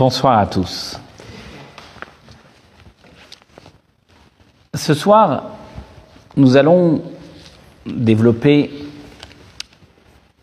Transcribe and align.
Bonsoir 0.00 0.38
à 0.38 0.46
tous. 0.46 0.98
Ce 4.72 4.94
soir, 4.94 5.58
nous 6.38 6.56
allons 6.56 7.02
développer 7.84 8.70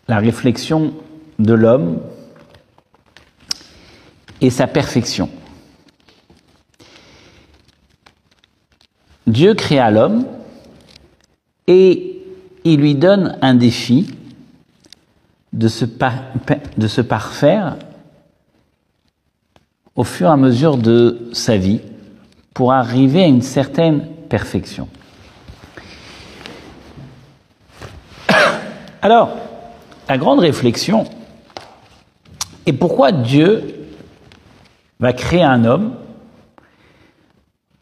la 0.06 0.18
réflexion 0.18 0.94
de 1.40 1.54
l'homme 1.54 1.98
et 4.40 4.50
sa 4.50 4.68
perfection. 4.68 5.28
Dieu 9.26 9.54
créa 9.54 9.90
l'homme 9.90 10.24
et 11.66 12.22
il 12.62 12.78
lui 12.78 12.94
donne 12.94 13.36
un 13.42 13.54
défi 13.56 14.14
de 15.52 15.66
se, 15.66 15.84
parfaire 17.02 17.76
au 19.98 20.04
fur 20.04 20.28
et 20.28 20.30
à 20.30 20.36
mesure 20.36 20.76
de 20.76 21.28
sa 21.32 21.56
vie 21.56 21.80
pour 22.54 22.72
arriver 22.72 23.24
à 23.24 23.26
une 23.26 23.42
certaine 23.42 24.06
perfection. 24.28 24.86
Alors, 29.02 29.30
la 30.08 30.16
grande 30.16 30.38
réflexion 30.38 31.02
est 32.64 32.72
pourquoi 32.72 33.10
Dieu 33.10 33.88
va 35.00 35.12
créer 35.12 35.42
un 35.42 35.64
homme 35.64 35.94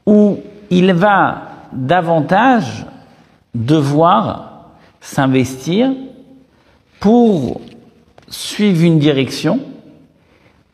où 0.07 0.39
il 0.71 0.95
va 0.95 1.43
davantage 1.71 2.87
devoir 3.55 4.71
s'investir 5.03 5.91
pour 6.99 7.61
suivre 8.29 8.85
une 8.85 8.99
direction 8.99 9.61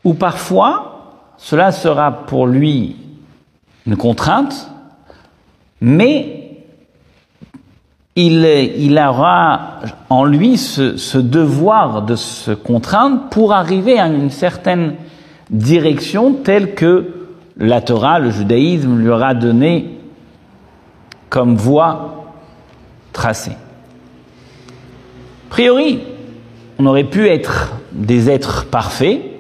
où 0.05 0.15
parfois 0.15 0.92
cela 1.43 1.73
sera 1.73 2.25
pour 2.27 2.47
lui 2.47 2.95
une 3.85 3.97
contrainte, 3.97 4.71
mais 5.81 6.61
il, 8.15 9.03
aura 9.05 9.81
en 10.09 10.25
lui 10.25 10.57
ce, 10.57 10.97
ce, 10.97 11.19
devoir 11.19 12.03
de 12.03 12.15
se 12.15 12.53
contraindre 12.53 13.23
pour 13.31 13.53
arriver 13.53 13.99
à 13.99 14.07
une 14.07 14.31
certaine 14.31 14.95
direction 15.51 16.33
telle 16.33 16.77
que 16.77 17.13
la 17.57 17.81
Torah, 17.81 18.21
le 18.21 18.31
judaïsme, 18.31 19.01
lui 19.01 19.09
aura 19.09 19.35
donné 19.35 19.99
comme 21.29 21.57
voie 21.57 22.25
tracée. 23.13 23.51
A 23.51 25.51
priori, 25.51 25.99
on 26.79 26.87
aurait 26.87 27.03
pu 27.03 27.29
être 27.29 27.73
des 27.91 28.31
êtres 28.31 28.67
parfaits, 28.67 29.32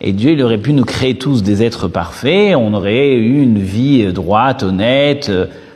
et 0.00 0.12
Dieu 0.12 0.32
il 0.32 0.42
aurait 0.42 0.58
pu 0.58 0.72
nous 0.72 0.84
créer 0.84 1.16
tous 1.16 1.42
des 1.42 1.62
êtres 1.62 1.88
parfaits, 1.88 2.54
on 2.56 2.74
aurait 2.74 3.14
eu 3.14 3.42
une 3.42 3.58
vie 3.58 4.12
droite, 4.12 4.62
honnête, 4.62 5.30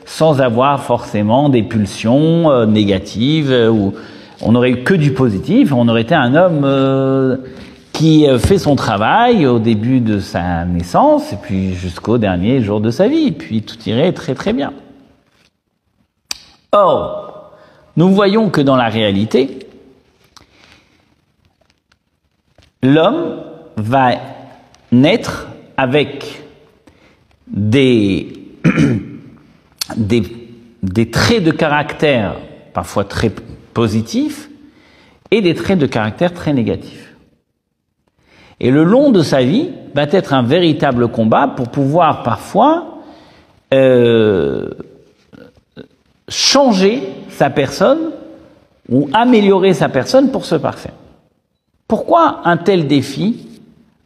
sans 0.05 0.41
avoir 0.41 0.83
forcément 0.83 1.49
des 1.49 1.63
pulsions 1.63 2.51
euh, 2.51 2.67
négatives, 2.67 3.51
euh, 3.51 3.71
ou 3.71 3.95
on 4.43 4.53
n'aurait 4.53 4.71
eu 4.71 4.83
que 4.83 4.95
du 4.95 5.13
positif, 5.13 5.73
on 5.73 5.89
aurait 5.89 6.03
été 6.03 6.15
un 6.15 6.35
homme 6.35 6.63
euh, 6.65 7.37
qui 7.93 8.27
fait 8.39 8.59
son 8.59 8.75
travail 8.75 9.47
au 9.47 9.59
début 9.59 10.01
de 10.01 10.19
sa 10.19 10.65
naissance, 10.65 11.33
et 11.33 11.37
puis 11.37 11.75
jusqu'au 11.75 12.19
dernier 12.19 12.61
jour 12.61 12.81
de 12.81 12.91
sa 12.91 13.07
vie, 13.07 13.33
puis 13.33 13.63
tout 13.63 13.77
irait 13.87 14.13
très 14.13 14.35
très 14.35 14.53
bien. 14.53 14.73
Or, 16.73 17.53
nous 17.97 18.09
voyons 18.09 18.49
que 18.49 18.61
dans 18.61 18.77
la 18.77 18.89
réalité, 18.89 19.59
l'homme 22.83 23.37
va 23.77 24.13
naître 24.91 25.49
avec 25.77 26.43
des, 27.47 28.31
traits 31.11 31.45
de 31.45 31.51
caractère 31.51 32.37
parfois 32.73 33.05
très 33.05 33.31
positifs 33.75 34.49
et 35.31 35.41
des 35.41 35.55
traits 35.55 35.79
de 35.79 35.87
caractère 35.87 36.33
très 36.33 36.53
négatifs. 36.53 37.15
Et 38.61 38.71
le 38.71 38.85
long 38.85 39.11
de 39.11 39.23
sa 39.23 39.43
vie 39.43 39.71
va 39.95 40.05
être 40.05 40.35
un 40.35 40.43
véritable 40.43 41.09
combat 41.09 41.49
pour 41.49 41.69
pouvoir 41.69 42.23
parfois 42.23 42.99
euh, 43.75 44.71
changer 46.29 47.03
sa 47.31 47.51
personne 47.51 48.13
ou 48.89 49.09
améliorer 49.13 49.75
sa 49.75 49.89
personne 49.89 50.31
pour 50.31 50.45
se 50.45 50.55
parfaire. 50.55 50.95
Pourquoi 51.89 52.41
un 52.45 52.57
tel 52.57 52.87
défi 52.87 53.47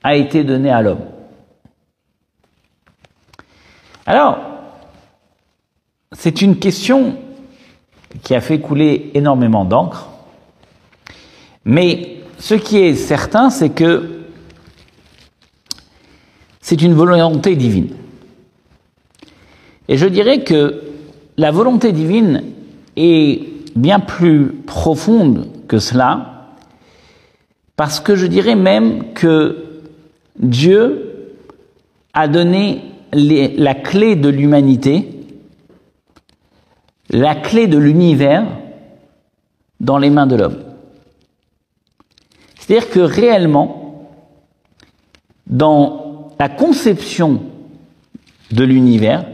a 0.06 0.15
été 0.15 0.44
donné 0.44 0.71
à 0.71 0.83
l'homme 0.83 1.05
Alors, 4.06 4.39
c'est 6.12 6.43
une 6.43 6.61
question 6.61 7.17
qui 8.22 8.37
a 8.37 8.41
fait 8.41 8.61
couler 8.61 9.11
énormément 9.15 9.65
d'encre, 9.65 10.09
mais 11.65 12.19
ce 12.39 12.55
qui 12.55 12.78
est 12.78 12.94
certain, 12.94 13.50
c'est 13.50 13.71
que 13.71 14.21
c'est 16.61 16.83
une 16.83 16.94
volonté 16.94 17.56
divine. 17.56 17.97
Et 19.88 19.97
je 19.97 20.06
dirais 20.06 20.44
que 20.44 20.83
la 21.37 21.50
volonté 21.50 21.91
divine 21.91 22.44
est 22.97 23.41
bien 23.75 23.99
plus 23.99 24.53
profonde 24.67 25.49
que 25.67 25.81
cela, 25.81 26.53
parce 27.75 27.99
que 27.99 28.15
je 28.15 28.28
dirais 28.28 28.55
même 28.55 29.12
que 29.12 29.66
Dieu 30.38 31.34
a 32.12 32.28
donné 32.28 32.82
la 33.12 33.74
clé 33.74 34.16
de 34.16 34.28
l'humanité, 34.28 35.08
la 37.10 37.34
clé 37.34 37.66
de 37.66 37.78
l'univers 37.78 38.46
dans 39.80 39.98
les 39.98 40.10
mains 40.10 40.26
de 40.26 40.36
l'homme. 40.36 40.58
C'est-à-dire 42.58 42.91
que 42.91 43.00
réellement, 43.00 44.08
dans 45.46 46.32
la 46.38 46.48
conception 46.48 47.42
de 48.50 48.64
l'univers, 48.64 49.25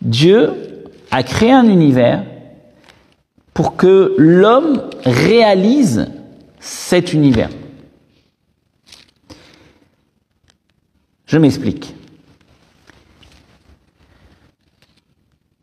Dieu 0.00 0.52
a 1.10 1.22
créé 1.22 1.52
un 1.52 1.68
univers 1.68 2.24
pour 3.52 3.76
que 3.76 4.14
l'homme 4.18 4.82
réalise 5.04 6.10
cet 6.58 7.12
univers. 7.12 7.50
Je 11.34 11.40
m'explique. 11.40 11.96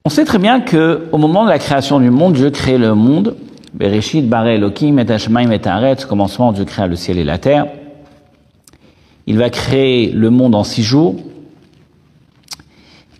On 0.03 0.09
sait 0.09 0.25
très 0.25 0.37
bien 0.37 0.59
que 0.59 1.07
au 1.13 1.17
moment 1.17 1.45
de 1.45 1.49
la 1.49 1.59
création 1.59 2.01
du 2.01 2.09
monde, 2.09 2.33
Dieu 2.33 2.49
crée 2.49 2.77
le 2.77 2.93
monde. 2.93 3.37
Bereshit, 3.73 4.27
Baré, 4.27 4.55
Elohim, 4.55 4.99
et 4.99 5.09
Hashemaim, 5.09 5.49
et 5.49 5.65
Aret, 5.65 5.95
commencement, 6.09 6.51
Dieu 6.51 6.65
créa 6.65 6.87
le 6.87 6.97
ciel 6.97 7.19
et 7.19 7.23
la 7.23 7.37
terre. 7.37 7.67
Il 9.27 9.37
va 9.37 9.49
créer 9.49 10.11
le 10.11 10.29
monde 10.29 10.55
en 10.55 10.65
six 10.65 10.83
jours. 10.83 11.15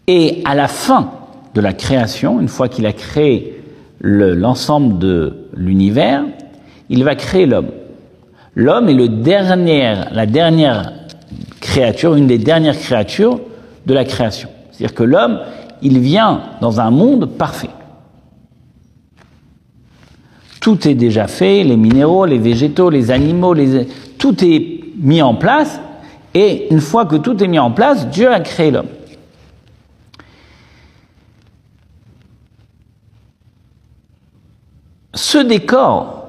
Et 0.07 0.41
à 0.43 0.53
la 0.53 0.67
fin 0.67 1.09
de 1.53 1.61
la 1.61 1.71
création, 1.71 2.41
une 2.41 2.49
fois 2.49 2.67
qu'il 2.67 2.85
a 2.85 2.91
créé 2.91 3.63
l'ensemble 4.01 4.99
de 4.99 5.47
l'univers, 5.53 6.25
il 6.89 7.05
va 7.05 7.15
créer 7.15 7.45
l'homme. 7.45 7.71
L'homme 8.55 8.89
est 8.89 8.93
le 8.93 9.07
la 9.07 10.25
dernière 10.25 11.00
créature, 11.61 12.15
une 12.15 12.27
des 12.27 12.37
dernières 12.37 12.77
créatures 12.77 13.39
de 13.85 13.93
la 13.93 14.03
création. 14.03 14.49
C'est-à-dire 14.71 14.95
que 14.95 15.03
l'homme, 15.03 15.39
il 15.81 15.99
vient 15.99 16.41
dans 16.59 16.81
un 16.81 16.91
monde 16.91 17.37
parfait. 17.37 17.69
Tout 20.59 20.87
est 20.87 20.95
déjà 20.95 21.27
fait, 21.27 21.63
les 21.63 21.77
minéraux, 21.77 22.25
les 22.25 22.37
végétaux, 22.37 22.89
les 22.89 23.09
animaux, 23.09 23.55
tout 24.17 24.43
est 24.43 24.81
mis 24.97 25.21
en 25.21 25.35
place, 25.35 25.79
et 26.33 26.71
une 26.71 26.81
fois 26.81 27.05
que 27.05 27.15
tout 27.15 27.41
est 27.43 27.47
mis 27.47 27.59
en 27.59 27.71
place, 27.71 28.07
Dieu 28.09 28.31
a 28.31 28.39
créé 28.39 28.71
l'homme. 28.71 28.87
Ce 35.13 35.39
décor 35.39 36.21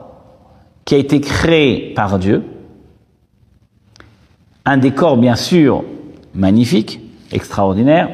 qui 0.85 0.95
a 0.95 0.99
été 0.99 1.21
créé 1.21 1.93
par 1.95 2.19
Dieu, 2.19 2.43
un 4.65 4.77
décor 4.77 5.17
bien 5.17 5.37
sûr 5.37 5.85
magnifique, 6.35 7.01
extraordinaire, 7.31 8.11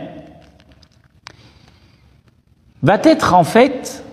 va 2.83 2.99
être 3.03 3.35
en 3.35 3.45
fait 3.45 4.05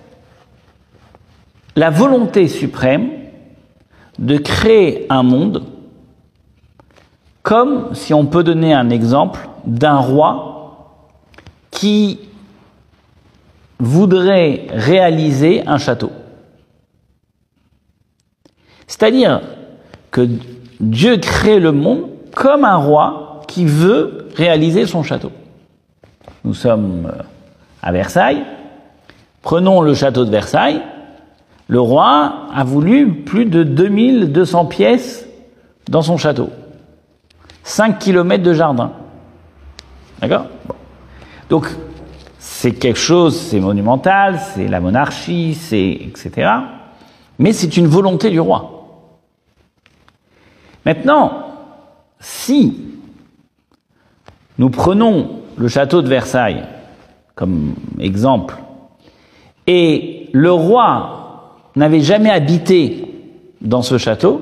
la 1.75 1.89
volonté 1.89 2.47
suprême 2.47 3.09
de 4.17 4.37
créer 4.37 5.05
un 5.09 5.23
monde 5.23 5.65
comme 7.43 7.93
si 7.93 8.13
on 8.13 8.25
peut 8.25 8.43
donner 8.43 8.73
un 8.73 8.89
exemple 8.89 9.47
d'un 9.65 9.97
roi 9.97 11.05
qui 11.69 12.19
voudrait 13.79 14.67
réaliser 14.71 15.67
un 15.67 15.77
château. 15.77 16.11
C'est-à-dire 18.87 19.41
que 20.11 20.27
Dieu 20.79 21.17
crée 21.17 21.59
le 21.59 21.71
monde 21.71 22.14
comme 22.35 22.65
un 22.65 22.75
roi 22.75 23.41
qui 23.47 23.65
veut 23.65 24.29
réaliser 24.35 24.85
son 24.85 25.01
château. 25.01 25.31
Nous 26.43 26.53
sommes 26.53 27.11
euh, 27.11 27.23
à 27.81 27.91
Versailles. 27.91 28.43
Prenons 29.41 29.81
le 29.81 29.95
château 29.95 30.25
de 30.25 30.29
Versailles. 30.29 30.81
Le 31.67 31.79
roi 31.79 32.47
a 32.53 32.63
voulu 32.63 33.23
plus 33.23 33.45
de 33.45 33.63
2200 33.63 34.65
pièces 34.65 35.25
dans 35.89 36.03
son 36.03 36.17
château. 36.17 36.49
5 37.63 37.97
kilomètres 37.97 38.43
de 38.43 38.53
jardin. 38.53 38.91
D'accord? 40.21 40.45
Donc, 41.49 41.67
c'est 42.37 42.73
quelque 42.73 42.99
chose, 42.99 43.39
c'est 43.39 43.59
monumental, 43.59 44.39
c'est 44.53 44.67
la 44.67 44.79
monarchie, 44.79 45.55
c'est 45.55 45.99
etc. 46.01 46.51
Mais 47.39 47.53
c'est 47.53 47.77
une 47.77 47.87
volonté 47.87 48.29
du 48.29 48.39
roi. 48.39 48.71
Maintenant, 50.85 51.44
si 52.25 52.75
nous 54.57 54.71
prenons 54.71 55.41
le 55.57 55.67
château 55.67 56.01
de 56.01 56.07
Versailles 56.07 56.63
comme 57.35 57.75
exemple, 57.99 58.55
et 59.67 60.29
le 60.33 60.51
roi 60.51 61.59
n'avait 61.75 62.01
jamais 62.01 62.31
habité 62.31 63.13
dans 63.61 63.83
ce 63.83 63.99
château, 63.99 64.41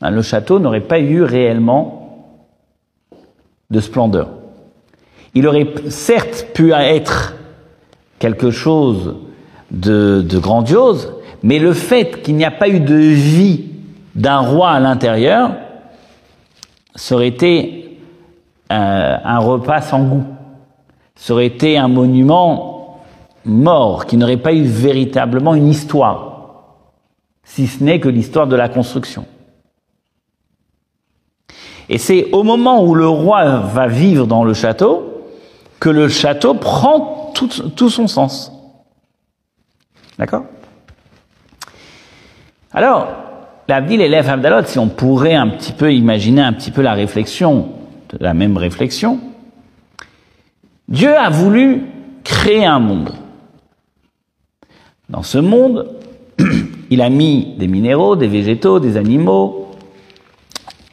ben, 0.00 0.10
le 0.10 0.22
château 0.22 0.60
n'aurait 0.60 0.80
pas 0.80 1.00
eu 1.00 1.22
réellement 1.22 2.36
de 3.70 3.80
splendeur. 3.80 4.28
Il 5.34 5.48
aurait 5.48 5.66
certes 5.88 6.48
pu 6.54 6.72
être 6.72 7.34
quelque 8.20 8.52
chose 8.52 9.16
de, 9.72 10.22
de 10.22 10.38
grandiose, 10.38 11.14
mais 11.42 11.58
le 11.58 11.72
fait 11.72 12.22
qu'il 12.22 12.36
n'y 12.36 12.44
a 12.44 12.50
pas 12.52 12.68
eu 12.68 12.78
de 12.78 12.94
vie 12.94 13.70
d'un 14.14 14.38
roi 14.38 14.70
à 14.70 14.80
l'intérieur, 14.80 15.56
ça 16.94 17.14
aurait 17.14 17.28
été 17.28 17.98
euh, 18.72 19.16
un 19.24 19.38
repas 19.38 19.80
sans 19.80 20.02
goût. 20.02 20.24
Ça 21.14 21.32
aurait 21.34 21.46
été 21.46 21.76
un 21.76 21.88
monument 21.88 23.00
mort, 23.44 24.06
qui 24.06 24.16
n'aurait 24.16 24.36
pas 24.36 24.52
eu 24.52 24.62
véritablement 24.62 25.54
une 25.54 25.68
histoire, 25.68 26.64
si 27.42 27.66
ce 27.66 27.82
n'est 27.82 28.00
que 28.00 28.08
l'histoire 28.08 28.46
de 28.46 28.56
la 28.56 28.68
construction. 28.68 29.26
Et 31.88 31.98
c'est 31.98 32.30
au 32.32 32.42
moment 32.42 32.84
où 32.84 32.94
le 32.94 33.08
roi 33.08 33.58
va 33.58 33.88
vivre 33.88 34.26
dans 34.26 34.44
le 34.44 34.54
château 34.54 35.06
que 35.80 35.88
le 35.88 36.08
château 36.08 36.54
prend 36.54 37.32
tout, 37.34 37.48
tout 37.48 37.90
son 37.90 38.06
sens. 38.06 38.52
D'accord? 40.18 40.44
Alors, 42.72 43.08
l'Abdil 43.70 44.00
l'Ef 44.00 44.28
Abdalot, 44.28 44.66
si 44.66 44.80
on 44.80 44.88
pourrait 44.88 45.34
un 45.34 45.48
petit 45.48 45.72
peu 45.72 45.94
imaginer 45.94 46.42
un 46.42 46.52
petit 46.52 46.72
peu 46.72 46.82
la 46.82 46.92
réflexion, 46.92 47.68
la 48.18 48.34
même 48.34 48.56
réflexion, 48.56 49.20
Dieu 50.88 51.16
a 51.16 51.30
voulu 51.30 51.82
créer 52.24 52.64
un 52.64 52.80
monde. 52.80 53.10
Dans 55.08 55.22
ce 55.22 55.38
monde, 55.38 55.88
il 56.90 57.00
a 57.00 57.10
mis 57.10 57.54
des 57.58 57.68
minéraux, 57.68 58.16
des 58.16 58.26
végétaux, 58.26 58.80
des 58.80 58.96
animaux, 58.96 59.70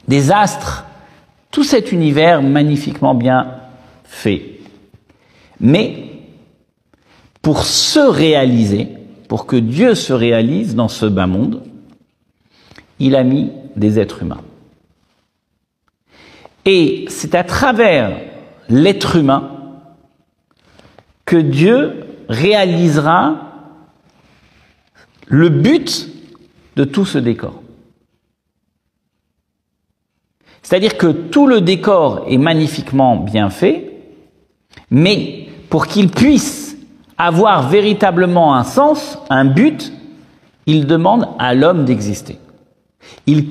des 0.07 0.31
astres, 0.31 0.85
tout 1.49 1.63
cet 1.63 1.91
univers 1.91 2.43
magnifiquement 2.43 3.15
bien 3.15 3.55
fait. 4.03 4.59
Mais 5.59 6.03
pour 7.41 7.63
se 7.63 7.99
réaliser, 7.99 8.89
pour 9.27 9.47
que 9.47 9.55
Dieu 9.55 9.95
se 9.95 10.13
réalise 10.13 10.75
dans 10.75 10.89
ce 10.89 11.07
bas 11.07 11.25
monde, 11.25 11.63
il 12.99 13.15
a 13.15 13.23
mis 13.23 13.51
des 13.75 13.99
êtres 13.99 14.23
humains. 14.23 14.41
Et 16.65 17.05
c'est 17.09 17.35
à 17.35 17.43
travers 17.43 18.17
l'être 18.69 19.15
humain 19.15 19.51
que 21.25 21.37
Dieu 21.37 22.05
réalisera 22.27 23.47
le 25.27 25.49
but 25.49 26.09
de 26.75 26.83
tout 26.83 27.05
ce 27.05 27.17
décor. 27.17 27.61
C'est-à-dire 30.61 30.97
que 30.97 31.07
tout 31.07 31.47
le 31.47 31.61
décor 31.61 32.25
est 32.27 32.37
magnifiquement 32.37 33.15
bien 33.15 33.49
fait, 33.49 33.93
mais 34.91 35.47
pour 35.69 35.87
qu'il 35.87 36.09
puisse 36.09 36.77
avoir 37.17 37.69
véritablement 37.69 38.55
un 38.55 38.63
sens, 38.63 39.17
un 39.29 39.45
but, 39.45 39.93
il 40.65 40.85
demande 40.85 41.29
à 41.39 41.55
l'homme 41.55 41.85
d'exister. 41.85 42.37
Il, 43.25 43.49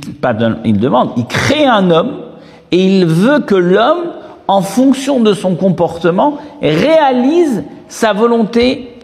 il 0.65 0.79
demande, 0.79 1.13
il 1.17 1.27
crée 1.27 1.67
un 1.67 1.91
homme 1.91 2.23
et 2.71 2.85
il 2.85 3.07
veut 3.07 3.41
que 3.41 3.55
l'homme, 3.55 4.13
en 4.49 4.63
fonction 4.63 5.21
de 5.21 5.35
son 5.35 5.55
comportement, 5.55 6.39
réalise 6.63 7.65
sa 7.89 8.13
volonté 8.13 8.95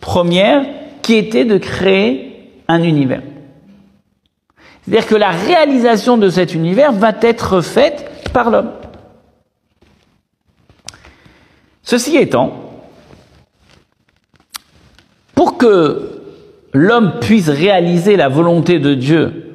première 0.00 0.64
qui 1.02 1.14
était 1.14 1.44
de 1.44 1.58
créer 1.58 2.50
un 2.68 2.82
univers. 2.82 3.22
C'est-à-dire 4.82 5.06
que 5.06 5.14
la 5.14 5.30
réalisation 5.30 6.16
de 6.16 6.28
cet 6.28 6.54
univers 6.54 6.92
va 6.92 7.12
être 7.20 7.60
faite 7.60 8.10
par 8.32 8.50
l'homme. 8.50 8.70
Ceci 11.82 12.16
étant, 12.16 12.52
pour 15.34 15.56
que 15.56 16.20
l'homme 16.72 17.14
puisse 17.20 17.48
réaliser 17.48 18.16
la 18.16 18.28
volonté 18.28 18.78
de 18.78 18.94
Dieu 18.94 19.45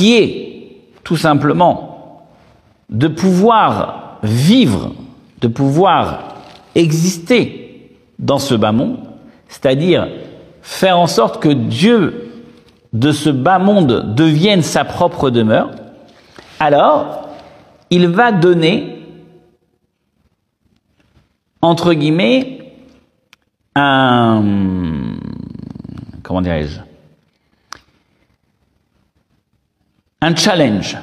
qui 0.00 0.16
est 0.16 0.78
tout 1.04 1.18
simplement 1.18 2.22
de 2.88 3.06
pouvoir 3.06 4.16
vivre, 4.22 4.94
de 5.42 5.46
pouvoir 5.46 6.36
exister 6.74 7.98
dans 8.18 8.38
ce 8.38 8.54
bas 8.54 8.72
monde, 8.72 8.96
c'est-à-dire 9.46 10.08
faire 10.62 10.98
en 10.98 11.06
sorte 11.06 11.42
que 11.42 11.50
Dieu 11.50 12.32
de 12.94 13.12
ce 13.12 13.28
bas 13.28 13.58
monde 13.58 14.14
devienne 14.14 14.62
sa 14.62 14.86
propre 14.86 15.28
demeure, 15.28 15.68
alors 16.58 17.28
il 17.90 18.08
va 18.08 18.32
donner, 18.32 19.04
entre 21.60 21.92
guillemets, 21.92 22.72
un, 23.74 24.42
comment 26.22 26.40
dirais-je, 26.40 26.80
un 30.20 30.34
challenge. 30.34 30.96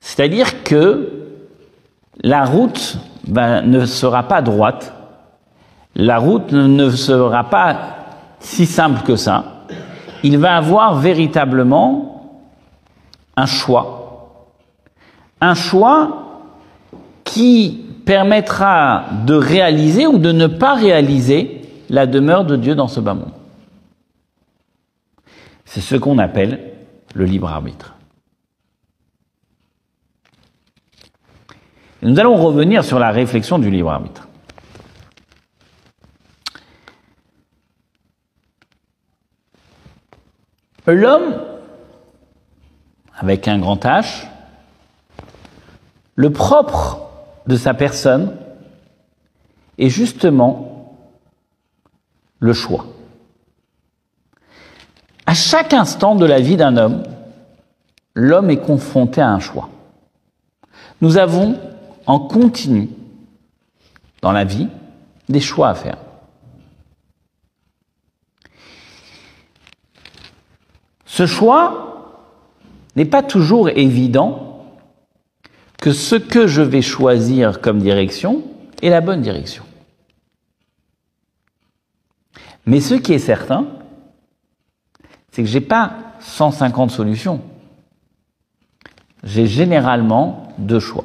C'est-à-dire 0.00 0.62
que 0.62 1.12
la 2.22 2.44
route 2.44 2.98
ben, 3.26 3.62
ne 3.62 3.86
sera 3.86 4.24
pas 4.24 4.42
droite, 4.42 4.92
la 5.94 6.18
route 6.18 6.52
ne 6.52 6.90
sera 6.90 7.44
pas 7.44 7.76
si 8.40 8.66
simple 8.66 9.02
que 9.02 9.16
ça. 9.16 9.64
Il 10.22 10.38
va 10.38 10.56
avoir 10.56 10.98
véritablement 10.98 12.42
un 13.36 13.46
choix. 13.46 14.44
Un 15.40 15.54
choix 15.54 16.42
qui 17.24 17.84
permettra 18.04 19.04
de 19.26 19.34
réaliser 19.34 20.06
ou 20.06 20.18
de 20.18 20.32
ne 20.32 20.46
pas 20.46 20.74
réaliser 20.74 21.62
la 21.90 22.06
demeure 22.06 22.44
de 22.44 22.56
Dieu 22.56 22.74
dans 22.74 22.88
ce 22.88 23.00
bas 23.00 23.14
monde. 23.14 23.32
C'est 25.64 25.80
ce 25.80 25.96
qu'on 25.96 26.18
appelle 26.18 26.77
le 27.14 27.24
libre 27.24 27.48
arbitre. 27.48 27.94
nous 32.02 32.18
allons 32.18 32.36
revenir 32.36 32.84
sur 32.84 32.98
la 32.98 33.10
réflexion 33.10 33.58
du 33.58 33.70
libre 33.70 33.90
arbitre. 33.90 34.28
L'homme, 40.86 41.36
avec 43.14 43.46
un 43.46 43.58
grand 43.58 43.84
H, 43.84 44.26
le 46.14 46.32
propre 46.32 47.10
de 47.46 47.56
sa 47.56 47.74
personne 47.74 48.36
est 49.76 49.90
justement 49.90 50.96
le 52.38 52.54
choix. 52.54 52.86
Chaque 55.38 55.72
instant 55.72 56.16
de 56.16 56.26
la 56.26 56.40
vie 56.40 56.56
d'un 56.56 56.76
homme, 56.76 57.04
l'homme 58.14 58.50
est 58.50 58.58
confronté 58.58 59.20
à 59.20 59.30
un 59.30 59.38
choix. 59.38 59.68
Nous 61.00 61.16
avons 61.16 61.56
en 62.06 62.18
continu 62.18 62.88
dans 64.20 64.32
la 64.32 64.42
vie 64.42 64.66
des 65.28 65.38
choix 65.38 65.68
à 65.68 65.74
faire. 65.76 65.96
Ce 71.06 71.24
choix 71.24 72.26
n'est 72.96 73.04
pas 73.04 73.22
toujours 73.22 73.68
évident 73.68 74.66
que 75.80 75.92
ce 75.92 76.16
que 76.16 76.48
je 76.48 76.62
vais 76.62 76.82
choisir 76.82 77.60
comme 77.60 77.78
direction 77.78 78.42
est 78.82 78.90
la 78.90 79.00
bonne 79.00 79.22
direction. 79.22 79.62
Mais 82.66 82.80
ce 82.80 82.94
qui 82.94 83.12
est 83.12 83.20
certain, 83.20 83.77
c'est 85.38 85.44
que 85.44 85.50
j'ai 85.50 85.60
pas 85.60 85.92
150 86.18 86.90
solutions. 86.90 87.40
J'ai 89.22 89.46
généralement 89.46 90.52
de 90.58 90.80
choix. 90.80 91.04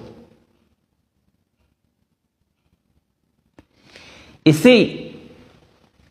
Et 4.43 4.51
c'est 4.51 5.11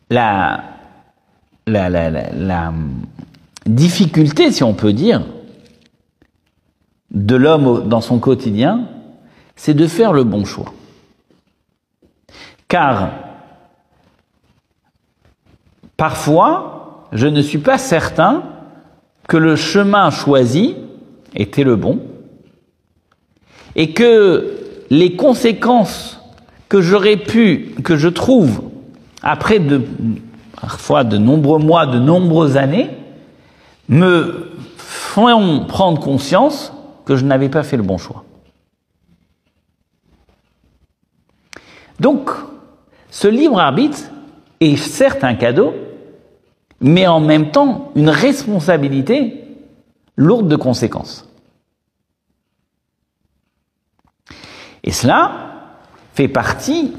la, 0.09 0.63
la, 1.67 1.89
la, 1.89 2.09
la, 2.09 2.73
difficulté, 3.65 4.53
si 4.53 4.63
on 4.63 4.73
peut 4.73 4.93
dire, 4.93 5.21
de 7.11 7.35
l'homme 7.35 7.89
dans 7.89 7.99
son 7.99 8.19
quotidien, 8.19 8.87
c'est 9.57 9.73
de 9.73 9.85
faire 9.85 10.13
le 10.13 10.23
bon 10.23 10.45
choix. 10.45 10.73
Car 12.69 13.11
parfois, 15.97 16.82
je 17.13 17.27
ne 17.27 17.41
suis 17.41 17.59
pas 17.59 17.77
certain 17.77 18.43
que 19.27 19.37
le 19.37 19.55
chemin 19.55 20.09
choisi 20.09 20.75
était 21.35 21.63
le 21.63 21.75
bon 21.75 21.99
et 23.75 23.93
que 23.93 24.57
les 24.89 25.15
conséquences 25.15 26.19
que 26.69 26.81
j'aurais 26.81 27.17
pu, 27.17 27.75
que 27.83 27.95
je 27.95 28.09
trouve 28.09 28.63
après 29.21 29.61
parfois 30.59 31.03
de 31.03 31.17
nombreux 31.17 31.59
mois, 31.59 31.85
de 31.85 31.99
nombreuses 31.99 32.57
années, 32.57 32.89
me 33.89 34.51
font 34.77 35.65
prendre 35.65 35.99
conscience 35.99 36.73
que 37.05 37.15
je 37.15 37.25
n'avais 37.25 37.49
pas 37.49 37.63
fait 37.63 37.77
le 37.77 37.83
bon 37.83 37.97
choix. 37.97 38.23
Donc, 41.99 42.31
ce 43.11 43.27
libre 43.27 43.59
arbitre 43.59 43.99
est 44.59 44.75
certes 44.77 45.23
un 45.23 45.35
cadeau, 45.35 45.73
mais 46.83 47.07
en 47.07 47.21
même 47.21 47.49
temps 47.49 47.91
une 47.95 48.09
responsabilité 48.09 49.45
lourde 50.17 50.47
de 50.47 50.57
conséquences. 50.57 51.27
Et 54.83 54.91
cela 54.91 55.31
fait 56.13 56.27
partie 56.27 56.93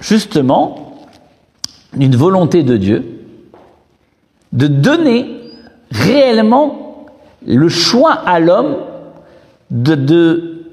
justement 0.00 1.06
d'une 1.92 2.16
volonté 2.16 2.62
de 2.62 2.76
Dieu 2.76 3.20
de 4.52 4.66
donner 4.66 5.40
réellement 5.90 7.06
le 7.46 7.68
choix 7.68 8.12
à 8.12 8.40
l'homme 8.40 8.76
de, 9.70 10.64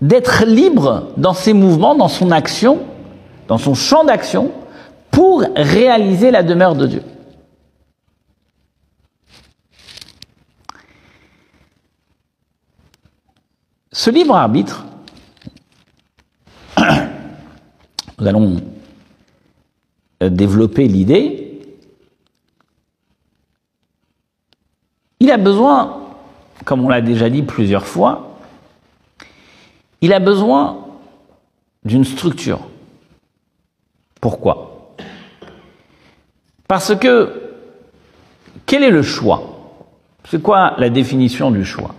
d'être 0.00 0.44
libre 0.46 1.08
dans 1.18 1.34
ses 1.34 1.52
mouvements, 1.52 1.94
dans 1.94 2.08
son 2.08 2.30
action, 2.30 2.78
dans 3.46 3.58
son 3.58 3.74
champ 3.74 4.04
d'action, 4.04 4.52
pour 5.10 5.42
réaliser 5.56 6.30
la 6.30 6.42
demeure 6.42 6.74
de 6.74 6.86
Dieu. 6.86 7.02
Ce 13.92 14.08
libre 14.08 14.36
arbitre, 14.36 14.84
nous 16.78 18.26
allons 18.26 18.56
euh, 20.22 20.30
développer 20.30 20.86
l'idée, 20.86 21.60
il 25.18 25.30
a 25.30 25.36
besoin, 25.36 26.00
comme 26.64 26.84
on 26.84 26.88
l'a 26.88 27.02
déjà 27.02 27.28
dit 27.28 27.42
plusieurs 27.42 27.86
fois, 27.86 28.38
il 30.00 30.12
a 30.12 30.18
besoin 30.18 30.86
d'une 31.84 32.04
structure. 32.04 32.60
Pourquoi? 34.20 34.69
Parce 36.70 36.94
que 36.94 37.32
quel 38.64 38.84
est 38.84 38.92
le 38.92 39.02
choix? 39.02 39.42
C'est 40.28 40.40
quoi 40.40 40.74
la 40.78 40.88
définition 40.88 41.50
du 41.50 41.64
choix? 41.64 41.96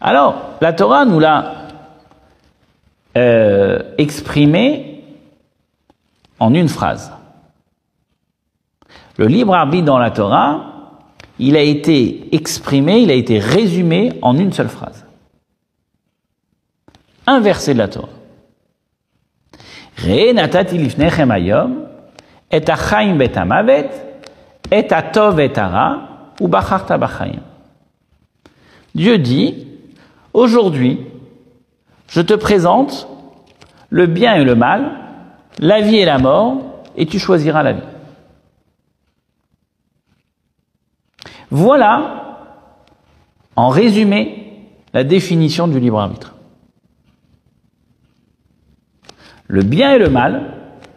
Alors, 0.00 0.50
la 0.60 0.72
Torah 0.72 1.04
nous 1.04 1.18
l'a 1.18 1.66
euh, 3.16 3.80
exprimé 3.98 5.02
en 6.38 6.54
une 6.54 6.68
phrase. 6.68 7.10
Le 9.16 9.26
libre 9.26 9.56
arbitre 9.56 9.86
dans 9.86 9.98
la 9.98 10.12
Torah, 10.12 11.00
il 11.40 11.56
a 11.56 11.62
été 11.62 12.32
exprimé, 12.32 13.00
il 13.00 13.10
a 13.10 13.14
été 13.14 13.40
résumé 13.40 14.12
en 14.22 14.38
une 14.38 14.52
seule 14.52 14.68
phrase. 14.68 15.04
Un 17.26 17.40
verset 17.40 17.74
de 17.74 17.78
la 17.78 17.88
Torah. 17.88 18.08
Et 22.50 22.60
bet 22.60 23.90
et 24.70 24.86
et 25.40 25.54
ou. 26.40 26.48
Dieu 28.94 29.18
dit, 29.18 29.66
aujourd'hui, 30.32 31.00
je 32.08 32.20
te 32.20 32.34
présente 32.34 33.08
le 33.90 34.06
bien 34.06 34.34
et 34.34 34.44
le 34.44 34.54
mal, 34.54 34.92
la 35.58 35.80
vie 35.80 35.96
et 35.96 36.04
la 36.04 36.18
mort, 36.18 36.58
et 36.96 37.06
tu 37.06 37.18
choisiras 37.18 37.62
la 37.62 37.72
vie. 37.72 37.82
Voilà, 41.50 42.50
en 43.56 43.68
résumé, 43.68 44.40
la 44.92 45.04
définition 45.04 45.68
du 45.68 45.78
libre 45.78 46.00
arbitre. 46.00 46.34
Le 49.46 49.62
bien 49.62 49.92
et 49.92 49.98
le 49.98 50.08
mal, 50.08 50.42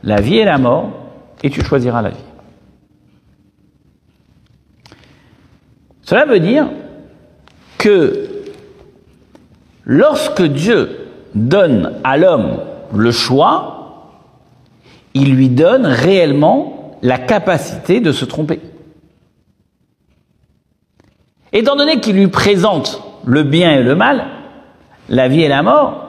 la 0.03 0.21
vie 0.21 0.37
et 0.37 0.45
la 0.45 0.57
mort, 0.57 0.91
et 1.43 1.49
tu 1.49 1.63
choisiras 1.63 2.01
la 2.01 2.09
vie. 2.09 2.17
Cela 6.01 6.25
veut 6.25 6.39
dire 6.39 6.67
que 7.77 8.29
lorsque 9.83 10.41
Dieu 10.41 11.07
donne 11.35 11.99
à 12.03 12.17
l'homme 12.17 12.59
le 12.93 13.11
choix, 13.11 14.13
il 15.13 15.35
lui 15.35 15.49
donne 15.49 15.85
réellement 15.85 16.97
la 17.01 17.17
capacité 17.17 17.99
de 17.99 18.11
se 18.11 18.25
tromper. 18.25 18.61
Étant 21.53 21.75
donné 21.75 21.99
qu'il 21.99 22.15
lui 22.15 22.27
présente 22.27 23.01
le 23.25 23.43
bien 23.43 23.73
et 23.73 23.83
le 23.83 23.95
mal, 23.95 24.25
la 25.09 25.27
vie 25.27 25.41
et 25.41 25.47
la 25.47 25.63
mort, 25.63 26.06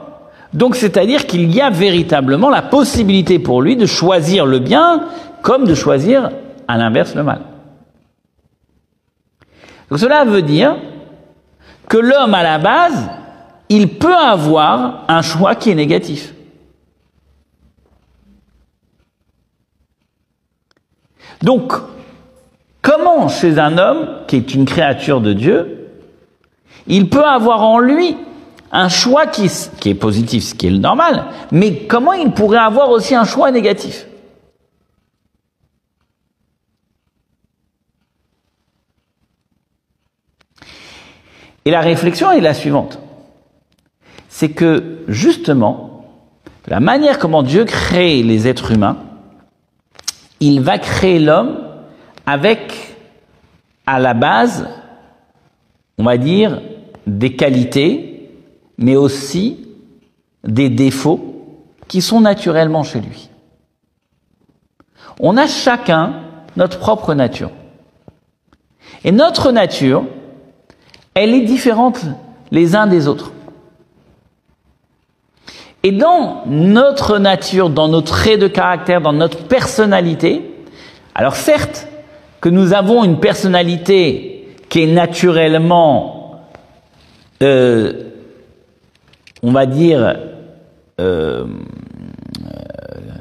donc 0.52 0.76
c'est-à-dire 0.76 1.26
qu'il 1.26 1.55
y 1.55 1.61
a 1.61 1.71
véritablement 1.71 2.49
la 2.49 2.62
possibilité 2.62 3.38
pour 3.38 3.62
lui 3.62 3.76
de 3.76 3.87
choisir 3.87 4.47
le 4.47 4.59
bien 4.59 5.05
comme 5.43 5.67
de 5.67 5.75
choisir 5.75 6.31
à 6.67 6.76
l'inverse 6.76 7.14
le 7.14 7.23
mal. 7.23 7.40
Donc 9.90 9.99
cela 9.99 10.25
veut 10.25 10.43
dire 10.43 10.76
que 11.88 11.97
l'homme 11.97 12.35
à 12.35 12.43
la 12.43 12.59
base, 12.59 13.09
il 13.69 13.88
peut 13.99 14.14
avoir 14.14 15.05
un 15.09 15.23
choix 15.23 15.55
qui 15.55 15.71
est 15.71 15.75
négatif. 15.75 16.35
Donc, 21.43 21.73
comment 22.83 23.28
chez 23.28 23.59
un 23.59 23.78
homme 23.78 24.09
qui 24.26 24.37
est 24.37 24.55
une 24.55 24.64
créature 24.64 25.21
de 25.21 25.33
Dieu, 25.33 25.88
il 26.87 27.09
peut 27.09 27.25
avoir 27.25 27.62
en 27.62 27.78
lui 27.78 28.17
un 28.70 28.88
choix 28.88 29.26
qui, 29.26 29.46
est 29.46 29.94
positif, 29.94 30.44
ce 30.44 30.54
qui 30.54 30.66
est 30.66 30.70
le 30.70 30.78
normal, 30.78 31.26
mais 31.52 31.87
comment 31.87 32.12
il 32.12 32.32
pourrait 32.32 32.58
avoir 32.58 32.90
aussi 32.90 33.14
un 33.14 33.25
choix 33.25 33.50
négatif? 33.50 34.06
Et 41.64 41.70
la 41.70 41.80
réflexion 41.80 42.30
est 42.30 42.40
la 42.40 42.54
suivante. 42.54 42.98
C'est 44.28 44.50
que, 44.50 45.00
justement, 45.08 46.06
la 46.66 46.80
manière 46.80 47.18
comment 47.18 47.42
Dieu 47.42 47.64
crée 47.64 48.22
les 48.22 48.48
êtres 48.48 48.72
humains, 48.72 48.96
il 50.40 50.60
va 50.60 50.78
créer 50.78 51.18
l'homme 51.18 51.58
avec, 52.25 52.96
à 53.87 53.98
la 53.98 54.14
base, 54.14 54.68
on 55.98 56.04
va 56.04 56.16
dire, 56.16 56.60
des 57.06 57.34
qualités, 57.34 58.17
mais 58.78 58.97
aussi 58.97 59.66
des 60.44 60.70
défauts 60.70 61.35
qui 61.88 62.00
sont 62.00 62.20
naturellement 62.20 62.85
chez 62.85 63.00
lui. 63.00 63.28
On 65.20 65.37
a 65.37 65.47
chacun 65.47 66.23
notre 66.56 66.78
propre 66.78 67.14
nature. 67.14 67.50
Et 69.04 69.12
notre 69.12 69.52
nature, 69.52 70.04
elle 71.14 71.35
est 71.35 71.42
différente 71.42 72.04
les 72.50 72.76
uns 72.76 72.87
des 72.87 73.08
autres. 73.08 73.32
Et 75.82 75.92
dans 75.92 76.42
notre 76.47 77.18
nature, 77.18 77.70
dans 77.70 77.88
nos 77.88 78.00
traits 78.00 78.40
de 78.40 78.49
caractère, 78.49 79.00
dans 79.00 79.12
notre 79.12 79.44
personnalité, 79.44 80.42
alors 81.14 81.37
certes 81.37 81.88
que 82.40 82.49
nous 82.49 82.73
avons 82.73 83.04
une 83.04 83.20
personnalité 83.20 84.56
qui 84.68 84.82
est 84.82 84.92
naturellement, 84.92 86.42
euh, 87.42 88.07
on 89.42 89.52
va 89.52 89.66
dire, 89.66 90.00
euh, 90.02 90.14
euh 91.00 91.47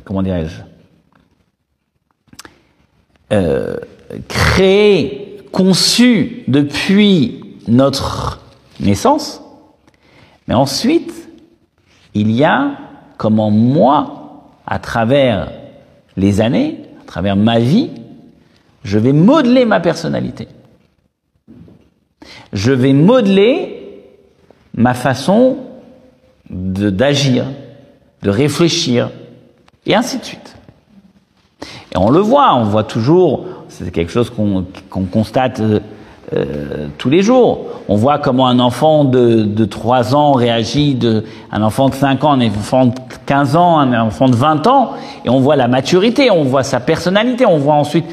comment 0.04 0.24
dirais-je, 0.24 0.62
euh, 3.34 3.76
créée, 4.28 5.38
conçue 5.52 6.44
depuis 6.48 7.44
notre 7.68 8.42
naissance, 8.80 9.42
Mais 10.48 10.54
ensuite, 10.54 11.30
il 12.14 12.32
y 12.32 12.46
a 12.46 12.78
comment 13.18 13.52
moi, 13.52 14.46
à 14.66 14.80
travers 14.80 15.52
les 16.16 16.40
années, 16.40 16.84
à 17.02 17.06
travers 17.06 17.36
ma 17.36 17.60
vie, 17.60 17.90
je 18.84 18.98
vais 18.98 19.12
modeler 19.12 19.66
ma 19.66 19.82
personnalité. 19.82 20.48
Je 22.54 22.72
vais 22.72 22.94
modeler 22.94 24.06
ma 24.74 24.94
façon 24.94 25.58
d'agir, 26.50 27.46
de, 28.24 28.30
réfléchir, 28.30 29.10
et 29.86 29.96
ainsi 29.96 30.18
de 30.18 30.24
suite. 30.24 30.56
Et 31.94 31.98
on 31.98 32.10
le 32.10 32.20
voit, 32.20 32.56
on 32.56 32.64
voit 32.64 32.84
toujours, 32.84 33.46
c'est 33.70 33.92
quelque 33.92 34.12
chose 34.12 34.30
qu'on 34.30 35.06
constate 35.06 35.60
euh, 35.60 35.80
euh, 36.34 36.88
tous 36.98 37.10
les 37.10 37.22
jours. 37.22 37.68
On 37.88 37.96
voit 37.96 38.20
comment 38.20 38.48
un 38.48 38.60
enfant 38.60 39.06
de, 39.06 39.44
de 39.44 39.66
3 39.66 40.14
ans 40.14 40.34
réagit, 40.34 40.94
de, 40.94 41.24
un 41.52 41.62
enfant 41.62 41.88
de 41.88 41.96
5 41.96 42.24
ans, 42.26 42.34
un 42.34 42.48
enfant 42.48 42.88
de 42.88 42.94
15 43.26 43.56
ans, 43.56 43.80
un 43.80 44.02
enfant 44.02 44.28
de 44.28 44.36
20 44.36 44.68
ans, 44.68 44.92
et 45.24 45.30
on 45.30 45.40
voit 45.40 45.56
la 45.56 45.68
maturité, 45.68 46.30
on 46.30 46.44
voit 46.44 46.64
sa 46.64 46.80
personnalité, 46.80 47.46
on 47.46 47.58
voit 47.58 47.76
ensuite 47.76 48.06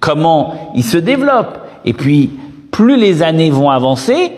comment 0.00 0.72
il 0.74 0.84
se 0.84 0.98
développe. 0.98 1.58
Et 1.84 1.92
puis, 1.92 2.30
plus 2.70 2.96
les 2.96 3.22
années 3.22 3.50
vont 3.50 3.70
avancer, 3.70 4.32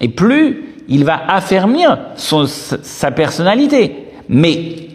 et 0.00 0.08
plus 0.08 0.75
il 0.88 1.04
va 1.04 1.20
affermir 1.28 1.98
sa 2.16 3.10
personnalité. 3.10 4.12
Mais 4.28 4.88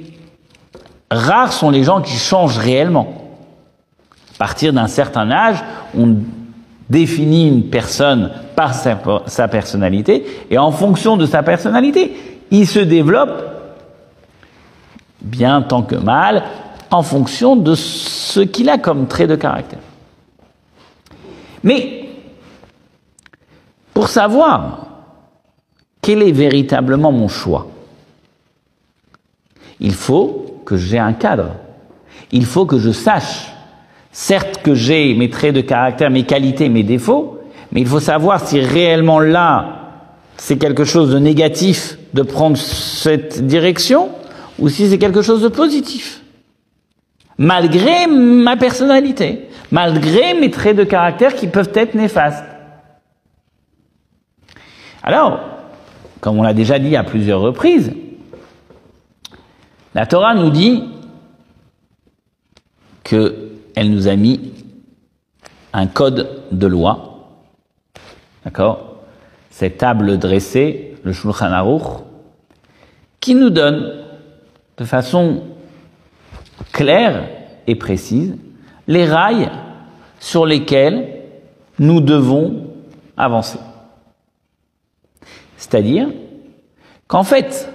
rares 1.10 1.54
sont 1.54 1.70
les 1.70 1.84
gens 1.84 2.02
qui 2.02 2.16
changent 2.16 2.58
réellement. 2.58 3.08
À 4.36 4.38
partir 4.38 4.74
d'un 4.74 4.88
certain 4.88 5.30
âge, 5.32 5.64
on 5.98 6.16
définit 6.90 7.48
une 7.48 7.70
personne 7.70 8.32
par 8.56 8.74
sa, 8.74 9.48
personnalité, 9.48 10.26
et 10.50 10.58
en 10.58 10.72
fonction 10.72 11.18
de 11.18 11.26
sa 11.26 11.42
personnalité, 11.42 12.14
il 12.52 12.68
se 12.68 12.80
développe, 12.80 13.44
bien 15.22 15.62
tant 15.62 15.84
que 15.84 15.96
mal, 15.96 16.44
en 16.92 17.02
fonction 17.02 17.56
de 17.56 17.76
ce 17.76 18.42
qu'il 18.42 18.70
a 18.70 18.78
comme 18.78 19.08
trait 19.08 19.28
de 19.28 19.36
caractère. 19.36 19.80
Mais, 21.64 22.10
pour 23.94 24.10
savoir 24.10 24.91
quel 26.02 26.24
est 26.24 26.32
véritablement 26.32 27.12
mon 27.12 27.28
choix, 27.28 27.68
il 29.80 29.94
faut 29.94 30.62
que 30.66 30.78
j'ai 30.78 31.00
un 31.00 31.14
cadre. 31.14 31.56
Il 32.32 32.46
faut 32.46 32.66
que 32.66 32.80
je 32.80 32.92
sache 32.92 33.52
Certes 34.12 34.62
que 34.62 34.76
j'ai 34.76 35.14
mes 35.14 35.30
traits 35.30 35.56
de 35.56 35.62
caractère, 35.62 36.10
mes 36.10 36.24
qualités, 36.24 36.68
mes 36.68 36.84
défauts, 36.84 37.40
mais 37.72 37.82
il 37.82 37.88
faut 37.88 38.02
savoir 38.02 38.46
si 38.46 38.60
réellement 38.60 39.22
là, 39.22 39.78
c'est 40.38 40.58
quelque 40.58 40.84
chose 40.84 41.12
de 41.12 41.20
négatif 41.20 41.98
de 42.14 42.22
prendre 42.22 42.58
cette 42.58 43.46
direction 43.46 44.10
ou 44.60 44.68
si 44.68 44.90
c'est 44.90 44.98
quelque 44.98 45.22
chose 45.22 45.42
de 45.42 45.48
positif. 45.48 46.22
Malgré 47.38 48.06
ma 48.08 48.58
personnalité, 48.58 49.48
malgré 49.72 50.34
mes 50.34 50.52
traits 50.52 50.76
de 50.76 50.84
caractère 50.84 51.36
qui 51.36 51.48
peuvent 51.48 51.72
être 51.74 51.96
néfastes. 51.96 52.44
Alors, 55.04 55.40
comme 56.22 56.38
on 56.38 56.44
l'a 56.44 56.54
déjà 56.54 56.80
dit 56.80 56.96
à 56.96 57.04
plusieurs 57.04 57.42
reprises, 57.42 57.92
la 59.94 60.06
Torah 60.06 60.36
nous 60.36 60.52
dit 60.52 60.84
que 63.04 63.50
elle 63.76 63.92
nous 63.92 64.08
a 64.08 64.16
mis 64.16 64.54
un 65.74 65.88
code 65.88 66.44
de 66.52 66.68
loi, 66.68 67.30
d'accord 68.46 68.98
Cette 69.50 69.80
table 69.80 70.18
dressée, 70.18 70.96
le 71.04 71.12
Shulchan 71.12 71.52
Aruch, 71.52 72.04
qui 73.20 73.36
nous 73.36 73.50
donne 73.50 74.04
de 74.78 74.86
façon 74.86 75.44
claire 76.72 77.28
et 77.68 77.76
précise 77.76 78.38
les 78.88 79.06
rails 79.06 79.50
sur 80.20 80.46
lesquels 80.46 81.22
nous 81.80 82.02
devons 82.02 82.68
avancer. 83.18 83.58
C'est-à-dire 85.72 86.10
qu'en 87.08 87.24
fait, 87.24 87.72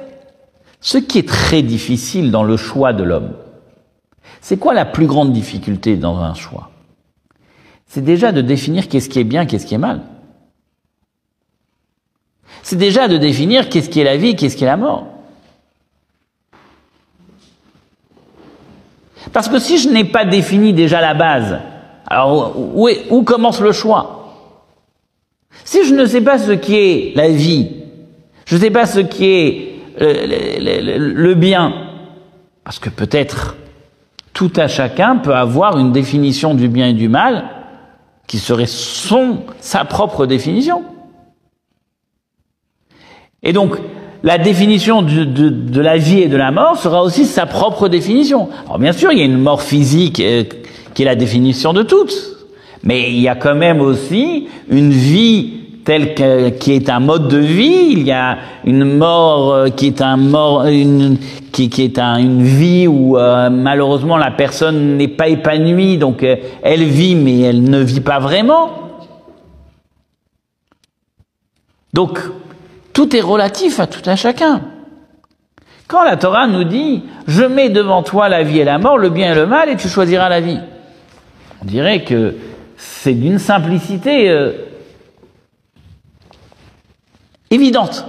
ce 0.82 0.98
qui 0.98 1.18
est 1.18 1.26
très 1.26 1.62
difficile 1.62 2.30
dans 2.30 2.42
le 2.42 2.59
choix 2.59 2.92
de 2.92 3.02
l'homme, 3.02 3.32
c'est 4.42 4.59
quoi 4.59 4.74
la 4.74 4.85
plus 4.85 5.06
grande 5.06 5.32
difficulté 5.32 5.96
dans 5.96 6.18
un 6.18 6.35
choix? 6.35 6.70
C'est 7.87 8.04
déjà 8.04 8.32
de 8.32 8.42
définir 8.42 8.88
qu'est-ce 8.88 9.09
qui 9.09 9.18
est 9.18 9.24
bien, 9.24 9.46
qu'est-ce 9.46 9.64
qui 9.64 9.74
est 9.74 9.78
mal. 9.78 10.02
C'est 12.62 12.76
déjà 12.76 13.09
de 13.09 13.16
définir 13.16 13.70
qu'est-ce 13.70 13.88
qui 13.88 14.00
est 14.00 14.04
la 14.04 14.18
vie, 14.18 14.37
qu'est-ce 14.37 14.56
qui 14.56 14.64
est 14.64 14.66
la 14.66 14.76
mort. 14.76 15.06
Parce 19.32 19.48
que 19.48 19.59
si 19.59 19.78
je 19.78 19.88
n'ai 19.88 20.04
pas 20.04 20.26
défini 20.26 20.74
déjà 20.74 21.00
la 21.00 21.14
base, 21.14 21.61
alors 22.06 22.59
où, 22.59 23.22
commence 23.22 23.61
le 23.61 23.72
choix? 23.72 24.12
Si 25.64 25.85
je 25.85 25.94
ne 25.94 26.04
sais 26.04 26.20
pas 26.20 26.38
ce 26.38 26.52
qui 26.52 26.76
est 26.76 27.12
la 27.16 27.30
vie, 27.30 27.75
je 28.46 28.54
ne 28.54 28.61
sais 28.61 28.70
pas 28.70 28.87
ce 28.87 29.00
qui 29.00 29.26
est 29.26 29.72
le, 29.98 31.35
bien, 31.35 31.74
parce 32.64 32.78
que 32.78 32.88
peut-être 32.88 33.56
tout 34.32 34.52
à 34.56 34.68
chacun 34.68 35.16
peut 35.16 35.35
avoir 35.35 35.78
une 35.78 35.92
définition 35.92 36.54
du 36.54 36.68
bien 36.68 36.88
et 36.88 36.92
du 36.92 37.09
mal 37.09 37.44
qui 38.26 38.38
serait 38.38 38.66
son, 38.66 39.40
sa 39.61 39.85
propre 39.85 40.26
définition. 40.26 40.85
Et 43.42 43.52
donc, 43.52 43.76
la 44.22 44.38
définition 44.38 45.02
de, 45.02 45.24
de, 45.24 45.80
la 45.80 45.96
vie 45.96 46.20
et 46.20 46.28
de 46.28 46.37
la 46.37 46.50
mort 46.50 46.76
sera 46.76 47.02
aussi 47.02 47.24
sa 47.26 47.46
propre 47.46 47.88
définition. 47.88 48.48
Alors 48.64 48.78
bien 48.78 48.92
sûr, 48.92 49.12
il 49.12 49.18
y 49.18 49.22
a 49.22 49.24
une 49.24 49.38
mort 49.38 49.62
physique 49.62 50.20
euh, 50.20 50.44
qui 50.94 51.02
est 51.02 51.04
la 51.04 51.14
définition 51.14 51.72
de 51.72 51.82
toutes, 51.82 52.16
mais 52.82 53.11
il 53.11 53.20
y 53.20 53.28
a 53.28 53.37
quand 53.37 53.54
même 53.54 53.80
aussi 53.80 54.48
une 54.68 54.90
vie 54.90 55.65
tel 55.87 56.16
que, 56.16 56.49
qui 56.49 56.72
est 56.72 56.90
un 56.90 56.99
mode 56.99 57.29
de 57.29 57.38
vie, 57.38 57.92
il 57.92 58.03
y 58.03 58.11
a 58.11 58.38
une 58.64 58.85
mort 58.85 59.55
euh, 59.55 59.68
qui 59.68 59.87
est 59.87 60.03
un 60.03 60.16
mort, 60.16 60.66
une, 60.66 61.16
qui, 61.53 61.70
est 61.79 62.01
un, 62.01 62.16
une 62.16 62.42
vie 62.42 62.88
où 62.88 63.16
euh, 63.16 63.49
malheureusement 63.51 64.16
la 64.16 64.33
personne 64.33 64.96
n'est 64.96 65.07
pas 65.07 65.29
épanouie, 65.29 65.96
donc 65.96 66.25
euh, 66.25 66.37
elle 66.64 66.83
vit 66.83 67.14
mais 67.14 67.40
elle 67.40 67.62
ne 67.62 67.79
vit 67.79 68.01
pas 68.01 68.18
vraiment. 68.18 68.70
Donc 71.94 72.18
tout 72.92 73.14
est 73.14 73.20
relatif 73.20 73.79
à 73.79 73.87
tout 73.87 74.11
un 74.11 74.16
chacun. 74.16 74.62
Quand 75.87 76.03
la 76.03 76.16
Torah 76.16 76.49
nous 76.49 76.64
dit 76.64 77.05
je 77.29 77.44
mets 77.44 77.68
devant 77.68 78.03
toi 78.03 78.29
la 78.29 78.42
vie 78.42 78.59
et 78.59 78.64
la 78.64 78.79
mort, 78.79 78.99
le 78.99 79.09
bien 79.09 79.31
et 79.31 79.35
le 79.37 79.46
mal, 79.46 79.68
et 79.68 79.77
tu 79.77 79.87
choisiras 79.87 80.29
la 80.29 80.40
vie, 80.40 80.59
on 81.62 81.64
dirait 81.64 82.03
que 82.03 82.35
c'est 82.77 83.14
d'une 83.14 83.38
simplicité 83.38 84.29
évidente. 87.50 88.04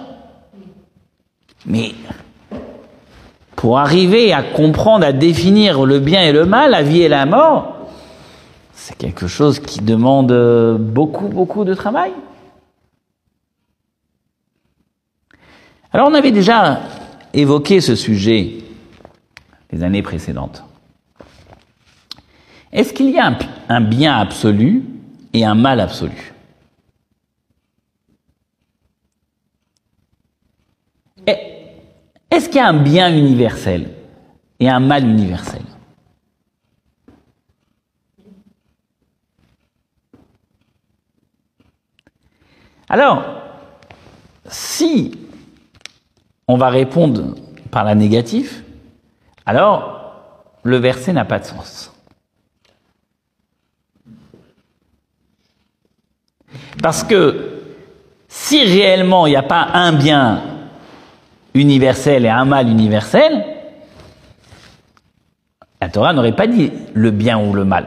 Mais 1.65 1.93
pour 3.55 3.79
arriver 3.79 4.33
à 4.33 4.43
comprendre, 4.43 5.05
à 5.05 5.11
définir 5.11 5.85
le 5.85 5.99
bien 5.99 6.21
et 6.23 6.31
le 6.31 6.45
mal, 6.45 6.71
la 6.71 6.83
vie 6.83 7.01
et 7.01 7.09
la 7.09 7.25
mort, 7.25 7.75
c'est 8.73 8.95
quelque 8.95 9.27
chose 9.27 9.59
qui 9.59 9.81
demande 9.81 10.31
beaucoup, 10.79 11.27
beaucoup 11.27 11.65
de 11.65 11.73
travail. 11.73 12.11
Alors 15.91 16.07
on 16.09 16.13
avait 16.13 16.31
déjà 16.31 16.81
évoqué 17.33 17.81
ce 17.81 17.95
sujet 17.95 18.59
les 19.71 19.83
années 19.83 20.03
précédentes. 20.03 20.63
Est-ce 22.71 22.93
qu'il 22.93 23.09
y 23.09 23.17
a 23.17 23.27
un, 23.27 23.37
un 23.69 23.81
bien 23.81 24.17
absolu 24.17 24.83
et 25.33 25.43
un 25.43 25.55
mal 25.55 25.79
absolu? 25.79 26.33
Est-ce 32.37 32.49
qu'il 32.49 32.57
y 32.57 32.59
a 32.59 32.67
un 32.67 32.83
bien 32.83 33.11
universel 33.11 33.89
et 34.59 34.69
un 34.69 34.79
mal 34.79 35.03
universel? 35.03 35.63
Alors, 42.87 43.25
si 44.45 45.17
on 46.47 46.57
va 46.57 46.69
répondre 46.69 47.33
par 47.71 47.83
la 47.83 47.95
négative, 47.95 48.63
alors 49.47 50.11
le 50.61 50.77
verset 50.77 51.13
n'a 51.13 51.25
pas 51.25 51.39
de 51.39 51.45
sens. 51.45 51.91
Parce 56.83 57.03
que 57.03 57.63
si 58.27 58.63
réellement 58.63 59.25
il 59.25 59.31
n'y 59.31 59.35
a 59.37 59.41
pas 59.41 59.69
un 59.73 59.91
bien 59.91 60.56
universel 61.57 62.25
et 62.25 62.29
un 62.29 62.45
mal 62.45 62.69
universel, 62.69 63.45
la 65.81 65.89
Torah 65.89 66.13
n'aurait 66.13 66.35
pas 66.35 66.47
dit 66.47 66.71
le 66.93 67.11
bien 67.11 67.39
ou 67.39 67.53
le 67.53 67.65
mal. 67.65 67.85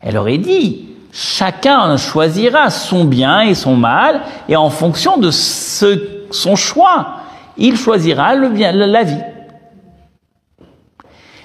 Elle 0.00 0.16
aurait 0.16 0.38
dit, 0.38 0.88
chacun 1.12 1.96
choisira 1.96 2.70
son 2.70 3.04
bien 3.04 3.40
et 3.40 3.54
son 3.54 3.76
mal, 3.76 4.20
et 4.48 4.56
en 4.56 4.70
fonction 4.70 5.16
de 5.16 5.30
son 5.30 6.56
choix, 6.56 7.20
il 7.56 7.76
choisira 7.76 8.34
le 8.34 8.50
bien, 8.50 8.72
la 8.72 9.02
vie. 9.02 9.22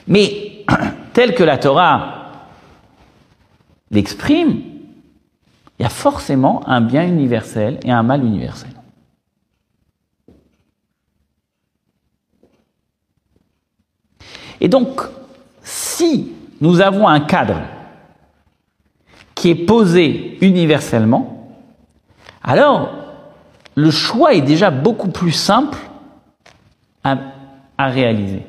Mais 0.07 0.65
tel 1.13 1.33
que 1.35 1.43
la 1.43 1.57
Torah 1.57 2.31
l'exprime, 3.91 4.61
il 5.79 5.83
y 5.83 5.85
a 5.85 5.89
forcément 5.89 6.67
un 6.67 6.81
bien 6.81 7.03
universel 7.03 7.79
et 7.83 7.91
un 7.91 8.03
mal 8.03 8.23
universel. 8.23 8.71
Et 14.61 14.67
donc, 14.67 15.01
si 15.63 16.33
nous 16.61 16.81
avons 16.81 17.07
un 17.07 17.19
cadre 17.19 17.61
qui 19.35 19.51
est 19.51 19.65
posé 19.65 20.37
universellement, 20.41 21.57
alors 22.43 22.89
le 23.75 23.91
choix 23.91 24.33
est 24.33 24.41
déjà 24.41 24.71
beaucoup 24.71 25.09
plus 25.09 25.31
simple 25.31 25.77
à, 27.03 27.17
réaliser. 27.77 28.43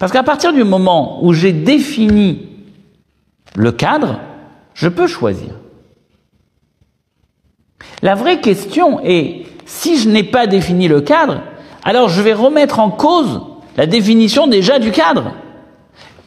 Parce 0.00 0.10
qu'à 0.10 0.24
partir 0.24 0.52
du 0.52 0.64
moment 0.64 1.24
où 1.24 1.32
j'ai 1.32 1.52
défini 1.52 2.48
le 3.54 3.70
cadre, 3.70 4.20
je 4.74 4.88
peux 4.88 5.06
choisir. 5.06 5.54
La 8.02 8.16
vraie 8.16 8.40
question 8.40 9.00
est, 9.04 9.46
si 9.64 9.98
je 9.98 10.08
n'ai 10.08 10.24
pas 10.24 10.48
défini 10.48 10.88
le 10.88 11.00
cadre, 11.00 11.42
alors 11.84 12.08
je 12.08 12.22
vais 12.22 12.32
remettre 12.32 12.80
en 12.80 12.90
cause 12.90 13.40
la 13.76 13.86
définition 13.86 14.46
déjà 14.46 14.78
du 14.78 14.90
cadre. 14.90 15.32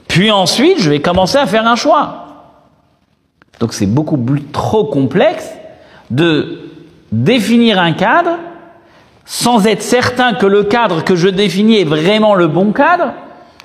Puis 0.07 0.31
ensuite, 0.31 0.79
je 0.79 0.89
vais 0.89 1.01
commencer 1.01 1.37
à 1.37 1.45
faire 1.45 1.67
un 1.67 1.75
choix. 1.75 2.25
Donc 3.59 3.73
c'est 3.73 3.85
beaucoup 3.85 4.17
trop 4.51 4.85
complexe 4.85 5.49
de 6.09 6.69
définir 7.11 7.79
un 7.79 7.93
cadre 7.93 8.37
sans 9.25 9.65
être 9.65 9.81
certain 9.81 10.33
que 10.33 10.45
le 10.45 10.63
cadre 10.63 11.03
que 11.03 11.15
je 11.15 11.29
définis 11.29 11.77
est 11.79 11.85
vraiment 11.85 12.35
le 12.35 12.47
bon 12.47 12.73
cadre, 12.73 13.13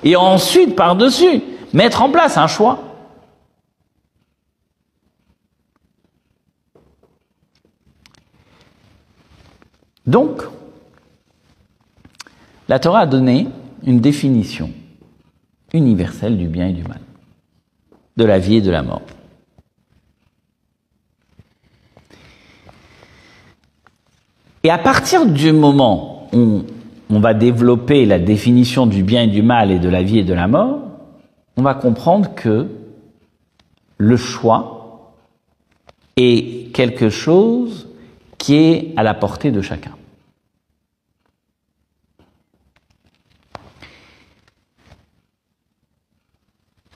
et 0.03 0.15
ensuite, 0.15 0.75
par-dessus, 0.75 1.41
mettre 1.73 2.01
en 2.03 2.09
place 2.09 2.37
un 2.37 2.47
choix. 2.47 2.79
Donc, 10.05 10.43
la 12.67 12.79
Torah 12.79 13.01
a 13.01 13.05
donné 13.05 13.47
une 13.85 13.99
définition 13.99 14.71
universelle 15.73 16.37
du 16.37 16.47
bien 16.47 16.67
et 16.67 16.73
du 16.73 16.83
mal, 16.83 16.99
de 18.17 18.25
la 18.25 18.39
vie 18.39 18.55
et 18.55 18.61
de 18.61 18.71
la 18.71 18.83
mort. 18.83 19.01
Et 24.63 24.69
à 24.69 24.77
partir 24.77 25.25
du 25.25 25.53
moment 25.53 26.27
où 26.33 26.63
on 27.09 27.19
va 27.19 27.33
développer 27.33 28.05
la 28.05 28.19
définition 28.19 28.85
du 28.85 29.03
bien 29.03 29.23
et 29.23 29.27
du 29.27 29.41
mal 29.41 29.71
et 29.71 29.79
de 29.79 29.87
la 29.87 30.03
vie 30.03 30.19
et 30.19 30.23
de 30.23 30.33
la 30.33 30.47
mort, 30.47 30.79
on 31.55 31.61
va 31.61 31.73
comprendre 31.73 32.35
que 32.35 32.67
le 33.97 34.17
choix 34.17 35.13
est 36.17 36.73
quelque 36.73 37.09
chose 37.09 37.87
qui 38.37 38.55
est 38.55 38.93
à 38.97 39.03
la 39.03 39.13
portée 39.13 39.51
de 39.51 39.61
chacun. 39.61 39.96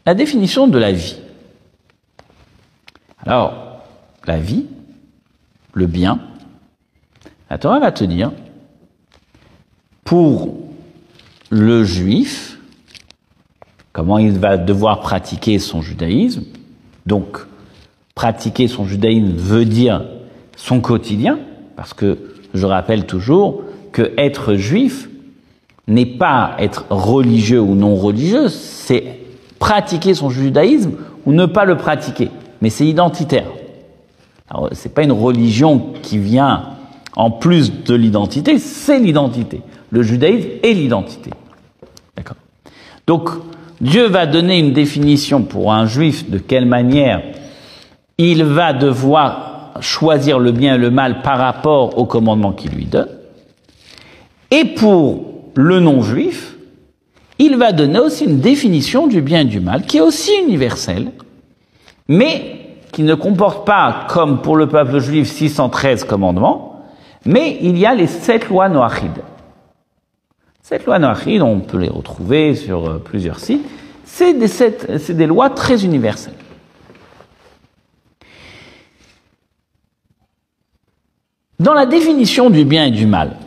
La 0.06 0.16
définition 0.16 0.68
de 0.68 0.78
la 0.78 0.92
vie. 0.92 1.16
Alors, 3.26 3.84
la 4.26 4.38
vie, 4.40 4.66
le 5.74 5.86
bien, 5.86 6.20
la 7.50 7.58
Torah 7.58 7.80
va 7.80 7.92
te 7.92 8.04
dire, 8.04 8.32
pour 10.04 10.58
le 11.50 11.84
juif, 11.84 12.58
comment 13.94 14.18
il 14.18 14.40
va 14.40 14.58
devoir 14.58 15.02
pratiquer 15.02 15.60
son 15.60 15.82
judaïsme? 15.82 16.44
Donc, 17.06 17.40
pratiquer 18.16 18.68
son 18.68 18.86
judaïsme 18.86 19.34
veut 19.36 19.66
dire 19.66 20.04
son 20.56 20.82
quotidien, 20.82 21.40
parce 21.76 21.94
que 21.94 22.36
je 22.54 22.66
rappelle 22.66 23.06
toujours 23.06 23.64
que 23.92 24.14
être 24.18 24.56
juif 24.56 25.10
n'est 25.88 26.06
pas 26.06 26.56
être 26.60 26.86
religieux 26.90 27.62
ou 27.62 27.76
non 27.76 27.96
religieux, 27.96 28.48
c'est 28.50 29.11
pratiquer 29.62 30.16
son 30.16 30.32
judaïsme 30.32 30.94
ou 31.26 31.32
ne 31.32 31.46
pas 31.46 31.66
le 31.66 31.78
pratiquer. 31.78 32.32
Mais 32.62 32.72
c'est 32.72 32.86
identitaire. 32.86 33.46
Alors, 34.50 34.70
c'est 34.74 34.94
pas 34.94 35.04
une 35.04 35.12
religion 35.12 35.94
qui 36.02 36.18
vient 36.18 36.64
en 37.16 37.30
plus 37.30 37.84
de 37.84 37.94
l'identité, 37.94 38.58
c'est 38.58 39.00
l'identité. 39.00 39.62
Le 39.92 40.02
judaïsme 40.02 40.50
est 40.64 40.74
l'identité. 40.74 41.30
D'accord. 42.18 42.38
Donc, 43.06 43.30
Dieu 43.80 44.08
va 44.08 44.26
donner 44.26 44.58
une 44.58 44.74
définition 44.74 45.44
pour 45.44 45.72
un 45.72 45.86
juif 45.86 46.30
de 46.30 46.40
quelle 46.40 46.66
manière 46.66 47.22
il 48.18 48.44
va 48.44 48.74
devoir 48.74 49.74
choisir 49.80 50.40
le 50.40 50.52
bien 50.52 50.76
et 50.76 50.78
le 50.78 50.90
mal 50.90 51.22
par 51.22 51.38
rapport 51.38 51.98
au 51.98 52.06
commandement 52.06 52.52
qu'il 52.52 52.72
lui 52.72 52.86
donne. 52.86 53.10
Et 54.50 54.66
pour 54.66 55.24
le 55.54 55.80
non-juif, 55.80 56.51
il 57.42 57.58
va 57.58 57.72
donner 57.72 57.98
aussi 57.98 58.26
une 58.26 58.40
définition 58.40 59.08
du 59.08 59.22
bien 59.22 59.40
et 59.40 59.46
du 59.46 59.60
mal 59.60 59.82
qui 59.84 59.98
est 59.98 60.02
aussi 60.02 60.32
universelle, 60.44 61.12
mais 62.08 62.60
qui 62.92 63.02
ne 63.02 63.16
comporte 63.16 63.66
pas, 63.66 64.06
comme 64.10 64.42
pour 64.42 64.56
le 64.56 64.68
peuple 64.68 65.00
juif, 65.00 65.28
613 65.28 66.04
commandements, 66.04 66.86
mais 67.26 67.58
il 67.62 67.80
y 67.80 67.86
a 67.88 67.96
les 67.96 68.06
sept 68.06 68.48
lois 68.48 68.70
noachides. 68.70 69.24
Cette 70.62 70.86
loi 70.86 71.00
noachides, 71.00 71.42
on 71.42 71.62
peut 71.62 71.80
les 71.80 71.90
retrouver 71.90 72.54
sur 72.54 72.88
euh, 72.88 72.98
plusieurs 73.04 73.40
sites, 73.40 73.66
c'est 74.06 74.34
des, 74.34 75.14
des 75.14 75.26
lois 75.26 75.50
très 75.50 75.84
universelles. 75.84 76.36
Dans 81.60 81.74
la 81.74 81.88
définition 81.88 82.52
du 82.52 82.66
bien 82.66 82.86
et 82.86 82.92
du 82.92 83.08
mal, 83.08 83.38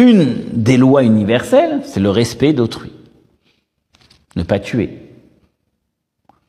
Une 0.00 0.46
des 0.54 0.78
lois 0.78 1.04
universelles, 1.04 1.82
c'est 1.84 2.00
le 2.00 2.08
respect 2.08 2.54
d'autrui. 2.54 2.90
Ne 4.34 4.44
pas 4.44 4.58
tuer. 4.58 4.98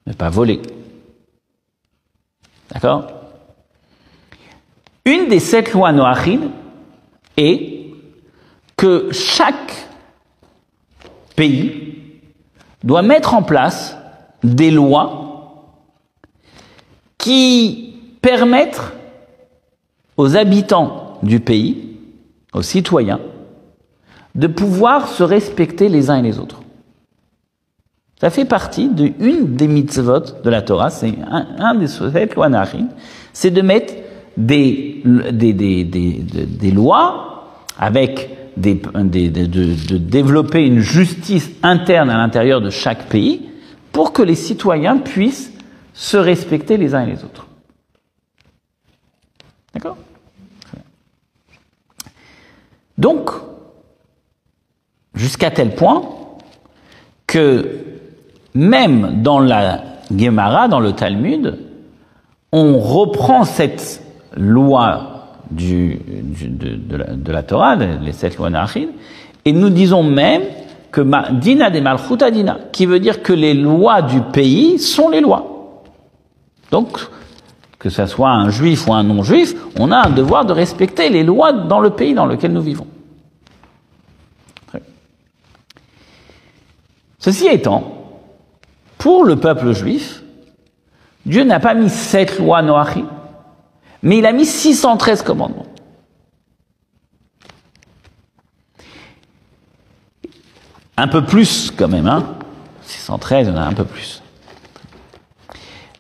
Ne 0.08 0.14
pas 0.14 0.30
voler. 0.30 0.62
D'accord? 2.72 3.12
Une 5.04 5.28
des 5.28 5.42
sept 5.42 5.74
lois 5.74 5.92
noachides 5.92 6.50
est 7.36 7.88
que 8.78 9.10
chaque 9.12 9.86
pays 11.36 11.96
doit 12.86 13.02
mettre 13.02 13.34
en 13.34 13.44
place 13.44 13.98
des 14.46 14.72
lois 14.72 15.76
qui 17.18 17.96
permettent 18.22 18.94
aux 20.16 20.38
habitants 20.38 21.20
du 21.22 21.42
pays, 21.42 21.98
aux 22.54 22.62
citoyens, 22.62 23.20
de 24.36 24.48
pouvoir 24.48 25.08
se 25.08 25.24
respecter 25.24 25.90
les 25.90 26.10
uns 26.10 26.18
et 26.18 26.22
les 26.22 26.40
autres. 26.40 26.62
Ça 28.20 28.30
fait 28.30 28.46
partie 28.46 28.88
d'une 28.90 29.56
des 29.56 29.68
mitzvot 29.68 30.42
de 30.44 30.50
la 30.50 30.62
Torah, 30.62 30.90
c'est 30.92 31.14
un, 31.28 31.76
des 31.76 31.88
sept 31.88 32.36
c'est 33.34 33.52
de 33.52 33.62
mettre 33.62 33.94
des, 34.38 35.02
des, 35.32 35.54
des, 35.54 35.84
des 35.84 36.72
lois 36.72 37.48
avec 37.80 38.30
de, 38.58 38.74
de 38.74 39.98
développer 39.98 40.66
une 40.66 40.80
justice 40.80 41.50
interne 41.64 42.10
à 42.10 42.18
l'intérieur 42.18 42.62
de 42.62 42.70
chaque 42.70 43.08
pays 43.10 43.50
pour 43.92 44.14
que 44.14 44.22
les 44.22 44.36
citoyens 44.36 44.98
puissent 44.98 45.52
se 45.94 46.18
respecter 46.18 46.78
les 46.78 46.94
uns 46.94 47.06
et 47.06 47.12
les 47.12 47.24
autres. 47.24 47.48
D'accord? 49.74 49.98
Donc, 52.98 53.32
Jusqu'à 55.22 55.52
tel 55.52 55.76
point 55.76 56.02
que 57.28 57.78
même 58.56 59.22
dans 59.22 59.40
la 59.40 59.84
Gemara, 60.18 60.68
dans 60.68 60.80
le 60.80 60.94
Talmud, 60.94 61.60
on 62.52 62.80
reprend 62.80 63.44
cette 63.44 64.04
loi 64.36 65.28
de, 65.52 67.32
la, 67.32 67.44
Torah, 67.44 67.76
les 67.76 68.14
sept 68.14 68.36
lois 68.40 68.50
Nahid, 68.50 68.90
et 69.46 69.52
nous 69.52 69.70
disons 69.70 70.02
même 70.02 70.42
que 70.92 71.02
dina 71.34 71.70
de 71.70 71.80
malchuta 71.82 72.32
dina, 72.32 72.58
qui 72.72 72.88
veut 72.88 73.00
dire 73.00 73.22
que 73.22 73.32
les 73.32 73.54
lois 73.54 74.02
du 74.02 74.22
pays 74.22 74.80
sont 74.80 75.10
les 75.10 75.22
lois. 75.22 75.84
Donc, 76.72 76.98
que 77.78 77.92
ce 77.92 78.08
soit 78.08 78.32
un 78.32 78.50
juif 78.50 78.88
ou 78.88 78.94
un 78.94 79.04
non-juif, 79.04 79.54
on 79.78 79.92
a 79.92 80.08
un 80.08 80.10
devoir 80.10 80.46
de 80.46 80.54
respecter 80.54 81.10
les 81.10 81.24
lois 81.24 81.54
dans 81.54 81.80
le 81.80 81.92
pays 81.92 82.16
dans 82.16 82.26
lequel 82.26 82.54
nous 82.54 82.62
vivons. 82.62 82.88
Ceci 87.22 87.48
étant, 87.48 87.84
pour 88.98 89.24
le 89.24 89.36
peuple 89.36 89.74
juif, 89.74 90.24
Dieu 91.26 91.44
n'a 91.44 91.60
pas 91.60 91.76
mis 91.76 91.90
sept 91.90 92.40
lois 92.40 92.64
Noachim, 92.64 93.06
mais 94.02 94.18
il 94.18 94.26
a 94.26 94.34
mis 94.34 94.46
613 94.46 95.22
commandements. 95.22 95.68
Un 100.98 101.08
peu 101.08 101.24
plus 101.24 101.72
quand 101.72 101.88
même, 101.88 102.08
hein 102.08 102.26
613, 102.82 103.48
il 103.48 103.54
y 103.54 103.54
en 103.54 103.62
a 103.62 103.66
un 103.66 103.74
peu 103.74 103.86
plus. 103.86 104.24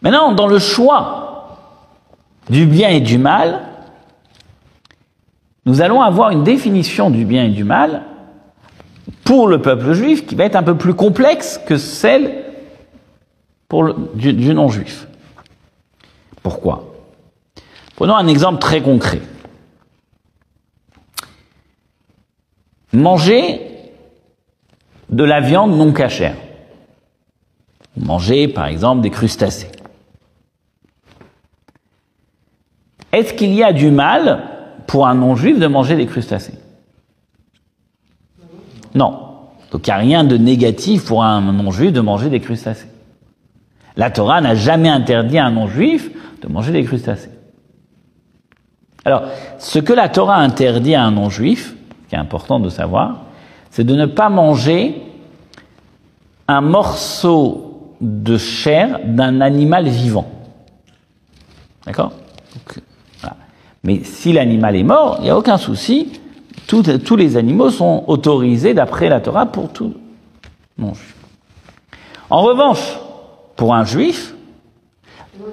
Maintenant, 0.01 0.31
dans 0.33 0.47
le 0.47 0.57
choix 0.57 1.59
du 2.49 2.65
bien 2.65 2.89
et 2.89 2.99
du 2.99 3.19
mal, 3.19 3.61
nous 5.67 5.81
allons 5.81 6.01
avoir 6.01 6.31
une 6.31 6.43
définition 6.43 7.11
du 7.11 7.25
bien 7.25 7.43
et 7.43 7.49
du 7.49 7.63
mal 7.63 8.05
pour 9.23 9.47
le 9.47 9.61
peuple 9.61 9.93
juif 9.93 10.25
qui 10.25 10.35
va 10.35 10.45
être 10.45 10.55
un 10.55 10.63
peu 10.63 10.77
plus 10.77 10.93
complexe 10.93 11.59
que 11.65 11.77
celle 11.77 12.45
du 14.15 14.53
non-juif. 14.53 15.07
Pourquoi? 16.43 16.93
Prenons 17.95 18.15
un 18.15 18.27
exemple 18.27 18.59
très 18.59 18.81
concret. 18.81 19.21
Manger 22.93 23.61
de 25.09 25.23
la 25.23 25.39
viande 25.39 25.77
non 25.77 25.93
cachère. 25.93 26.35
Manger, 27.95 28.47
par 28.47 28.65
exemple, 28.65 29.01
des 29.01 29.09
crustacés. 29.09 29.71
Est-ce 33.11 33.33
qu'il 33.33 33.53
y 33.53 33.63
a 33.63 33.73
du 33.73 33.91
mal 33.91 34.43
pour 34.87 35.07
un 35.07 35.15
non-juif 35.15 35.59
de 35.59 35.67
manger 35.67 35.95
des 35.95 36.05
crustacés? 36.05 36.53
Non. 38.95 39.27
Donc 39.71 39.87
il 39.87 39.89
n'y 39.89 39.93
a 39.93 39.97
rien 39.97 40.23
de 40.23 40.37
négatif 40.37 41.05
pour 41.05 41.23
un 41.23 41.41
non-juif 41.41 41.93
de 41.93 42.01
manger 42.01 42.29
des 42.29 42.39
crustacés. 42.39 42.87
La 43.95 44.09
Torah 44.09 44.41
n'a 44.41 44.55
jamais 44.55 44.89
interdit 44.89 45.37
à 45.37 45.45
un 45.45 45.51
non-juif 45.51 46.11
de 46.41 46.47
manger 46.47 46.71
des 46.71 46.83
crustacés. 46.83 47.29
Alors, 49.03 49.23
ce 49.57 49.79
que 49.79 49.93
la 49.93 50.09
Torah 50.09 50.37
interdit 50.37 50.95
à 50.95 51.03
un 51.03 51.11
non-juif, 51.11 51.75
qui 52.07 52.15
est 52.15 52.19
important 52.19 52.59
de 52.59 52.69
savoir, 52.69 53.23
c'est 53.69 53.83
de 53.83 53.95
ne 53.95 54.05
pas 54.05 54.29
manger 54.29 55.01
un 56.47 56.61
morceau 56.61 57.95
de 58.01 58.37
chair 58.37 58.99
d'un 59.05 59.41
animal 59.41 59.87
vivant. 59.87 60.29
D'accord? 61.85 62.11
Voilà. 63.21 63.37
Mais 63.83 64.03
si 64.03 64.33
l'animal 64.33 64.75
est 64.75 64.83
mort, 64.83 65.17
il 65.19 65.23
n'y 65.23 65.29
a 65.29 65.37
aucun 65.37 65.57
souci. 65.57 66.20
Tout, 66.71 66.83
tous 66.83 67.17
les 67.17 67.35
animaux 67.35 67.69
sont 67.69 68.05
autorisés 68.07 68.73
d'après 68.73 69.09
la 69.09 69.19
Torah 69.19 69.45
pour 69.45 69.73
tout 69.73 69.93
non-juif. 70.77 71.17
En 72.29 72.43
revanche, 72.43 72.97
pour 73.57 73.75
un 73.75 73.83
juif, 73.83 74.33
pour 75.37 75.47
un 75.47 75.51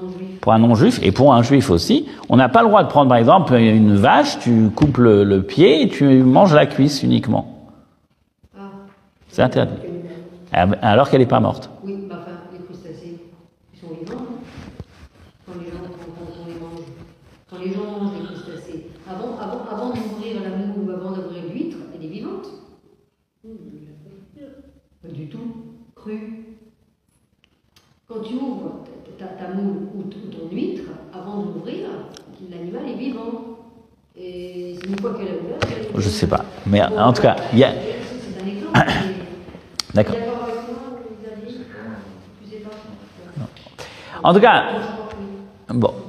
non-juif? 0.00 0.40
pour 0.40 0.52
un 0.54 0.58
non-juif 0.58 0.98
et 1.02 1.12
pour 1.12 1.34
un 1.34 1.42
juif 1.42 1.68
aussi, 1.68 2.06
on 2.30 2.36
n'a 2.36 2.48
pas 2.48 2.62
le 2.62 2.68
droit 2.68 2.82
de 2.82 2.88
prendre 2.88 3.10
par 3.10 3.18
exemple 3.18 3.52
une 3.52 3.94
vache, 3.94 4.38
tu 4.38 4.70
coupes 4.70 4.96
le, 4.96 5.24
le 5.24 5.42
pied 5.42 5.82
et 5.82 5.88
tu 5.90 6.22
manges 6.22 6.54
la 6.54 6.64
cuisse 6.64 7.02
uniquement. 7.02 7.68
Ah, 8.58 8.70
C'est 9.28 9.42
interdit. 9.42 9.74
Alors 10.52 11.10
qu'elle 11.10 11.20
n'est 11.20 11.26
pas 11.26 11.40
morte. 11.40 11.68
oui, 11.84 12.06
bah, 12.08 12.20
enfin, 12.22 12.38
les 12.50 12.64
crustacés, 12.64 13.18
ils 13.74 13.78
sont 13.78 13.88
vivants, 13.88 14.22
non 14.22 14.38
quand 15.46 15.52
les, 15.60 15.66
gens, 15.70 15.82
quand, 15.82 16.12
quand 16.18 16.42
on 16.42 16.46
les 16.46 16.54
mange. 16.54 16.84
Quand 17.58 17.64
les 17.64 17.72
gens 17.74 17.90
mangent 17.90 18.12
des 18.16 18.24
crustacés, 18.24 18.86
avant, 19.08 19.36
avant, 19.40 19.64
avant 19.68 19.88
d'ouvrir 19.90 20.42
la 20.42 20.50
moule 20.50 20.86
ou 20.88 20.90
avant 20.92 21.10
d'ouvrir 21.10 21.42
l'huître, 21.52 21.76
elle 21.92 22.04
est 22.04 22.08
vivante 22.08 22.46
Pas 25.02 25.08
du 25.08 25.28
tout, 25.28 25.54
crue. 25.96 26.44
Quand 28.06 28.20
tu 28.20 28.34
ouvres 28.34 28.84
ta, 29.18 29.26
ta- 29.26 29.32
ta 29.32 29.54
moule 29.54 29.88
ou 29.96 30.02
ton 30.04 30.48
huître, 30.54 30.82
avant 31.12 31.42
d'ouvrir, 31.42 31.88
l'animal 32.48 32.88
est 32.90 32.94
vivant. 32.94 33.58
Et 34.16 34.74
une 34.74 34.98
fois 35.00 35.14
qu'elle 35.14 35.28
est 35.28 35.40
ouverte, 35.40 35.66
elle 35.66 35.86
est 35.86 36.00
Je 36.00 36.08
sais 36.08 36.28
pas. 36.28 36.44
Mais 36.64 36.80
en 36.82 37.12
tout 37.12 37.22
cas, 37.22 37.34
il 37.52 37.58
y 37.58 37.64
a. 37.64 37.72
D'accord. 39.94 40.16
En 44.22 44.34
tout 44.34 44.40
cas, 44.40 44.64
bon. 45.70 46.07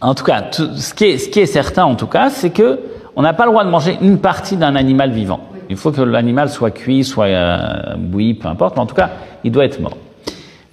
En 0.00 0.14
tout 0.14 0.24
cas, 0.24 0.44
ce, 0.52 0.92
qui 0.94 1.04
est, 1.04 1.18
ce 1.18 1.28
qui 1.28 1.40
est 1.40 1.46
certain 1.46 1.84
en 1.84 1.94
tout 1.94 2.06
cas, 2.06 2.30
c'est 2.30 2.50
que 2.50 2.80
on 3.16 3.22
n'a 3.22 3.32
pas 3.32 3.44
le 3.44 3.50
droit 3.52 3.64
de 3.64 3.70
manger 3.70 3.96
une 4.02 4.18
partie 4.18 4.56
d'un 4.56 4.74
animal 4.76 5.10
vivant. 5.12 5.40
Il 5.70 5.76
faut 5.76 5.92
que 5.92 6.02
l'animal 6.02 6.50
soit 6.50 6.72
cuit, 6.72 7.04
soit 7.04 7.26
euh, 7.26 7.94
bouilli, 7.96 8.34
peu 8.34 8.48
importe, 8.48 8.74
mais 8.76 8.82
en 8.82 8.86
tout 8.86 8.94
cas, 8.96 9.10
il 9.44 9.52
doit 9.52 9.64
être 9.64 9.80
mort. 9.80 9.96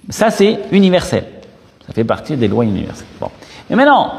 Ça, 0.08 0.30
c'est 0.30 0.58
universel. 0.72 1.24
Ça 1.86 1.92
fait 1.94 2.04
partie 2.04 2.36
des 2.36 2.48
lois 2.48 2.64
universelles. 2.64 3.06
Bon. 3.20 3.30
Et 3.70 3.74
maintenant, 3.74 4.12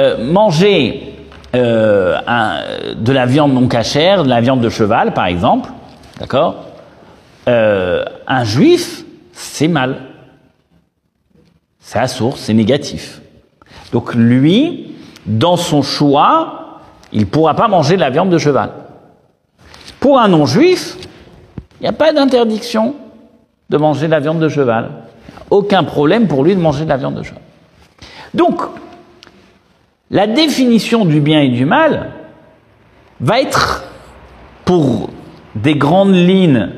euh, 0.00 0.24
manger 0.32 1.12
euh, 1.54 2.18
un- 2.26 2.60
de 2.96 3.12
la 3.12 3.26
viande 3.26 3.52
non 3.52 3.68
cachère, 3.68 4.24
de 4.24 4.28
la 4.28 4.40
viande 4.40 4.60
de 4.60 4.68
cheval, 4.68 5.12
par 5.12 5.26
exemple, 5.26 5.70
d'accord 6.18 6.64
Euh, 7.48 8.04
Un 8.26 8.42
juif, 8.44 9.04
c'est 9.32 9.68
mal. 9.68 9.96
C'est 11.78 11.98
à 12.00 12.08
source, 12.08 12.40
c'est 12.40 12.54
négatif. 12.54 13.20
Donc 13.96 14.14
lui, 14.14 14.92
dans 15.24 15.56
son 15.56 15.80
choix, 15.80 16.80
il 17.14 17.20
ne 17.20 17.24
pourra 17.24 17.54
pas 17.54 17.66
manger 17.66 17.94
de 17.94 18.00
la 18.02 18.10
viande 18.10 18.28
de 18.28 18.36
cheval. 18.36 18.68
Pour 20.00 20.20
un 20.20 20.28
non-juif, 20.28 20.98
il 21.80 21.84
n'y 21.84 21.88
a 21.88 21.92
pas 21.92 22.12
d'interdiction 22.12 22.94
de 23.70 23.78
manger 23.78 24.04
de 24.04 24.10
la 24.10 24.20
viande 24.20 24.38
de 24.38 24.50
cheval. 24.50 24.90
Aucun 25.48 25.82
problème 25.82 26.28
pour 26.28 26.44
lui 26.44 26.54
de 26.54 26.60
manger 26.60 26.84
de 26.84 26.90
la 26.90 26.98
viande 26.98 27.14
de 27.14 27.22
cheval. 27.22 27.40
Donc, 28.34 28.60
la 30.10 30.26
définition 30.26 31.06
du 31.06 31.20
bien 31.20 31.40
et 31.40 31.48
du 31.48 31.64
mal 31.64 32.10
va 33.20 33.40
être, 33.40 33.82
pour 34.66 35.08
des 35.54 35.74
grandes 35.74 36.14
lignes 36.14 36.68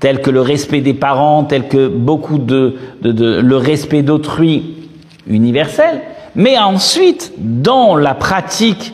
telles 0.00 0.20
que 0.20 0.30
le 0.32 0.40
respect 0.40 0.80
des 0.80 0.94
parents, 0.94 1.44
telles 1.44 1.68
que 1.68 1.86
beaucoup 1.86 2.38
de, 2.38 2.74
de- 3.02 3.12
de- 3.12 3.38
le 3.40 3.56
respect 3.56 4.02
d'autrui 4.02 4.88
universel, 5.28 6.00
mais 6.36 6.58
ensuite, 6.58 7.32
dans 7.38 7.96
la 7.96 8.14
pratique 8.14 8.92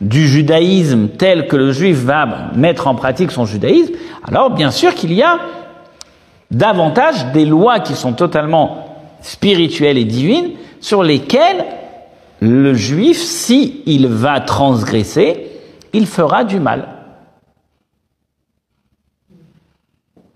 du 0.00 0.26
judaïsme 0.26 1.08
tel 1.08 1.46
que 1.46 1.56
le 1.56 1.72
juif 1.72 1.96
va 1.96 2.50
mettre 2.56 2.88
en 2.88 2.96
pratique 2.96 3.30
son 3.30 3.46
judaïsme, 3.46 3.94
alors 4.26 4.50
bien 4.50 4.72
sûr 4.72 4.94
qu'il 4.94 5.12
y 5.12 5.22
a 5.22 5.38
davantage 6.50 7.26
des 7.32 7.44
lois 7.44 7.78
qui 7.78 7.94
sont 7.94 8.12
totalement 8.12 8.98
spirituelles 9.22 9.98
et 9.98 10.04
divines 10.04 10.52
sur 10.80 11.04
lesquelles 11.04 11.64
le 12.40 12.74
juif, 12.74 13.18
si 13.18 13.82
va 14.08 14.40
transgresser, 14.40 15.46
il 15.92 16.06
fera 16.06 16.42
du 16.42 16.58
mal. 16.58 16.88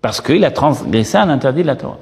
Parce 0.01 0.21
qu'il 0.21 0.45
a 0.45 0.51
transgressé 0.51 1.17
un 1.17 1.29
interdit 1.29 1.63
de 1.63 1.67
la 1.67 1.75
Torah. 1.75 1.97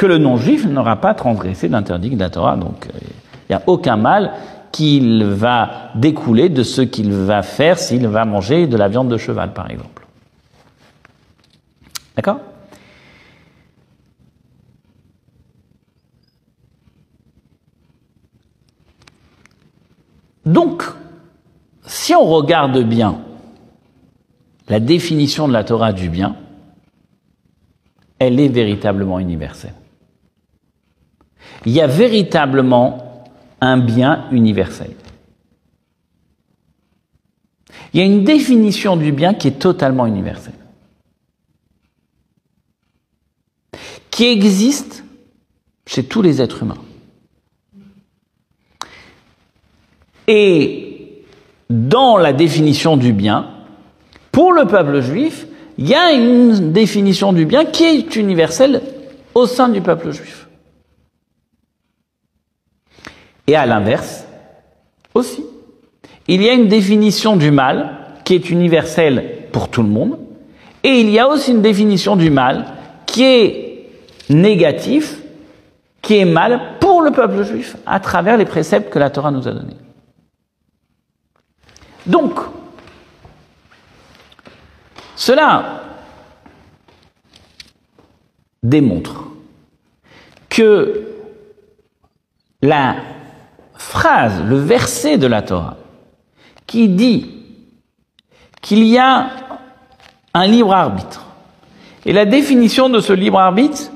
Que 0.00 0.06
le 0.06 0.16
non-juif 0.16 0.64
n'aura 0.64 0.96
pas 0.96 1.12
transgressé 1.12 1.68
d'interdit 1.68 2.08
de 2.08 2.20
la 2.20 2.30
Torah. 2.30 2.56
Donc, 2.56 2.86
euh, 2.86 2.98
il 3.02 3.50
n'y 3.50 3.54
a 3.54 3.62
aucun 3.66 3.98
mal 3.98 4.32
qu'il 4.72 5.24
va 5.24 5.90
découler 5.94 6.48
de 6.48 6.62
ce 6.62 6.80
qu'il 6.80 7.12
va 7.12 7.42
faire 7.42 7.78
s'il 7.78 8.06
va 8.06 8.24
manger 8.24 8.66
de 8.66 8.78
la 8.78 8.88
viande 8.88 9.08
de 9.10 9.18
cheval, 9.18 9.52
par 9.52 9.70
exemple. 9.70 10.06
D'accord? 12.16 12.40
Donc, 20.46 20.82
si 21.84 22.14
on 22.14 22.24
regarde 22.24 22.78
bien 22.84 23.18
la 24.66 24.80
définition 24.80 25.46
de 25.46 25.52
la 25.52 25.62
Torah 25.62 25.92
du 25.92 26.08
bien, 26.08 26.36
elle 28.18 28.40
est 28.40 28.48
véritablement 28.48 29.18
universelle. 29.18 29.74
Il 31.66 31.72
y 31.72 31.80
a 31.80 31.86
véritablement 31.86 33.24
un 33.60 33.78
bien 33.78 34.26
universel. 34.30 34.90
Il 37.92 38.00
y 38.00 38.02
a 38.02 38.06
une 38.06 38.24
définition 38.24 38.96
du 38.96 39.12
bien 39.12 39.34
qui 39.34 39.48
est 39.48 39.58
totalement 39.58 40.06
universelle. 40.06 40.54
Qui 44.10 44.26
existe 44.26 45.04
chez 45.86 46.04
tous 46.04 46.22
les 46.22 46.40
êtres 46.40 46.62
humains. 46.62 46.78
Et 50.28 51.24
dans 51.68 52.16
la 52.16 52.32
définition 52.32 52.96
du 52.96 53.12
bien, 53.12 53.50
pour 54.30 54.52
le 54.52 54.66
peuple 54.66 55.00
juif, 55.00 55.46
il 55.76 55.88
y 55.88 55.94
a 55.94 56.12
une 56.12 56.72
définition 56.72 57.32
du 57.32 57.46
bien 57.46 57.64
qui 57.64 57.84
est 57.84 58.14
universelle 58.16 58.82
au 59.34 59.46
sein 59.46 59.68
du 59.68 59.80
peuple 59.80 60.12
juif. 60.12 60.46
Et 63.50 63.56
à 63.56 63.66
l'inverse, 63.66 64.24
aussi, 65.12 65.44
il 66.28 66.40
y 66.40 66.48
a 66.48 66.52
une 66.52 66.68
définition 66.68 67.36
du 67.36 67.50
mal 67.50 67.96
qui 68.22 68.36
est 68.36 68.48
universelle 68.48 69.48
pour 69.50 69.68
tout 69.68 69.82
le 69.82 69.88
monde, 69.88 70.20
et 70.84 71.00
il 71.00 71.10
y 71.10 71.18
a 71.18 71.26
aussi 71.26 71.50
une 71.50 71.60
définition 71.60 72.14
du 72.14 72.30
mal 72.30 72.64
qui 73.06 73.24
est 73.24 73.90
négatif, 74.28 75.18
qui 76.00 76.18
est 76.18 76.24
mal 76.24 76.60
pour 76.78 77.02
le 77.02 77.10
peuple 77.10 77.42
juif 77.42 77.76
à 77.86 77.98
travers 77.98 78.36
les 78.36 78.44
préceptes 78.44 78.88
que 78.88 79.00
la 79.00 79.10
Torah 79.10 79.32
nous 79.32 79.48
a 79.48 79.50
donnés. 79.50 79.76
Donc, 82.06 82.38
cela 85.16 85.82
démontre 88.62 89.24
que 90.48 91.02
la 92.62 92.94
phrase, 93.80 94.42
le 94.44 94.56
verset 94.56 95.16
de 95.16 95.26
la 95.26 95.40
Torah, 95.40 95.76
qui 96.66 96.88
dit 96.88 97.30
qu'il 98.60 98.84
y 98.84 98.98
a 98.98 99.30
un 100.34 100.46
libre 100.46 100.74
arbitre, 100.74 101.24
et 102.04 102.12
la 102.12 102.26
définition 102.26 102.90
de 102.90 103.00
ce 103.00 103.12
libre 103.12 103.40
arbitre 103.40 103.90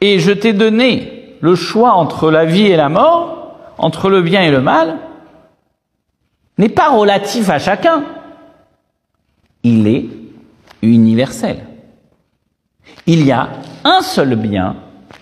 est 0.00 0.18
je 0.18 0.30
t'ai 0.30 0.52
donné 0.52 1.36
le 1.40 1.54
choix 1.54 1.94
entre 1.94 2.30
la 2.30 2.44
vie 2.44 2.66
et 2.66 2.76
la 2.76 2.90
mort, 2.90 3.58
entre 3.78 4.10
le 4.10 4.20
bien 4.22 4.42
et 4.42 4.50
le 4.50 4.60
mal, 4.60 4.98
n'est 6.58 6.68
pas 6.68 6.90
relatif 6.90 7.48
à 7.48 7.58
chacun. 7.58 8.04
Il 9.62 9.88
est 9.88 10.06
universel. 10.82 11.64
Il 13.06 13.24
y 13.24 13.32
a 13.32 13.48
un 13.84 14.02
seul 14.02 14.36
bien 14.36 14.76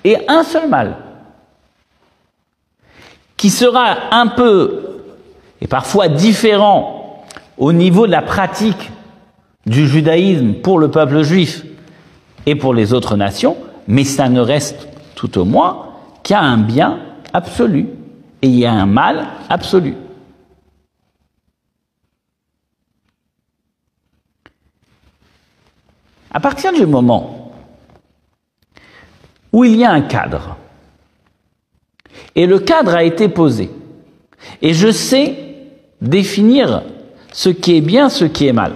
et 0.05 0.19
un 0.29 0.43
seul 0.43 0.69
mal, 0.69 0.97
qui 3.43 3.51
sera 3.51 4.15
un 4.15 4.29
peu 4.29 5.01
et 5.61 5.67
parfois 5.67 6.07
différent 6.07 7.25
au 7.59 7.73
niveau 7.73 8.07
de 8.07 8.13
la 8.13 8.23
pratique 8.23 8.93
du 9.67 9.89
judaïsme 9.89 10.53
pour 10.63 10.79
le 10.79 10.93
peuple 10.93 11.23
juif 11.23 11.65
et 12.47 12.55
pour 12.55 12.73
les 12.73 12.93
autres 12.93 13.17
nations, 13.17 13.57
mais 13.89 14.05
ça 14.05 14.29
ne 14.29 14.39
reste 14.41 14.87
tout 15.17 15.39
au 15.39 15.45
moins 15.45 15.89
a 16.31 16.39
un 16.39 16.57
bien 16.57 17.01
absolu 17.33 17.89
et 18.43 18.47
il 18.47 18.55
y 18.61 18.65
a 18.65 18.71
un 18.71 18.87
mal 18.87 19.27
absolu. 19.49 19.97
À 26.33 26.39
partir 26.39 26.73
du 26.73 26.87
moment 26.87 27.51
où 29.53 29.65
il 29.65 29.75
y 29.75 29.85
a 29.85 29.91
un 29.91 30.03
cadre, 30.03 30.59
et 32.35 32.47
le 32.47 32.59
cadre 32.59 32.95
a 32.95 33.03
été 33.03 33.29
posé, 33.29 33.71
et 34.61 34.75
je 34.75 34.91
sais 34.91 35.37
définir 36.01 36.83
ce 37.33 37.49
qui 37.49 37.77
est 37.77 37.81
bien, 37.81 38.09
ce 38.09 38.25
qui 38.25 38.47
est 38.47 38.53
mal, 38.53 38.73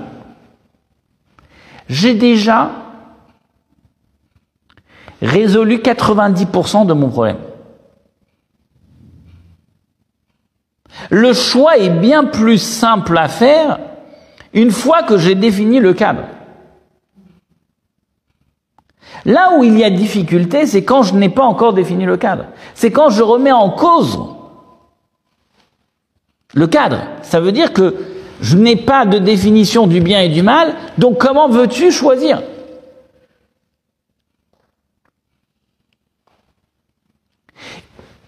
j'ai 1.89 2.15
déjà 2.15 2.71
résolu 5.23 5.79
90% 5.79 6.87
de 6.87 6.93
mon 6.93 7.09
problème. 7.09 7.39
Le 11.11 11.33
choix 11.33 11.77
est 11.79 11.91
bien 11.91 12.25
plus 12.25 12.59
simple 12.59 13.17
à 13.17 13.29
faire 13.29 13.79
une 14.53 14.71
fois 14.71 15.03
que 15.03 15.19
j'ai 15.19 15.35
défini 15.35 15.79
le 15.79 15.93
cadre. 15.93 16.23
Là 19.27 19.59
où 19.59 19.65
il 19.65 19.77
y 19.77 19.83
a 19.83 19.91
difficulté, 19.91 20.67
c'est 20.67 20.85
quand 20.85 21.03
je 21.03 21.15
n'ai 21.15 21.29
pas 21.29 21.43
encore 21.43 21.75
défini 21.75 22.05
le 22.05 22.17
cadre. 22.17 22.45
C'est 22.75 22.93
quand 22.93 23.11
je 23.11 23.25
remets 23.25 23.51
en 23.51 23.71
cause 23.71 24.21
le 26.55 26.69
cadre. 26.69 27.01
Ça 27.23 27.41
veut 27.41 27.51
dire 27.51 27.73
que 27.73 27.97
je 28.41 28.57
n'ai 28.57 28.77
pas 28.77 29.05
de 29.05 29.19
définition 29.19 29.89
du 29.89 30.01
bien 30.01 30.21
et 30.21 30.29
du 30.29 30.43
mal, 30.43 30.75
donc 30.97 31.19
comment 31.19 31.49
veux-tu 31.49 31.91
choisir? 31.91 32.41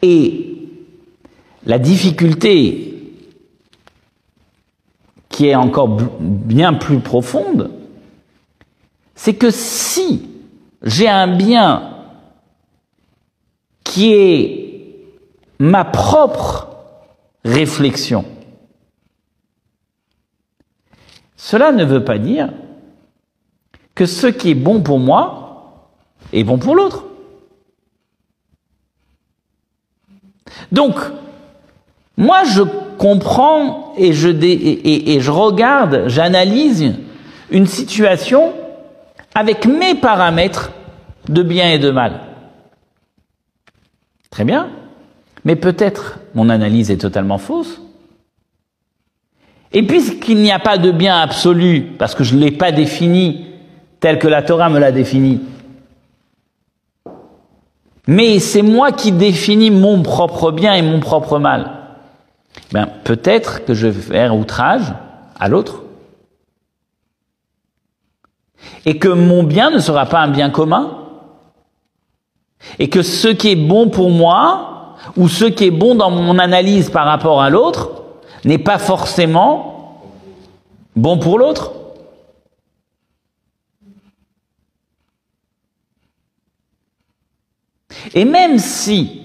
Et 0.02 0.56
la 1.64 1.78
difficulté 1.78 3.14
qui 5.28 5.46
est 5.46 5.54
encore 5.54 5.96
bien 6.20 6.74
plus 6.74 6.98
profonde, 6.98 7.70
c'est 9.14 9.34
que 9.34 9.52
si 9.52 10.37
j'ai 10.82 11.08
un 11.08 11.36
bien 11.36 11.94
qui 13.84 14.12
est 14.12 15.04
ma 15.58 15.84
propre 15.84 16.68
réflexion, 17.44 18.24
cela 21.36 21.72
ne 21.72 21.84
veut 21.84 22.04
pas 22.04 22.18
dire 22.18 22.50
que 23.94 24.06
ce 24.06 24.26
qui 24.26 24.50
est 24.50 24.54
bon 24.54 24.80
pour 24.80 24.98
moi 24.98 25.90
est 26.32 26.44
bon 26.44 26.58
pour 26.58 26.76
l'autre. 26.76 27.04
Donc, 30.70 30.96
moi 32.16 32.44
je 32.44 32.62
comprends 32.98 33.94
et 33.96 34.12
je, 34.12 35.30
regarde, 35.30 36.04
j'analyse 36.06 36.94
une 37.50 37.66
situation 37.66 38.52
avec 39.38 39.66
mes 39.66 39.94
paramètres 39.94 40.72
de 41.28 41.44
bien 41.44 41.70
et 41.70 41.78
de 41.78 41.92
mal. 41.92 42.22
Très 44.30 44.44
bien. 44.44 44.68
Mais 45.44 45.54
peut-être 45.54 46.18
mon 46.34 46.48
analyse 46.48 46.90
est 46.90 46.96
totalement 46.96 47.38
fausse. 47.38 47.80
Et 49.72 49.84
puisqu'il 49.84 50.38
n'y 50.38 50.50
a 50.50 50.58
pas 50.58 50.76
de 50.76 50.90
bien 50.90 51.20
absolu, 51.20 51.82
parce 51.98 52.16
que 52.16 52.24
je 52.24 52.34
ne 52.34 52.40
l'ai 52.40 52.50
pas 52.50 52.72
défini 52.72 53.46
tel 54.00 54.18
que 54.18 54.26
la 54.26 54.42
Torah 54.42 54.70
me 54.70 54.80
l'a 54.80 54.90
défini, 54.90 55.40
mais 58.08 58.40
c'est 58.40 58.62
moi 58.62 58.90
qui 58.90 59.12
définis 59.12 59.70
mon 59.70 60.02
propre 60.02 60.50
bien 60.50 60.74
et 60.74 60.82
mon 60.82 60.98
propre 60.98 61.38
mal, 61.38 61.70
ben, 62.72 62.88
peut-être 63.04 63.64
que 63.64 63.74
je 63.74 63.86
vais 63.86 64.00
faire 64.00 64.34
outrage 64.34 64.94
à 65.38 65.48
l'autre 65.48 65.82
et 68.84 68.98
que 68.98 69.08
mon 69.08 69.42
bien 69.42 69.70
ne 69.70 69.78
sera 69.78 70.06
pas 70.06 70.20
un 70.20 70.28
bien 70.28 70.50
commun, 70.50 70.98
et 72.78 72.88
que 72.88 73.02
ce 73.02 73.28
qui 73.28 73.50
est 73.52 73.56
bon 73.56 73.88
pour 73.88 74.10
moi, 74.10 74.96
ou 75.16 75.28
ce 75.28 75.44
qui 75.44 75.64
est 75.64 75.70
bon 75.70 75.94
dans 75.94 76.10
mon 76.10 76.38
analyse 76.38 76.90
par 76.90 77.06
rapport 77.06 77.40
à 77.40 77.50
l'autre, 77.50 78.02
n'est 78.44 78.58
pas 78.58 78.78
forcément 78.78 80.00
bon 80.96 81.18
pour 81.18 81.38
l'autre. 81.38 81.72
Et 88.14 88.24
même 88.24 88.58
si 88.58 89.22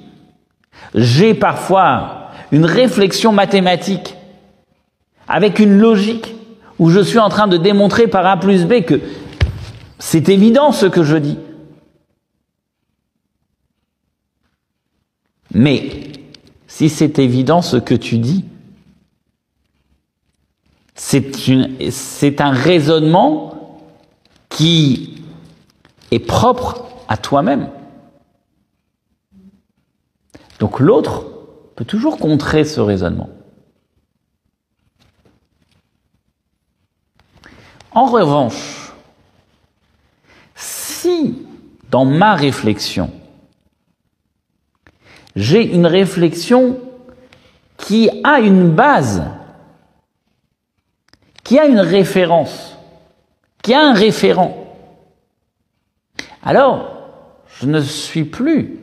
j'ai 0.94 1.34
parfois 1.34 2.30
une 2.52 2.66
réflexion 2.66 3.32
mathématique 3.32 4.16
avec 5.28 5.60
une 5.60 5.80
logique 5.80 6.36
où 6.80 6.90
je 6.90 7.00
suis 7.00 7.20
en 7.20 7.30
train 7.30 7.48
de 7.48 7.58
démontrer 7.58 8.08
par 8.08 8.26
A 8.26 8.38
plus 8.38 8.66
B 8.66 8.82
que 8.82 9.00
c'est 10.06 10.28
évident 10.28 10.74
ce 10.74 10.86
que 10.86 11.02
je 11.02 11.16
dis. 11.16 11.40
Mais 15.54 16.12
si 16.68 16.90
c'est 16.90 17.20
évident 17.20 17.62
ce 17.62 17.78
que 17.78 17.96
tu 17.96 18.18
dis, 18.20 18.44
c'est 20.94 22.42
un 22.42 22.52
raisonnement 22.52 23.82
qui 24.50 25.24
est 26.12 26.20
propre 26.20 26.84
à 27.08 27.16
toi-même. 27.16 27.70
Donc 30.60 30.82
l'autre 30.82 31.26
peut 31.78 31.86
toujours 31.86 32.18
contrer 32.18 32.66
ce 32.66 32.82
raisonnement. 32.82 33.30
En 37.92 38.06
revanche, 38.06 38.83
si 41.04 41.36
dans 41.90 42.06
ma 42.06 42.34
réflexion, 42.34 43.12
j'ai 45.36 45.64
une 45.74 45.86
réflexion 45.86 46.80
qui 47.78 48.10
a 48.24 48.40
une 48.40 48.70
base, 48.70 49.24
qui 51.44 51.60
a 51.60 51.66
une 51.66 51.82
référence, 51.82 52.78
qui 53.62 53.74
a 53.74 53.82
un 53.82 53.94
référent, 53.94 54.56
alors 56.42 56.90
je 57.60 57.66
ne 57.68 57.82
suis 57.82 58.24
plus 58.24 58.80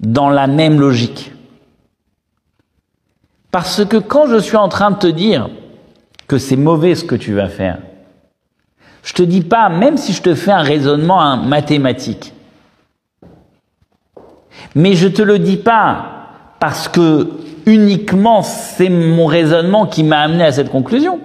dans 0.00 0.28
la 0.28 0.48
même 0.48 0.80
logique. 0.80 1.32
Parce 3.52 3.84
que 3.84 3.98
quand 3.98 4.26
je 4.26 4.38
suis 4.38 4.56
en 4.56 4.68
train 4.68 4.90
de 4.90 4.98
te 4.98 5.06
dire 5.06 5.48
que 6.26 6.38
c'est 6.38 6.56
mauvais 6.56 6.94
ce 6.94 7.04
que 7.04 7.14
tu 7.14 7.34
vas 7.34 7.48
faire, 7.48 7.80
je 9.02 9.14
te 9.14 9.22
dis 9.22 9.42
pas, 9.42 9.68
même 9.68 9.96
si 9.96 10.12
je 10.12 10.22
te 10.22 10.34
fais 10.34 10.52
un 10.52 10.62
raisonnement 10.62 11.36
mathématique, 11.36 12.32
mais 14.74 14.94
je 14.94 15.08
te 15.08 15.22
le 15.22 15.38
dis 15.38 15.56
pas 15.56 16.06
parce 16.60 16.88
que 16.88 17.30
uniquement 17.66 18.42
c'est 18.42 18.88
mon 18.88 19.26
raisonnement 19.26 19.86
qui 19.86 20.04
m'a 20.04 20.20
amené 20.20 20.44
à 20.44 20.52
cette 20.52 20.70
conclusion. 20.70 21.20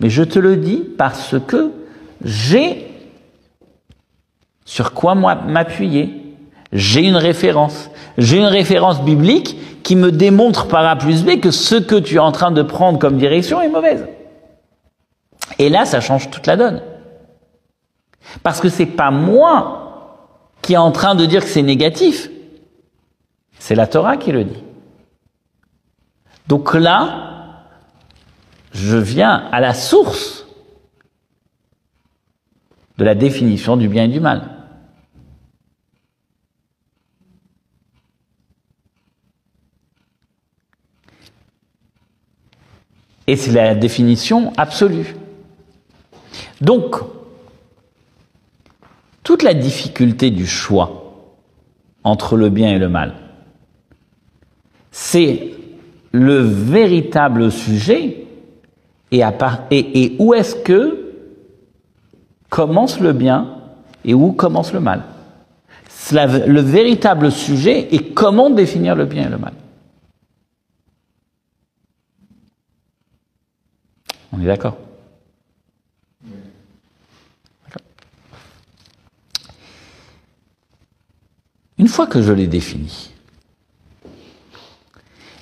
Mais 0.00 0.10
je 0.10 0.22
te 0.22 0.38
le 0.38 0.56
dis 0.56 0.82
parce 0.98 1.36
que 1.46 1.72
j'ai 2.24 2.90
sur 4.64 4.92
quoi 4.92 5.14
m'appuyer. 5.14 6.36
J'ai 6.72 7.02
une 7.02 7.16
référence. 7.16 7.90
J'ai 8.18 8.38
une 8.38 8.46
référence 8.46 9.02
biblique 9.02 9.82
qui 9.82 9.96
me 9.96 10.10
démontre 10.10 10.66
par 10.66 10.84
A 10.86 10.96
plus 10.96 11.24
B 11.24 11.40
que 11.40 11.50
ce 11.50 11.76
que 11.76 11.96
tu 11.96 12.16
es 12.16 12.20
en 12.20 12.32
train 12.32 12.50
de 12.50 12.62
prendre 12.62 12.98
comme 12.98 13.16
direction 13.16 13.60
est 13.60 13.68
mauvaise. 13.68 14.04
Et 15.58 15.68
là, 15.68 15.84
ça 15.84 16.00
change 16.00 16.30
toute 16.30 16.46
la 16.46 16.56
donne. 16.56 16.82
Parce 18.42 18.60
que 18.60 18.68
c'est 18.68 18.86
pas 18.86 19.10
moi 19.10 19.80
qui 20.62 20.74
est 20.74 20.78
en 20.78 20.92
train 20.92 21.14
de 21.14 21.26
dire 21.26 21.42
que 21.42 21.50
c'est 21.50 21.62
négatif. 21.62 22.30
C'est 23.58 23.74
la 23.74 23.86
Torah 23.86 24.16
qui 24.16 24.32
le 24.32 24.44
dit. 24.44 24.62
Donc 26.48 26.74
là, 26.74 27.66
je 28.72 28.96
viens 28.96 29.48
à 29.52 29.60
la 29.60 29.74
source 29.74 30.46
de 32.98 33.04
la 33.04 33.14
définition 33.14 33.76
du 33.76 33.88
bien 33.88 34.04
et 34.04 34.08
du 34.08 34.20
mal. 34.20 34.50
Et 43.26 43.36
c'est 43.36 43.52
la 43.52 43.74
définition 43.74 44.52
absolue. 44.56 45.14
Donc, 46.64 46.96
toute 49.22 49.42
la 49.42 49.52
difficulté 49.52 50.30
du 50.30 50.46
choix 50.46 51.30
entre 52.04 52.36
le 52.36 52.48
bien 52.48 52.70
et 52.74 52.78
le 52.78 52.88
mal, 52.88 53.14
c'est 54.90 55.50
le 56.12 56.38
véritable 56.38 57.52
sujet 57.52 58.24
et, 59.10 60.16
où 60.18 60.32
est-ce 60.32 60.56
que 60.56 61.12
commence 62.48 62.98
le 62.98 63.12
bien 63.12 63.58
et 64.04 64.14
où 64.14 64.32
commence 64.32 64.72
le 64.72 64.80
mal. 64.80 65.02
Le 66.12 66.60
véritable 66.60 67.30
sujet 67.30 67.94
est 67.94 68.14
comment 68.14 68.48
définir 68.48 68.96
le 68.96 69.04
bien 69.04 69.26
et 69.26 69.30
le 69.30 69.38
mal. 69.38 69.52
On 74.32 74.40
est 74.40 74.46
d'accord? 74.46 74.76
Une 81.78 81.88
fois 81.88 82.06
que 82.06 82.22
je 82.22 82.32
l'ai 82.32 82.46
défini, 82.46 83.10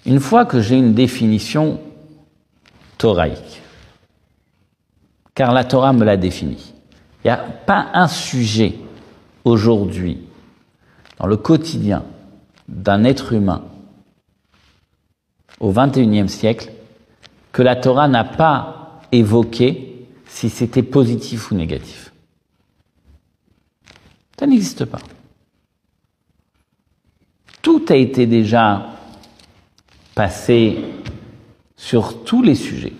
une 0.06 0.20
fois 0.20 0.44
que 0.44 0.60
j'ai 0.60 0.76
une 0.76 0.94
définition 0.94 1.80
thoraïque, 2.98 3.62
car 5.34 5.52
la 5.52 5.64
Torah 5.64 5.92
me 5.92 6.04
l'a 6.04 6.16
défini, 6.16 6.72
il 7.24 7.28
n'y 7.28 7.30
a 7.30 7.36
pas 7.36 7.88
un 7.94 8.08
sujet 8.08 8.74
aujourd'hui 9.44 10.18
dans 11.18 11.26
le 11.26 11.36
quotidien 11.36 12.04
d'un 12.68 13.04
être 13.04 13.32
humain 13.32 13.64
au 15.60 15.72
XXIe 15.72 16.28
siècle 16.28 16.72
que 17.52 17.62
la 17.62 17.76
Torah 17.76 18.08
n'a 18.08 18.24
pas 18.24 19.00
évoquer 19.12 20.06
si 20.26 20.48
c'était 20.48 20.82
positif 20.82 21.50
ou 21.50 21.54
négatif. 21.54 22.12
Ça 24.38 24.46
n'existe 24.46 24.86
pas. 24.86 24.98
Tout 27.62 27.84
a 27.90 27.94
été 27.94 28.26
déjà 28.26 28.86
passé 30.16 30.78
sur 31.76 32.24
tous 32.24 32.42
les 32.42 32.56
sujets. 32.56 32.92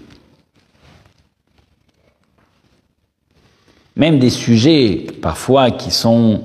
Même 3.97 4.21
des 4.21 4.31
sujets 4.31 5.07
parfois 5.21 5.73
qui 5.73 5.91
sont 5.91 6.43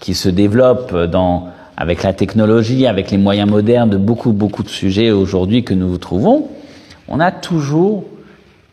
qui 0.00 0.14
se 0.14 0.28
développent 0.28 0.94
avec 1.76 2.02
la 2.02 2.12
technologie, 2.12 2.86
avec 2.86 3.10
les 3.10 3.16
moyens 3.16 3.48
modernes 3.48 3.88
de 3.88 3.96
beaucoup 3.96 4.32
beaucoup 4.32 4.64
de 4.64 4.68
sujets 4.68 5.12
aujourd'hui 5.12 5.64
que 5.64 5.72
nous 5.72 5.96
trouvons, 5.96 6.48
on 7.08 7.20
a 7.20 7.30
toujours 7.30 8.04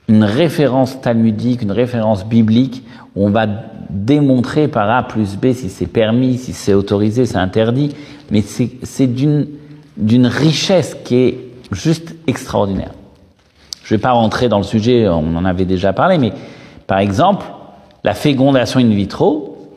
une 0.07 0.23
référence 0.23 0.99
talmudique, 1.01 1.61
une 1.61 1.71
référence 1.71 2.25
biblique, 2.25 2.83
où 3.15 3.27
on 3.27 3.29
va 3.29 3.47
démontrer 3.89 4.67
par 4.67 4.89
A 4.89 5.03
plus 5.07 5.37
B 5.37 5.53
si 5.53 5.69
c'est 5.69 5.85
permis, 5.85 6.37
si 6.37 6.53
c'est 6.53 6.73
autorisé, 6.73 7.25
c'est 7.25 7.37
interdit, 7.37 7.95
mais 8.31 8.41
c'est 8.41 9.07
d'une 9.07 10.25
richesse 10.25 10.97
qui 11.03 11.15
est 11.15 11.37
juste 11.71 12.15
extraordinaire. 12.27 12.91
Je 13.83 13.93
ne 13.93 13.97
vais 13.97 14.01
pas 14.01 14.11
rentrer 14.11 14.47
dans 14.47 14.57
le 14.57 14.63
sujet, 14.63 15.07
on 15.09 15.35
en 15.35 15.43
avait 15.43 15.65
déjà 15.65 15.91
parlé, 15.91 16.17
mais 16.17 16.31
par 16.87 16.99
exemple, 16.99 17.45
la 18.03 18.13
fécondation 18.13 18.79
in 18.79 18.89
vitro, 18.89 19.69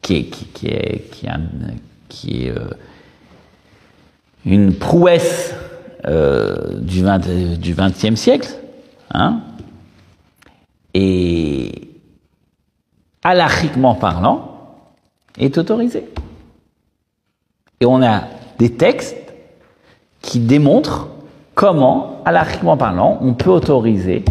qui 0.00 0.16
est, 0.66 1.28
euh, 2.48 2.68
une 4.46 4.74
prouesse 4.74 5.54
euh, 6.06 6.80
du, 6.80 7.02
20, 7.02 7.58
du 7.58 7.74
20e 7.74 8.16
siècle, 8.16 8.48
hein, 9.12 9.40
et 10.94 11.90
alachiquement 13.22 13.94
parlant, 13.94 14.50
est 15.38 15.56
autorisé. 15.58 16.04
On 17.86 18.02
a 18.02 18.24
des 18.58 18.72
textes 18.72 19.16
qui 20.22 20.38
démontrent 20.40 21.08
comment, 21.54 22.22
alachiquement 22.24 22.76
parlant, 22.76 23.18
on 23.20 23.34
peut 23.34 23.50
autoriser 23.50 24.24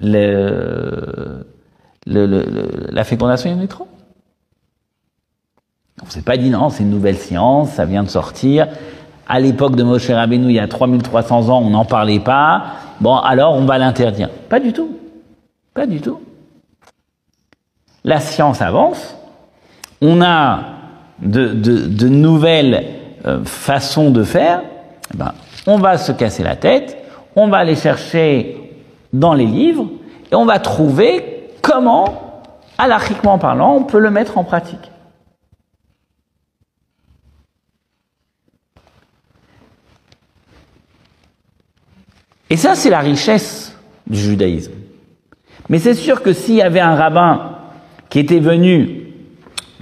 la 0.00 1.44
fécondation 3.04 3.50
in 3.50 3.56
vitro. 3.56 3.86
On 6.02 6.06
ne 6.06 6.10
s'est 6.10 6.22
pas 6.22 6.36
dit 6.36 6.50
non, 6.50 6.70
c'est 6.70 6.82
une 6.82 6.90
nouvelle 6.90 7.18
science, 7.18 7.70
ça 7.70 7.84
vient 7.84 8.02
de 8.02 8.08
sortir. 8.08 8.68
À 9.28 9.38
l'époque 9.38 9.76
de 9.76 9.82
Moshe 9.82 10.10
Rabbeinu, 10.10 10.46
il 10.46 10.54
y 10.54 10.58
a 10.58 10.66
3300 10.66 11.50
ans, 11.50 11.62
on 11.62 11.70
n'en 11.70 11.84
parlait 11.84 12.20
pas. 12.20 12.64
Bon, 13.00 13.16
alors 13.16 13.54
on 13.54 13.64
va 13.64 13.78
l'interdire. 13.78 14.30
Pas 14.48 14.58
du 14.58 14.72
tout. 14.72 14.96
Pas 15.74 15.86
du 15.86 16.00
tout. 16.00 16.20
La 18.02 18.18
science 18.18 18.62
avance, 18.62 19.14
on 20.00 20.22
a 20.22 20.79
de, 21.22 22.08
nouvelles 22.08 22.86
euh, 23.26 23.44
façons 23.44 24.10
de 24.10 24.22
faire, 24.22 24.62
eh 25.12 25.16
ben, 25.16 25.32
on 25.66 25.78
va 25.78 25.98
se 25.98 26.12
casser 26.12 26.42
la 26.42 26.56
tête, 26.56 26.96
on 27.36 27.48
va 27.48 27.58
aller 27.58 27.76
chercher 27.76 28.56
dans 29.12 29.34
les 29.34 29.46
livres 29.46 29.86
et 30.30 30.34
on 30.34 30.46
va 30.46 30.58
trouver 30.58 31.50
comment, 31.62 32.42
alachiquement 32.78 33.38
parlant, 33.38 33.74
on 33.74 33.84
peut 33.84 33.98
le 33.98 34.10
mettre 34.10 34.38
en 34.38 34.44
pratique. 34.44 34.90
Et 42.48 42.56
ça, 42.56 42.74
c'est 42.74 42.90
la 42.90 42.98
richesse 42.98 43.76
du 44.08 44.18
judaïsme. 44.18 44.72
Mais 45.68 45.78
c'est 45.78 45.94
sûr 45.94 46.20
que 46.20 46.32
s'il 46.32 46.56
y 46.56 46.62
avait 46.62 46.80
un 46.80 46.96
rabbin 46.96 47.58
qui 48.08 48.18
était 48.18 48.40
venu 48.40 49.12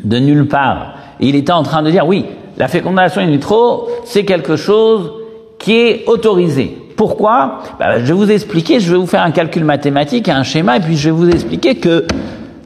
de 0.04 0.18
nulle 0.18 0.46
part, 0.48 0.97
il 1.20 1.34
était 1.34 1.52
en 1.52 1.62
train 1.62 1.82
de 1.82 1.90
dire, 1.90 2.06
oui, 2.06 2.26
la 2.56 2.68
fécondation 2.68 3.20
in 3.20 3.26
vitro, 3.26 3.88
c'est 4.04 4.24
quelque 4.24 4.56
chose 4.56 5.12
qui 5.58 5.74
est 5.74 6.04
autorisé. 6.06 6.76
Pourquoi? 6.96 7.60
Bah, 7.78 8.00
Je 8.00 8.06
vais 8.06 8.12
vous 8.12 8.30
expliquer, 8.30 8.80
je 8.80 8.90
vais 8.90 8.98
vous 8.98 9.06
faire 9.06 9.22
un 9.22 9.30
calcul 9.30 9.64
mathématique, 9.64 10.28
un 10.28 10.42
schéma, 10.42 10.76
et 10.76 10.80
puis 10.80 10.96
je 10.96 11.10
vais 11.10 11.16
vous 11.16 11.28
expliquer 11.28 11.76
que 11.76 12.06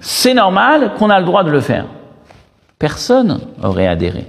c'est 0.00 0.34
normal 0.34 0.92
qu'on 0.98 1.10
a 1.10 1.20
le 1.20 1.26
droit 1.26 1.44
de 1.44 1.50
le 1.50 1.60
faire. 1.60 1.86
Personne 2.78 3.40
aurait 3.62 3.86
adhéré. 3.86 4.26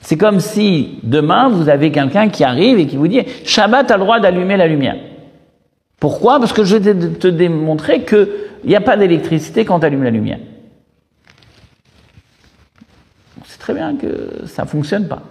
C'est 0.00 0.16
comme 0.16 0.40
si 0.40 0.98
demain 1.04 1.48
vous 1.48 1.68
avez 1.68 1.92
quelqu'un 1.92 2.28
qui 2.30 2.42
arrive 2.42 2.78
et 2.78 2.86
qui 2.88 2.96
vous 2.96 3.06
dit 3.06 3.22
Shabbat 3.44 3.90
a 3.92 3.96
le 3.96 4.02
droit 4.02 4.18
d'allumer 4.18 4.56
la 4.56 4.66
lumière. 4.66 4.96
Pourquoi? 6.00 6.40
Parce 6.40 6.52
que 6.52 6.64
je 6.64 6.76
vais 6.76 6.94
te 6.94 7.28
démontrer 7.28 8.04
qu'il 8.04 8.26
n'y 8.64 8.74
a 8.74 8.80
pas 8.80 8.96
d'électricité 8.96 9.64
quand 9.64 9.78
tu 9.78 9.86
allumes 9.86 10.02
la 10.02 10.10
lumière. 10.10 10.38
On 13.40 13.44
sait 13.44 13.58
très 13.70 13.78
bien 13.78 13.96
que 13.96 14.46
ça 14.46 14.64
ne 14.64 14.68
fonctionne 14.68 15.06
pas. 15.06 15.22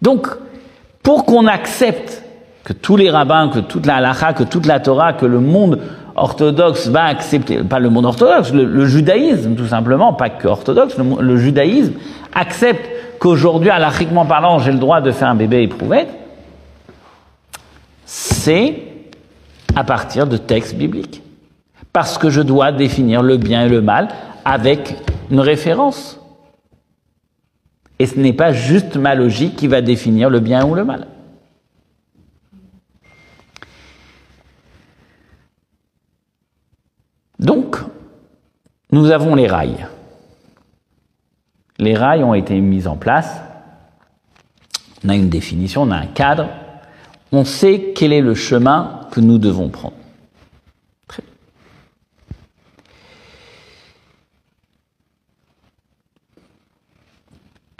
Donc, 0.00 0.28
pour 1.02 1.24
qu'on 1.24 1.46
accepte 1.46 2.22
que 2.64 2.72
tous 2.72 2.96
les 2.96 3.10
rabbins, 3.10 3.50
que 3.52 3.58
toute 3.58 3.86
la 3.86 3.96
halakha, 3.96 4.32
que 4.32 4.44
toute 4.44 4.66
la 4.66 4.78
Torah, 4.78 5.12
que 5.12 5.26
le 5.26 5.40
monde 5.40 5.80
orthodoxe 6.14 6.88
va 6.88 7.04
accepter, 7.04 7.64
pas 7.64 7.80
le 7.80 7.90
monde 7.90 8.04
orthodoxe, 8.06 8.52
le, 8.52 8.86
judaïsme 8.86 9.56
tout 9.56 9.66
simplement, 9.66 10.12
pas 10.12 10.30
que 10.30 10.46
orthodoxe, 10.46 10.96
le, 10.98 11.36
judaïsme 11.36 11.94
accepte 12.32 12.88
qu'aujourd'hui, 13.18 13.70
halachiquement 13.70 14.26
parlant, 14.26 14.58
j'ai 14.60 14.72
le 14.72 14.78
droit 14.78 15.00
de 15.00 15.10
faire 15.10 15.28
un 15.28 15.34
bébé 15.34 15.62
éprouvé, 15.62 16.06
c'est 18.04 18.82
à 19.74 19.82
partir 19.82 20.26
de 20.26 20.36
textes 20.36 20.76
bibliques. 20.76 21.22
Parce 21.92 22.16
que 22.18 22.30
je 22.30 22.40
dois 22.40 22.72
définir 22.72 23.22
le 23.22 23.36
bien 23.36 23.66
et 23.66 23.68
le 23.68 23.82
mal 23.82 24.08
avec 24.44 24.96
une 25.30 25.40
référence. 25.40 26.18
Et 27.98 28.06
ce 28.06 28.18
n'est 28.18 28.32
pas 28.32 28.52
juste 28.52 28.96
ma 28.96 29.14
logique 29.14 29.56
qui 29.56 29.66
va 29.66 29.82
définir 29.82 30.30
le 30.30 30.40
bien 30.40 30.66
ou 30.66 30.74
le 30.74 30.84
mal. 30.84 31.06
Donc, 37.38 37.76
nous 38.90 39.10
avons 39.10 39.34
les 39.34 39.46
rails. 39.46 39.86
Les 41.78 41.96
rails 41.96 42.22
ont 42.22 42.34
été 42.34 42.60
mis 42.60 42.86
en 42.86 42.96
place. 42.96 43.40
On 45.04 45.08
a 45.08 45.16
une 45.16 45.28
définition, 45.28 45.82
on 45.82 45.90
a 45.90 45.96
un 45.96 46.06
cadre. 46.06 46.48
On 47.32 47.44
sait 47.44 47.92
quel 47.96 48.12
est 48.12 48.20
le 48.20 48.34
chemin 48.34 49.00
que 49.10 49.20
nous 49.20 49.38
devons 49.38 49.68
prendre. 49.68 50.01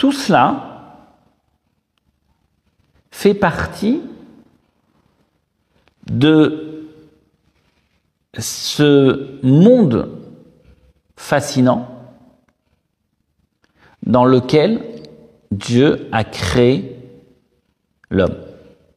Tout 0.03 0.11
cela 0.11 1.07
fait 3.13 3.35
partie 3.35 4.01
de 6.11 6.89
ce 8.37 9.39
monde 9.47 10.19
fascinant 11.15 11.89
dans 14.05 14.25
lequel 14.25 14.83
Dieu 15.53 16.09
a 16.11 16.25
créé 16.25 16.97
l'homme. 18.11 18.39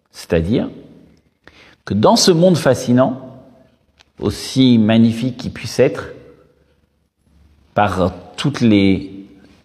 C'est-à-dire 0.09 0.71
que 1.85 1.93
dans 1.93 2.15
ce 2.15 2.31
monde 2.31 2.57
fascinant, 2.57 3.45
aussi 4.17 4.79
magnifique 4.79 5.37
qu'il 5.37 5.53
puisse 5.53 5.77
être, 5.79 6.15
par 7.75 8.11
toutes 8.37 8.61
les 8.61 9.14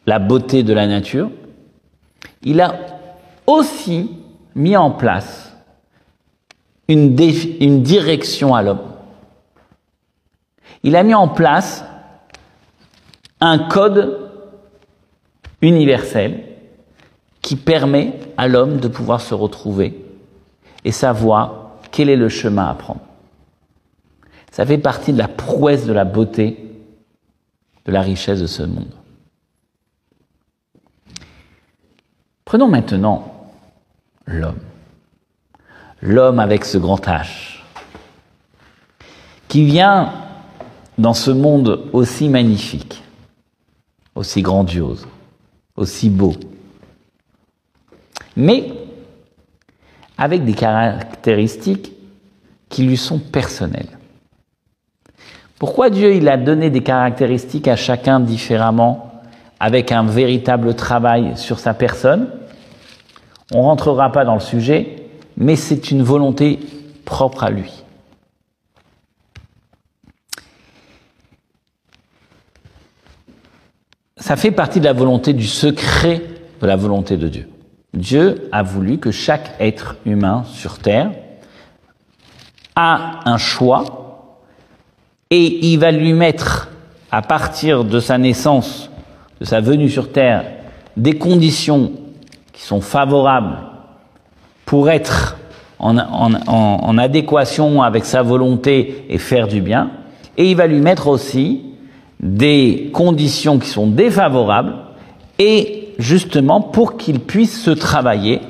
la 0.07 0.19
beauté 0.19 0.63
de 0.63 0.73
la 0.73 0.87
nature, 0.87 1.31
il 2.43 2.61
a 2.61 2.75
aussi 3.47 4.17
mis 4.55 4.77
en 4.77 4.91
place 4.91 5.51
une, 6.89 7.15
direction 7.83 8.55
à 8.55 8.63
l'homme. 8.63 8.83
Il 10.83 10.97
a 10.97 11.03
mis 11.03 11.15
en 11.15 11.29
place 11.29 11.85
un 13.41 13.59
code 13.59 14.31
universel 15.63 16.45
qui 17.43 17.57
permet 17.57 18.15
à 18.37 18.49
l'homme 18.49 18.81
de 18.81 18.89
pouvoir 18.89 19.21
se 19.21 19.35
retrouver 19.35 20.05
et 20.85 20.93
savoir 20.93 21.73
quel 21.91 22.09
est 22.09 22.17
le 22.17 22.29
chemin 22.29 22.67
à 22.67 22.75
prendre. 22.75 23.01
Ça 24.51 24.67
fait 24.67 24.79
partie 24.79 25.13
de 25.13 25.19
la 25.19 25.29
prouesse 25.29 25.87
de 25.87 25.93
la 25.93 26.05
beauté, 26.05 26.73
de 27.87 27.93
la 27.93 28.01
richesse 28.01 28.41
de 28.41 28.47
ce 28.47 28.63
monde. 28.63 28.93
Prenons 32.51 32.67
maintenant 32.67 33.47
l'homme. 34.27 34.59
L'homme 36.03 36.41
avec 36.41 36.65
ce 36.65 36.79
grand 36.79 37.01
H, 37.07 37.61
qui 39.47 39.65
vient 39.65 40.13
dans 40.99 41.15
ce 41.15 41.31
monde 41.31 41.83
aussi 41.93 42.29
magnifique, 42.29 43.05
aussi 44.17 44.43
grandiose, 44.43 45.07
aussi 45.77 46.11
beau, 46.11 46.35
mais 48.37 48.73
avec 50.19 50.45
des 50.45 50.55
caractéristiques 50.55 51.93
qui 52.69 52.83
lui 52.83 52.97
sont 52.97 53.21
personnelles. 53.21 53.97
Pourquoi 55.61 55.89
Dieu 55.89 56.17
il 56.17 56.29
a 56.29 56.37
donné 56.37 56.69
des 56.69 56.83
caractéristiques 56.83 57.69
à 57.69 57.77
chacun 57.77 58.19
différemment, 58.19 59.23
avec 59.61 59.93
un 59.93 60.03
véritable 60.03 60.75
travail 60.75 61.37
sur 61.37 61.61
sa 61.61 61.75
personne? 61.75 62.40
On 63.53 63.63
rentrera 63.63 64.13
pas 64.13 64.25
dans 64.25 64.35
le 64.35 64.41
sujet, 64.41 64.97
mais 65.37 65.57
c'est 65.57 65.91
une 65.91 66.03
volonté 66.03 66.59
propre 67.05 67.45
à 67.45 67.51
lui. 67.51 67.73
Ça 74.17 74.37
fait 74.37 74.51
partie 74.51 74.81
de 74.81 74.85
la 74.85 74.93
volonté 74.93 75.33
du 75.33 75.47
secret 75.47 76.23
de 76.61 76.67
la 76.67 76.77
volonté 76.77 77.17
de 77.17 77.27
Dieu. 77.27 77.49
Dieu 77.95 78.49
a 78.53 78.63
voulu 78.63 78.99
que 78.99 79.11
chaque 79.11 79.55
être 79.59 79.97
humain 80.05 80.45
sur 80.47 80.79
Terre 80.79 81.11
a 82.77 83.29
un 83.29 83.39
choix 83.39 84.37
et 85.31 85.67
il 85.67 85.79
va 85.79 85.91
lui 85.91 86.13
mettre, 86.13 86.69
à 87.11 87.23
partir 87.23 87.85
de 87.85 87.99
sa 87.99 88.19
naissance, 88.19 88.91
de 89.41 89.45
sa 89.45 89.61
venue 89.61 89.89
sur 89.89 90.13
Terre, 90.13 90.45
des 90.97 91.15
conditions 91.15 91.93
qui 92.61 92.67
sont 92.67 92.83
favorables 92.83 93.57
pour 94.67 94.91
être 94.91 95.39
en, 95.79 96.99
adéquation 96.99 97.81
avec 97.81 98.05
sa 98.05 98.21
volonté 98.21 99.07
et 99.09 99.17
faire 99.17 99.49
du 99.49 99.63
bien, 99.63 99.91
et 100.37 100.51
il 100.51 100.57
va 100.57 100.67
lui 100.67 100.81
mettre 100.81 101.09
aussi 101.09 101.63
des 102.21 102.91
conditions 102.93 103.59
qui 103.59 103.69
sont 103.69 103.87
défavorables, 103.87 104.75
et 105.39 105.95
justement 105.99 106.61
pour 106.61 106.99
qu'il 106.99 107.21
puisse 107.21 107.63
se 107.63 107.71
travailler, 107.71 108.41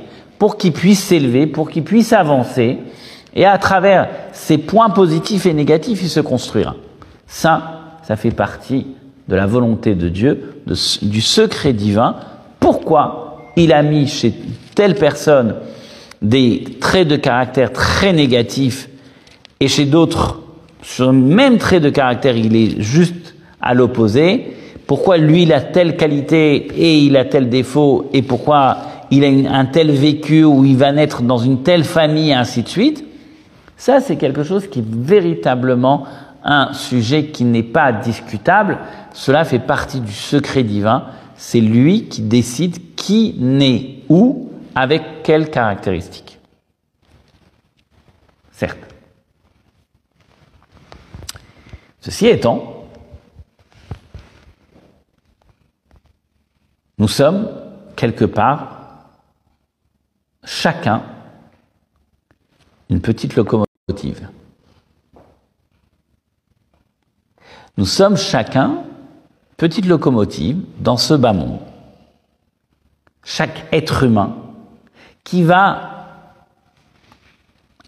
pour 0.41 0.57
qu'il 0.57 0.73
puisse 0.73 1.05
s'élever, 1.05 1.47
pour 1.47 1.71
qu'il 1.71 1.85
puisse 1.85 2.13
avancer, 2.13 2.79
et 3.37 3.47
à 3.47 3.59
travers 3.59 4.09
ces 4.33 4.59
points 4.59 4.91
positifs 4.91 5.47
et 5.47 5.55
négatifs, 5.55 6.03
il 6.03 6.11
se 6.11 6.19
construira. 6.19 6.75
Ça, 7.29 7.83
ça 8.03 8.17
fait 8.17 8.33
partie 8.33 8.89
de 9.29 9.37
la 9.37 9.47
volonté 9.47 9.95
de 9.95 10.09
Dieu, 10.09 10.63
du 11.01 11.21
secret 11.21 11.73
divin. 11.73 12.17
Pourquoi? 12.59 13.30
Il 13.65 13.73
a 13.73 13.83
mis 13.83 14.07
chez 14.07 14.33
telle 14.75 14.95
personne 14.95 15.57
des 16.23 16.65
traits 16.81 17.09
de 17.09 17.17
caractère 17.17 17.73
très 17.73 18.13
négatifs 18.13 18.89
et 19.61 19.69
chez 19.69 19.85
d'autres, 19.85 20.41
sur 20.83 21.13
le 21.13 21.19
même 21.19 21.59
trait 21.59 21.81
de 21.81 21.91
caractère, 21.91 22.37
il 22.37 22.57
est 22.57 22.81
juste 22.81 23.35
à 23.61 23.75
l'opposé. 23.75 24.57
Pourquoi 24.87 25.19
lui, 25.19 25.43
il 25.43 25.53
a 25.53 25.61
telle 25.61 25.97
qualité 25.97 26.69
et 26.77 26.99
il 26.99 27.17
a 27.17 27.25
tel 27.25 27.49
défaut 27.49 28.09
et 28.13 28.23
pourquoi 28.23 28.79
il 29.11 29.25
a 29.25 29.53
un 29.53 29.67
tel 29.67 29.91
vécu 29.91 30.45
ou 30.45 30.65
il 30.65 30.77
va 30.77 30.93
naître 30.93 31.23
dans 31.23 31.39
une 31.39 31.63
telle 31.63 31.85
famille 31.85 32.31
et 32.31 32.35
ainsi 32.35 32.63
de 32.63 32.69
suite? 32.69 33.05
Ça, 33.77 34.01
c'est 34.01 34.17
quelque 34.17 34.43
chose 34.43 34.69
qui 34.69 34.81
est 34.81 34.89
véritablement 34.89 36.05
un 36.43 36.73
sujet 36.73 37.27
qui 37.27 37.45
n'est 37.45 37.63
pas 37.63 37.93
discutable. 37.93 38.79
Cela 39.13 39.45
fait 39.45 39.59
partie 39.59 40.01
du 40.01 40.13
secret 40.13 40.63
divin 40.63 41.05
c'est 41.41 41.61
lui 41.61 42.05
qui 42.05 42.21
décide 42.21 42.77
qui 43.01 43.35
naît 43.39 44.03
où, 44.11 44.53
avec 44.75 45.23
quelles 45.23 45.51
caractéristiques. 45.51 46.39
Certes. 48.53 48.79
Ceci 52.01 52.27
étant, 52.27 52.85
nous 56.99 57.09
sommes 57.09 57.49
quelque 57.97 58.27
part, 58.27 59.07
chacun, 60.45 61.03
une 62.91 63.01
petite 63.01 63.35
locomotive. 63.35 64.29
Nous 67.79 67.87
sommes 67.87 68.19
chacun 68.19 68.85
petite 69.57 69.87
locomotive 69.87 70.63
dans 70.81 70.99
ce 70.99 71.15
bas 71.15 71.33
monde. 71.33 71.70
Chaque 73.25 73.67
être 73.73 74.03
humain 74.03 74.37
qui 75.25 75.43
va 75.43 75.91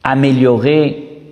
améliorer, 0.05 1.22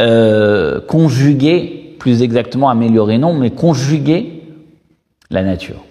euh, 0.00 0.80
conjuguer, 0.80 1.96
plus 1.98 2.22
exactement 2.22 2.70
améliorer 2.70 3.18
non, 3.18 3.34
mais 3.34 3.50
conjuguer 3.50 4.42
la 5.30 5.42
nature. 5.42 5.84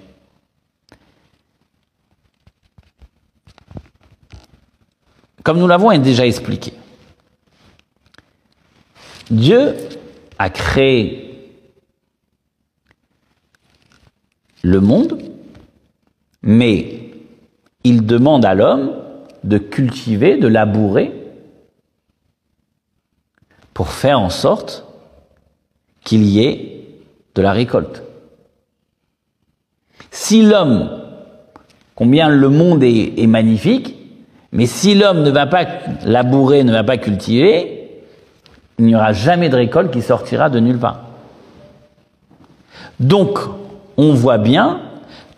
Comme 5.44 5.60
nous 5.60 5.68
l'avons 5.68 5.98
déjà 5.98 6.26
expliqué, 6.26 6.74
Dieu 9.32 9.76
a 10.38 10.50
créé 10.50 11.52
le 14.64 14.82
monde, 14.82 15.22
mais 16.42 17.07
il 17.88 18.06
demande 18.06 18.44
à 18.44 18.54
l'homme 18.54 18.92
de 19.46 19.58
cultiver, 19.58 20.38
de 20.38 20.48
labourer, 20.48 21.14
pour 23.74 23.88
faire 23.88 24.20
en 24.20 24.30
sorte 24.30 24.86
qu'il 26.04 26.24
y 26.24 26.44
ait 26.44 26.86
de 27.34 27.42
la 27.42 27.54
récolte. 27.54 28.04
Si 30.12 30.42
l'homme, 30.42 31.02
combien 31.96 32.28
le 32.28 32.50
monde 32.50 32.84
est, 32.84 33.28
magnifique, 33.28 33.96
mais 34.52 34.66
si 34.66 34.94
l'homme 34.94 35.24
ne 35.24 35.32
va 35.32 35.46
pas 35.46 35.66
labourer, 36.04 36.66
ne 36.66 36.74
va 36.74 36.84
pas 36.84 36.98
cultiver, 36.98 38.04
il 38.80 38.86
n'y 38.86 38.96
aura 38.96 39.14
jamais 39.14 39.48
de 39.48 39.56
récolte 39.56 39.92
qui 39.92 40.02
sortira 40.02 40.50
de 40.50 40.60
nulle 40.60 40.80
part. 40.80 41.04
Donc, 43.00 43.40
on 43.96 44.14
voit 44.14 44.40
bien 44.40 44.82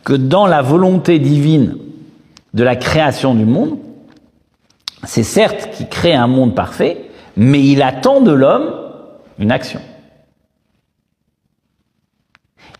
que 0.03 0.13
dans 0.13 0.47
la 0.47 0.63
volonté 0.63 1.19
divine 1.19 1.77
de 2.53 2.63
la 2.63 2.75
création 2.75 3.35
du 3.35 3.45
monde, 3.45 3.77
c'est 5.03 5.23
certes 5.23 5.69
qu'il 5.71 5.87
crée 5.87 6.13
un 6.13 6.27
monde 6.27 6.55
parfait, 6.55 7.09
mais 7.37 7.63
il 7.63 7.81
attend 7.81 8.21
de 8.21 8.31
l'homme 8.31 8.73
une 9.37 9.51
action. 9.51 9.79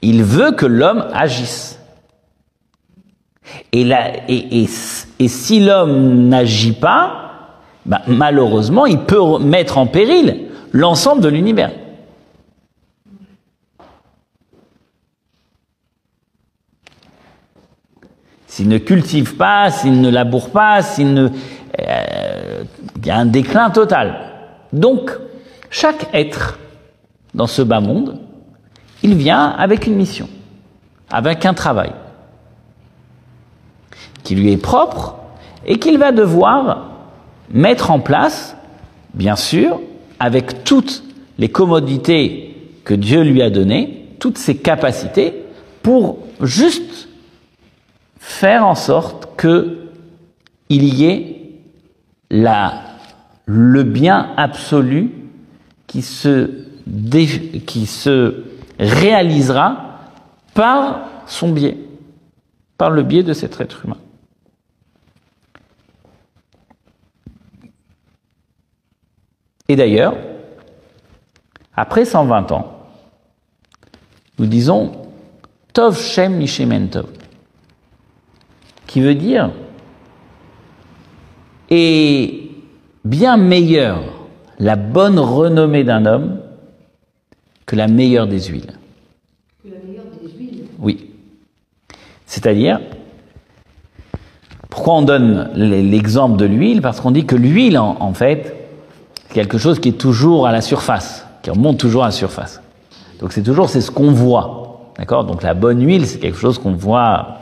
Il 0.01 0.23
veut 0.23 0.51
que 0.51 0.65
l'homme 0.65 1.07
agisse. 1.13 1.79
Et, 3.71 4.67
si 5.27 5.59
l'homme 5.59 6.27
n'agit 6.27 6.73
pas, 6.73 7.59
ben, 7.85 8.01
malheureusement, 8.07 8.85
il 8.85 8.99
peut 8.99 9.39
mettre 9.39 9.77
en 9.77 9.87
péril 9.87 10.49
l'ensemble 10.71 11.21
de 11.21 11.29
l'univers. 11.29 11.71
S'il 18.59 18.67
ne 18.67 18.77
cultive 18.77 19.37
pas, 19.37 19.71
s'il 19.71 20.01
ne 20.01 20.09
laboure 20.09 20.49
pas, 20.49 20.81
s'il 20.81 21.13
ne, 21.13 21.29
euh, 21.79 22.63
il 22.97 23.05
y 23.05 23.09
a 23.09 23.15
un 23.15 23.25
déclin 23.25 23.69
total. 23.69 24.19
Donc, 24.73 25.11
chaque 25.69 26.09
être 26.13 26.59
dans 27.33 27.47
ce 27.47 27.61
bas 27.61 27.79
monde, 27.79 28.19
il 29.01 29.15
vient 29.15 29.45
avec 29.47 29.87
une 29.87 29.95
mission, 29.95 30.27
avec 31.09 31.45
un 31.45 31.53
travail 31.53 31.93
qui 34.23 34.35
lui 34.35 34.51
est 34.51 34.57
propre 34.57 35.15
et 35.65 35.79
qu'il 35.79 35.97
va 35.97 36.11
devoir 36.11 36.89
mettre 37.51 37.91
en 37.91 38.01
place, 38.01 38.57
bien 39.13 39.37
sûr, 39.37 39.79
avec 40.19 40.65
toutes 40.65 41.05
les 41.37 41.47
commodités 41.47 42.57
que 42.83 42.93
Dieu 42.93 43.21
lui 43.21 43.41
a 43.41 43.49
données, 43.49 44.07
toutes 44.19 44.37
ses 44.37 44.57
capacités, 44.57 45.45
pour 45.81 46.17
juste 46.41 47.08
faire 48.29 48.63
en 48.63 48.75
sorte 48.75 49.35
que 49.35 49.89
il 50.69 50.83
y 50.83 51.05
ait 51.05 51.51
la, 52.29 52.83
le 53.47 53.81
bien 53.81 54.33
absolu 54.37 55.11
qui 55.87 56.03
se, 56.03 56.65
réalisera 58.77 59.97
par 60.53 61.09
son 61.25 61.51
biais, 61.51 61.77
par 62.77 62.91
le 62.91 63.01
biais 63.01 63.23
de 63.23 63.33
cet 63.33 63.59
être 63.59 63.83
humain. 63.83 63.97
Et 69.67 69.75
d'ailleurs, 69.75 70.15
après 71.75 72.05
120 72.05 72.51
ans, 72.51 72.77
nous 74.37 74.45
disons 74.45 74.91
Tov 75.73 75.99
Shem 75.99 76.39
Tov, 76.89 77.07
qui 78.89 79.01
veut 79.01 79.13
dire 79.13 79.51
et 81.69 82.49
bien 83.05 83.37
meilleure 83.37 84.01
la 84.57 84.75
bonne 84.75 85.19
renommée 85.19 85.83
d'un 85.83 86.07
homme 86.07 86.39
que 87.67 87.75
la 87.75 87.87
meilleure 87.87 88.25
des 88.25 88.41
huiles. 88.41 88.73
Que 89.63 89.69
la 89.69 89.79
meilleure 89.85 90.05
des 90.05 90.31
huiles 90.35 90.63
Oui. 90.79 91.11
C'est-à-dire, 92.25 92.81
pourquoi 94.71 94.95
on 94.95 95.01
donne 95.03 95.51
l'exemple 95.53 96.37
de 96.37 96.45
l'huile? 96.45 96.81
Parce 96.81 96.99
qu'on 96.99 97.11
dit 97.11 97.27
que 97.27 97.35
l'huile, 97.35 97.77
en, 97.77 98.13
fait, 98.15 98.55
c'est 99.27 99.35
quelque 99.35 99.59
chose 99.59 99.79
qui 99.79 99.89
est 99.89 99.99
toujours 99.99 100.47
à 100.47 100.51
la 100.51 100.61
surface, 100.61 101.27
qui 101.43 101.51
remonte 101.51 101.77
toujours 101.77 102.05
à 102.05 102.07
la 102.07 102.11
surface. 102.11 102.59
Donc 103.19 103.33
c'est 103.33 103.43
toujours, 103.43 103.69
c'est 103.69 103.81
ce 103.81 103.91
qu'on 103.91 104.11
voit. 104.11 104.93
D'accord? 104.97 105.25
Donc 105.25 105.43
la 105.43 105.53
bonne 105.53 105.85
huile, 105.85 106.07
c'est 106.07 106.17
quelque 106.17 106.39
chose 106.39 106.57
qu'on 106.57 106.73
voit. 106.73 107.38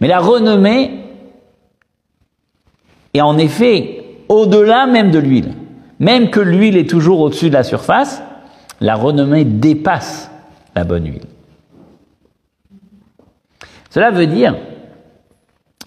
Mais 0.00 0.08
la 0.08 0.20
renommée 0.20 1.04
est 3.14 3.20
en 3.20 3.38
effet 3.38 4.04
au-delà 4.28 4.86
même 4.86 5.10
de 5.10 5.18
l'huile. 5.18 5.54
Même 5.98 6.30
que 6.30 6.40
l'huile 6.40 6.76
est 6.76 6.88
toujours 6.88 7.20
au-dessus 7.20 7.48
de 7.48 7.54
la 7.54 7.64
surface, 7.64 8.22
la 8.80 8.94
renommée 8.94 9.44
dépasse 9.44 10.30
la 10.74 10.84
bonne 10.84 11.06
huile. 11.06 11.24
Cela 13.90 14.10
veut 14.10 14.26
dire 14.26 14.54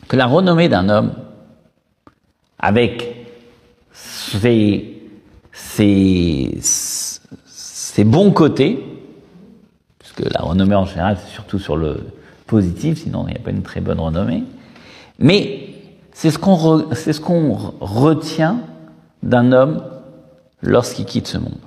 que 0.08 0.16
la 0.16 0.26
renommée 0.26 0.68
d'un 0.68 0.90
homme, 0.90 1.14
avec 2.58 3.28
ses, 3.92 4.96
bons 8.04 8.32
côtés, 8.32 8.84
puisque 10.00 10.22
la 10.22 10.42
renommée 10.42 10.76
en 10.76 10.86
général 10.86 11.18
c'est 11.22 11.32
surtout 11.32 11.60
sur 11.60 11.78
le 11.78 12.00
positif, 12.50 13.04
sinon 13.04 13.26
il 13.28 13.34
n'y 13.34 13.38
a 13.38 13.44
pas 13.44 13.52
une 13.52 13.62
très 13.62 13.82
bonne 13.82 14.00
renommée, 14.00 14.44
mais 15.20 15.70
c'est 16.12 16.32
ce 16.32 16.40
qu'on 16.40 16.94
ce 16.94 17.20
qu'on 17.20 17.58
retient 17.80 18.60
d'un 19.24 19.52
homme 19.52 19.84
lorsqu'il 20.62 21.06
quitte 21.06 21.28
ce 21.28 21.38
monde 21.38 21.60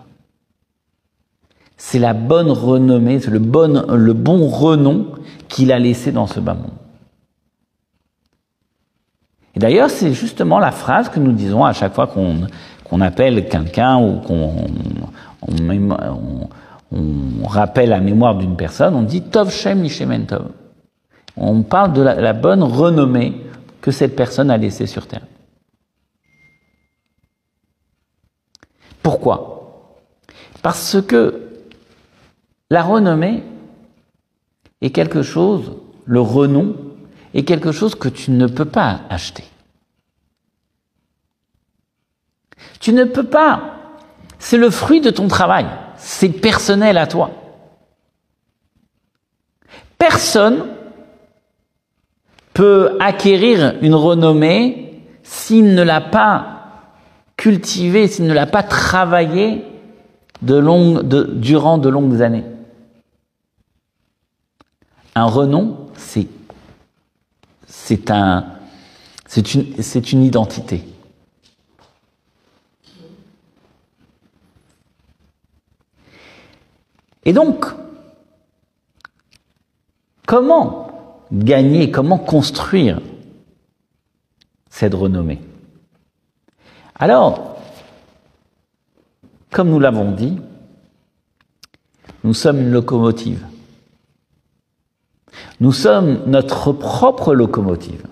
c'est 1.85 1.99
la 1.99 2.15
bonne 2.15 2.49
renommée, 2.49 3.19
c'est 3.19 3.33
le 3.33 3.41
bon, 3.41 3.85
le 3.93 4.13
bon 4.13 4.47
renom 4.47 5.09
qu'il 5.49 5.73
a 5.73 5.81
laissé 5.81 6.13
dans 6.13 6.29
ce 6.29 6.39
bas 6.39 6.55
monde. 6.55 6.71
Et 9.57 9.59
d'ailleurs, 9.59 9.91
c'est 9.91 10.13
justement 10.13 10.61
la 10.61 10.71
phrase 10.71 11.09
que 11.09 11.19
nous 11.19 11.33
disons 11.33 11.65
à 11.65 11.73
chaque 11.73 11.93
fois 11.93 12.07
qu'on 12.07 13.01
appelle 13.01 13.49
quelqu'un 13.49 13.99
ou 13.99 14.21
qu'on 14.21 14.55
on, 16.93 17.47
rappelle 17.49 17.89
la 17.89 18.01
mémoire 18.01 18.37
d'une 18.37 18.55
personne, 18.55 18.95
on 18.95 19.03
dit 19.03 19.21
Tov 19.21 19.51
Shem 19.51 19.85
Tov. 20.25 20.47
On 21.37 21.63
parle 21.63 21.93
de 21.93 22.03
la 22.03 22.33
bonne 22.33 22.63
renommée 22.63 23.45
que 23.81 23.91
cette 23.91 24.15
personne 24.15 24.51
a 24.51 24.57
laissée 24.57 24.87
sur 24.87 25.07
terre. 25.07 25.27
Pourquoi? 29.03 29.97
Parce 30.63 31.01
que 31.03 31.49
la 32.71 32.83
renommée 32.83 33.43
est 34.81 34.91
quelque 34.91 35.23
chose, 35.23 35.73
le 36.05 36.21
renom 36.21 36.77
est 37.35 37.45
quelque 37.45 37.73
chose 37.73 37.95
que 37.95 38.09
tu 38.09 38.31
ne 38.31 38.47
peux 38.47 38.65
pas 38.65 39.01
acheter. 39.11 39.45
Tu 42.79 42.93
ne 42.93 43.05
peux 43.05 43.27
pas. 43.27 43.79
C'est 44.39 44.59
le 44.59 44.71
fruit 44.71 45.01
de 45.01 45.11
ton 45.11 45.29
travail. 45.29 45.67
C'est 45.97 46.29
personnel 46.29 46.99
à 46.99 47.07
toi. 47.07 47.31
Personne 49.99 50.67
peut 52.55 52.97
acquérir 53.01 53.77
une 53.83 53.95
renommée 53.95 55.03
s'il 55.23 55.75
ne 55.75 55.83
l'a 55.83 56.01
pas 56.01 56.53
cultivée, 57.37 58.09
s'il 58.09 58.27
ne 58.27 58.35
l'a 58.35 58.47
pas 58.47 58.63
travaillée 58.63 59.65
durant 60.43 61.79
de 61.79 61.89
longues 61.89 62.23
années. 62.23 62.45
Un 65.15 65.25
renom, 65.25 65.89
c'est 65.95 66.29
c'est 67.67 68.11
un 68.11 68.47
c'est 69.27 69.55
une 69.55 69.83
c'est 69.83 70.13
une 70.13 70.23
identité. 70.23 70.85
Et 77.25 77.33
donc, 77.33 77.67
comment 80.27 80.82
gagner, 81.33 81.91
comment 81.91 82.19
construire 82.19 83.01
cette 84.71 84.95
renommée 84.95 85.41
Alors, 86.95 87.57
comme 89.51 89.71
nous 89.71 89.81
l'avons 89.81 90.13
dit, 90.13 90.39
nous 92.25 92.35
sommes 92.35 92.61
une 92.61 92.71
locomotive. 92.71 93.45
Nous 95.61 95.73
sommes 95.73 96.23
notre 96.27 96.73
propre 96.73 97.35
locomotive. 97.35 98.07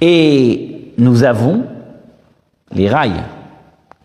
Et 0.00 0.92
nous 0.98 1.24
avons 1.24 1.66
les 2.72 2.88
rails. 2.88 3.24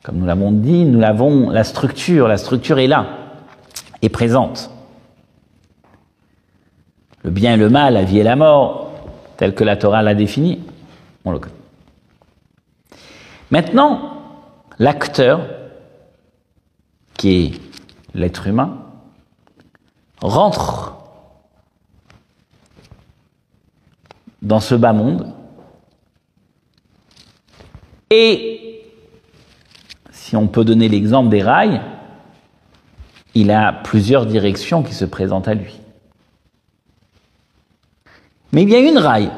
Comme 0.03 0.17
nous 0.17 0.25
l'avons 0.25 0.51
dit, 0.51 0.85
nous 0.85 1.03
avons 1.03 1.49
la 1.49 1.63
structure. 1.63 2.27
La 2.27 2.37
structure 2.37 2.79
est 2.79 2.87
là, 2.87 3.20
est 4.01 4.09
présente. 4.09 4.71
Le 7.23 7.29
bien 7.29 7.53
et 7.53 7.57
le 7.57 7.69
mal, 7.69 7.93
la 7.93 8.03
vie 8.03 8.19
et 8.19 8.23
la 8.23 8.35
mort, 8.35 8.91
tel 9.37 9.53
que 9.53 9.63
la 9.63 9.77
Torah 9.77 10.01
l'a 10.01 10.15
défini, 10.15 10.61
on 11.23 11.31
le 11.31 11.39
connaît. 11.39 11.55
Maintenant, 13.51 14.23
l'acteur, 14.79 15.41
qui 17.17 17.31
est 17.31 17.61
l'être 18.15 18.47
humain, 18.47 18.77
rentre 20.21 20.95
dans 24.41 24.59
ce 24.59 24.73
bas 24.73 24.93
monde 24.93 25.33
et, 28.09 28.83
si 30.11 30.35
on 30.35 30.47
peut 30.47 30.65
donner 30.65 30.89
l'exemple 30.89 31.29
des 31.29 31.41
rails, 31.41 31.81
il 33.33 33.51
a 33.51 33.71
plusieurs 33.71 34.25
directions 34.25 34.83
qui 34.83 34.93
se 34.93 35.05
présentent 35.05 35.47
à 35.47 35.53
lui. 35.53 35.79
Mais 38.51 38.63
il 38.63 38.69
y 38.69 38.75
a 38.75 38.79
une 38.79 38.97
raille 38.97 39.31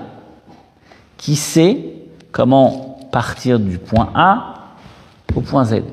qui 1.17 1.35
sait 1.35 1.93
comment 2.31 2.99
partir 3.11 3.59
du 3.59 3.77
point 3.77 4.11
A 4.15 4.75
au 5.35 5.41
point 5.41 5.65
Z. 5.65 5.83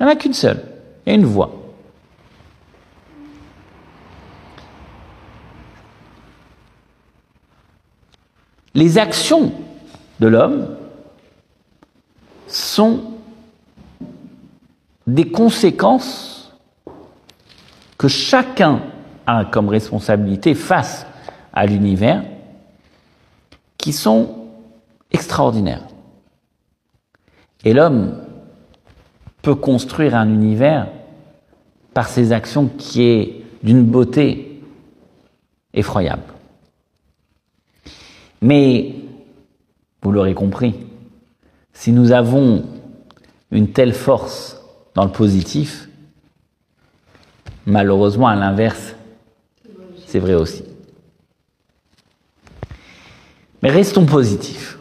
Il 0.00 0.06
n'y 0.06 0.06
en 0.06 0.08
a 0.08 0.16
qu'une 0.16 0.34
seule. 0.34 0.60
Il 1.06 1.14
une 1.14 1.24
voie. 1.24 1.52
Les 8.74 8.98
actions 8.98 9.52
de 10.18 10.26
l'homme 10.26 10.76
sont 12.48 13.11
des 15.06 15.30
conséquences 15.30 16.52
que 17.98 18.08
chacun 18.08 18.82
a 19.26 19.44
comme 19.44 19.68
responsabilité 19.68 20.54
face 20.54 21.06
à 21.52 21.66
l'univers 21.66 22.24
qui 23.78 23.92
sont 23.92 24.48
extraordinaires. 25.10 25.86
Et 27.64 27.72
l'homme 27.72 28.16
peut 29.42 29.54
construire 29.54 30.14
un 30.14 30.28
univers 30.28 30.88
par 31.94 32.08
ses 32.08 32.32
actions 32.32 32.68
qui 32.78 33.02
est 33.02 33.44
d'une 33.62 33.84
beauté 33.84 34.62
effroyable. 35.74 36.22
Mais, 38.40 38.94
vous 40.02 40.10
l'aurez 40.10 40.34
compris, 40.34 40.74
si 41.72 41.92
nous 41.92 42.10
avons 42.12 42.64
une 43.50 43.70
telle 43.70 43.92
force 43.92 44.61
dans 44.94 45.04
le 45.04 45.10
positif, 45.10 45.88
malheureusement, 47.66 48.28
à 48.28 48.36
l'inverse, 48.36 48.94
c'est 50.06 50.18
vrai 50.18 50.34
aussi. 50.34 50.64
Mais 53.62 53.70
restons 53.70 54.04
positifs. 54.04 54.78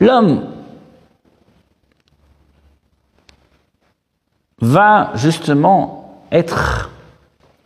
L'homme 0.00 0.46
va 4.60 5.12
justement 5.14 6.24
être 6.30 6.90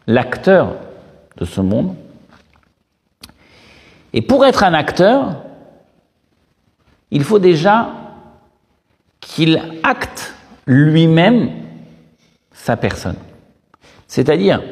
l'acteur 0.07 0.76
de 1.36 1.44
ce 1.44 1.61
monde. 1.61 1.94
Et 4.12 4.22
pour 4.22 4.44
être 4.44 4.62
un 4.62 4.74
acteur, 4.74 5.42
il 7.10 7.24
faut 7.24 7.38
déjà 7.38 7.90
qu'il 9.20 9.62
acte 9.82 10.34
lui-même 10.66 11.50
sa 12.52 12.76
personne. 12.76 13.16
C'est-à-dire, 14.06 14.62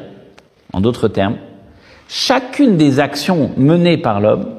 en 0.73 0.81
d'autres 0.81 1.07
termes, 1.07 1.37
chacune 2.07 2.77
des 2.77 2.99
actions 2.99 3.51
menées 3.57 3.97
par 3.97 4.21
l'homme 4.21 4.57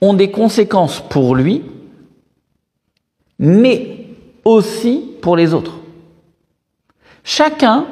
ont 0.00 0.14
des 0.14 0.30
conséquences 0.30 1.00
pour 1.00 1.34
lui, 1.34 1.64
mais 3.38 4.06
aussi 4.44 5.16
pour 5.20 5.36
les 5.36 5.54
autres. 5.54 5.78
Chacun 7.24 7.86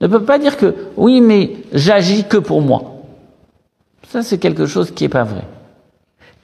ne 0.00 0.06
peut 0.06 0.24
pas 0.24 0.38
dire 0.38 0.56
que 0.56 0.74
oui, 0.96 1.20
mais 1.20 1.56
j'agis 1.72 2.24
que 2.24 2.38
pour 2.38 2.60
moi. 2.60 2.91
Ça, 4.08 4.22
c'est 4.22 4.38
quelque 4.38 4.66
chose 4.66 4.90
qui 4.90 5.04
n'est 5.04 5.08
pas 5.08 5.24
vrai. 5.24 5.44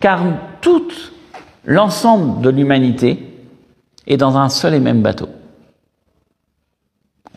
Car 0.00 0.22
tout 0.60 0.88
l'ensemble 1.64 2.40
de 2.40 2.50
l'humanité 2.50 3.34
est 4.06 4.16
dans 4.16 4.36
un 4.36 4.48
seul 4.48 4.74
et 4.74 4.80
même 4.80 5.02
bateau. 5.02 5.28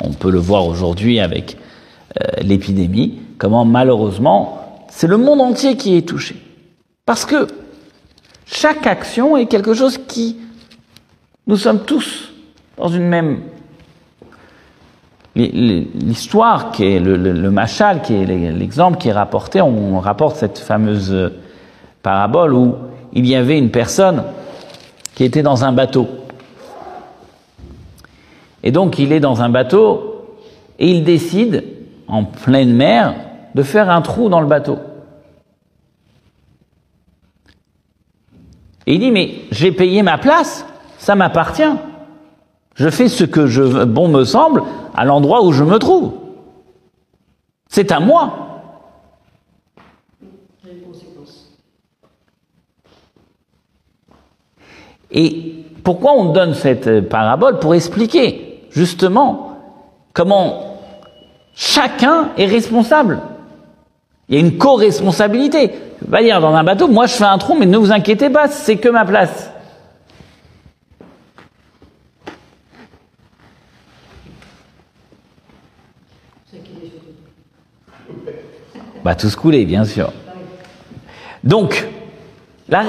On 0.04 0.12
peut 0.14 0.32
le 0.32 0.40
voir 0.40 0.66
aujourd'hui 0.66 1.20
avec 1.20 1.58
euh, 2.22 2.28
l'épidémie, 2.42 3.20
comment 3.38 3.66
malheureusement 3.66 4.62
c'est 4.92 5.08
le 5.08 5.18
monde 5.18 5.42
entier 5.42 5.78
qui 5.78 5.96
est 5.96 6.08
touché. 6.08 6.36
Parce 7.06 7.26
que 7.26 7.48
chaque 8.46 8.86
action 8.86 9.38
est 9.38 9.46
quelque 9.46 9.74
chose 9.74 9.98
qui, 9.98 10.38
nous 11.48 11.56
sommes 11.56 11.86
tous 11.86 12.30
dans 12.78 12.90
une 12.90 13.08
même 13.08 13.42
L'histoire, 15.36 16.72
qui 16.72 16.84
est 16.84 17.00
le, 17.00 17.16
le, 17.16 17.52
machal, 17.52 18.02
qui 18.02 18.16
est 18.16 18.26
l'exemple 18.26 18.98
qui 18.98 19.08
est 19.08 19.14
rapporté, 19.14 19.62
on 19.62 20.00
rapporte 20.00 20.36
cette 20.36 20.60
fameuse 20.60 21.32
parabole 22.04 22.54
où 22.54 22.76
il 23.14 23.26
y 23.26 23.36
avait 23.36 23.58
une 23.58 23.72
personne 23.72 24.24
qui 25.16 25.24
était 25.24 25.44
dans 25.44 25.64
un 25.64 25.72
bateau. 25.72 26.08
Et 28.64 28.72
donc 28.72 29.00
il 29.00 29.12
est 29.12 29.20
dans 29.20 29.42
un 29.42 29.50
bateau 29.50 30.26
et 30.80 30.90
il 30.90 31.04
décide, 31.04 31.64
en 32.08 32.24
pleine 32.24 32.74
mer, 32.74 33.14
de 33.56 33.64
faire 33.64 33.90
un 33.90 34.02
trou 34.02 34.30
dans 34.30 34.42
le 34.42 34.48
bateau. 34.48 34.80
Et 38.88 38.96
il 38.96 39.00
dit, 39.00 39.12
mais 39.12 39.42
j'ai 39.52 39.72
payé 39.72 40.02
ma 40.02 40.18
place, 40.18 40.66
ça 40.98 41.16
m'appartient. 41.16 41.64
Je 42.82 42.90
fais 42.90 43.10
ce 43.10 43.24
que 43.24 43.46
je, 43.46 43.84
bon 43.84 44.08
me 44.08 44.24
semble 44.24 44.64
à 44.96 45.06
l'endroit 45.06 45.44
où 45.44 45.52
je 45.52 45.64
me 45.64 45.78
trouve. 45.78 46.14
C'est 47.70 47.92
à 47.92 48.00
moi. 48.00 48.34
Et 55.12 55.66
pourquoi 55.84 56.14
on 56.14 56.32
donne 56.32 56.56
cette 56.56 57.08
parabole 57.08 57.60
Pour 57.60 57.76
expliquer 57.76 58.64
justement 58.72 59.60
comment 60.14 60.78
chacun 61.54 62.30
est 62.36 62.48
responsable? 62.48 63.20
Il 64.28 64.36
y 64.36 64.38
a 64.40 64.42
une 64.42 64.58
co-responsabilité. 64.58 65.72
Je 66.02 66.08
pas 66.08 66.24
dire 66.24 66.42
dans 66.42 66.56
un 66.56 66.64
bateau, 66.64 66.88
moi 66.88 67.06
je 67.06 67.14
fais 67.14 67.26
un 67.26 67.38
trou, 67.38 67.56
mais 67.60 67.68
ne 67.68 67.78
vous 67.78 67.92
inquiétez 67.92 68.32
pas, 68.32 68.48
c'est 68.48 68.78
que 68.78 68.90
ma 68.90 69.06
place. 69.06 69.51
Bah 79.04 79.16
tous 79.16 79.36
couler, 79.36 79.66
bien 79.66 79.84
sûr. 79.84 80.12
Donc, 81.44 81.88
là. 82.70 82.84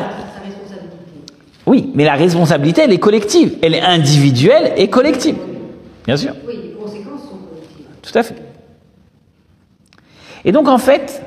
Oui, 1.64 1.90
mais 1.94 2.04
la 2.04 2.14
responsabilité, 2.14 2.82
elle 2.82 2.92
est 2.92 2.98
collective. 2.98 3.56
Elle 3.62 3.74
est 3.74 3.80
individuelle 3.80 4.72
et 4.76 4.88
collective. 4.88 5.36
Bien 6.06 6.16
sûr. 6.16 6.34
Oui, 6.46 6.58
les 6.62 6.72
conséquences 6.72 7.22
sont 7.22 7.38
collectives. 7.48 7.86
Tout 8.02 8.18
à 8.18 8.22
fait. 8.22 8.36
Et 10.44 10.52
donc, 10.52 10.68
en 10.68 10.78
fait, 10.78 11.22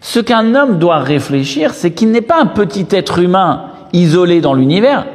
ce 0.00 0.20
qu'un 0.20 0.54
homme 0.54 0.78
doit 0.78 0.98
réfléchir, 0.98 1.74
c'est 1.74 1.92
qu'il 1.92 2.10
n'est 2.10 2.20
pas 2.20 2.40
un 2.40 2.46
petit 2.46 2.86
être 2.90 3.18
humain 3.18 3.70
isolé 3.92 4.40
dans 4.40 4.54
l'univers. 4.54 5.06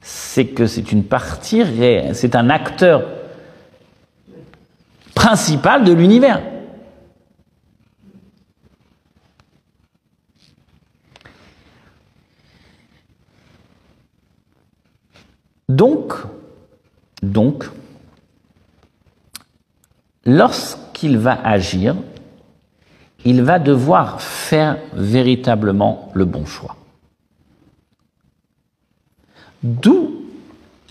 C'est 0.00 0.46
que 0.46 0.66
c'est 0.66 0.92
une 0.92 1.04
partie, 1.04 1.62
c'est 2.12 2.34
un 2.36 2.48
acteur 2.48 3.02
principal 5.14 5.84
de 5.84 5.92
l'univers. 5.92 6.40
Donc, 15.70 16.14
donc, 17.22 17.70
lorsqu'il 20.26 21.16
va 21.16 21.38
agir, 21.44 21.94
il 23.24 23.42
va 23.42 23.60
devoir 23.60 24.20
faire 24.20 24.78
véritablement 24.94 26.10
le 26.14 26.24
bon 26.24 26.44
choix. 26.44 26.74
D'où 29.62 30.24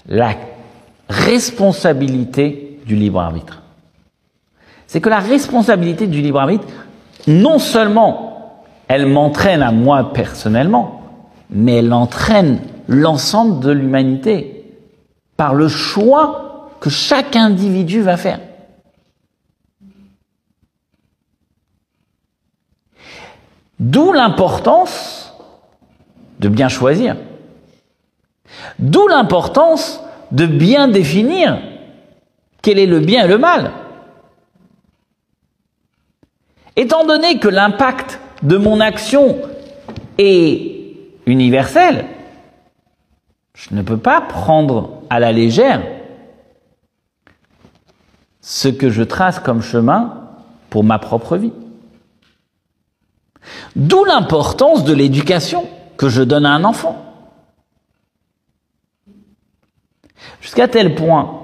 la 0.08 0.36
responsabilité 1.10 2.80
du 2.86 2.96
libre 2.96 3.20
arbitre. 3.20 3.62
C'est 4.88 5.02
que 5.02 5.10
la 5.10 5.20
responsabilité 5.20 6.08
du 6.08 6.22
libre 6.22 6.40
arbitre, 6.40 6.68
non 7.28 7.60
seulement 7.60 8.64
elle 8.88 9.08
m'entraîne 9.08 9.62
à 9.62 9.74
moi 9.74 10.14
personnellement, 10.14 11.02
mais 11.50 11.76
elle 11.76 11.92
entraîne 11.92 12.60
l'ensemble 12.88 13.60
de 13.60 13.72
l'humanité 13.72 14.59
par 15.40 15.54
le 15.56 15.70
choix 15.70 16.70
que 16.82 16.90
chaque 16.90 17.38
individu 17.38 18.02
va 18.02 18.18
faire. 18.18 18.42
D'où 23.80 24.12
l'importance 24.12 25.34
de 26.42 26.50
bien 26.50 26.68
choisir. 26.68 27.16
D'où 28.80 29.08
l'importance 29.08 30.02
de 30.34 30.46
bien 30.46 30.90
définir 30.90 31.62
quel 32.62 32.78
est 32.78 32.86
le 32.86 33.00
bien 33.00 33.24
et 33.24 33.30
le 33.30 33.38
mal. 33.38 33.72
Étant 36.76 37.06
donné 37.06 37.40
que 37.40 37.48
l'impact 37.48 38.20
de 38.44 38.58
mon 38.58 38.82
action 38.82 39.38
est 40.18 40.98
universel, 41.26 42.08
je 43.54 43.74
ne 43.74 43.82
peux 43.82 43.98
pas 43.98 44.20
prendre 44.20 44.99
à 45.10 45.20
la 45.20 45.32
légère 45.32 45.82
ce 48.42 48.68
que 48.68 48.90
je 48.90 49.04
trace 49.04 49.40
comme 49.40 49.62
chemin 49.62 50.30
pour 50.70 50.84
ma 50.84 50.98
propre 50.98 51.38
vie. 51.38 51.54
D'où 53.76 54.04
l'importance 54.06 54.84
de 54.84 54.94
l'éducation 54.94 55.68
que 55.98 56.10
je 56.10 56.24
donne 56.24 56.46
à 56.46 56.52
un 56.52 56.64
enfant. 56.64 56.98
Jusqu'à 60.42 60.68
tel 60.68 60.96
point 60.96 61.42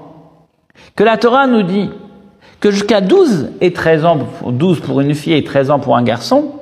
que 0.94 1.04
la 1.04 1.16
Torah 1.18 1.46
nous 1.46 1.62
dit 1.62 1.90
que 2.60 2.70
jusqu'à 2.70 3.00
12 3.00 3.52
et 3.60 3.72
13 3.72 4.04
ans, 4.04 4.18
12 4.46 4.80
pour 4.80 5.00
une 5.00 5.14
fille 5.14 5.34
et 5.34 5.44
13 5.44 5.70
ans 5.70 5.78
pour 5.78 5.96
un 5.96 6.02
garçon, 6.02 6.60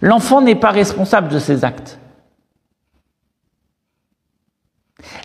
l'enfant 0.00 0.42
n'est 0.42 0.54
pas 0.54 0.70
responsable 0.70 1.28
de 1.28 1.38
ses 1.38 1.64
actes. 1.64 1.98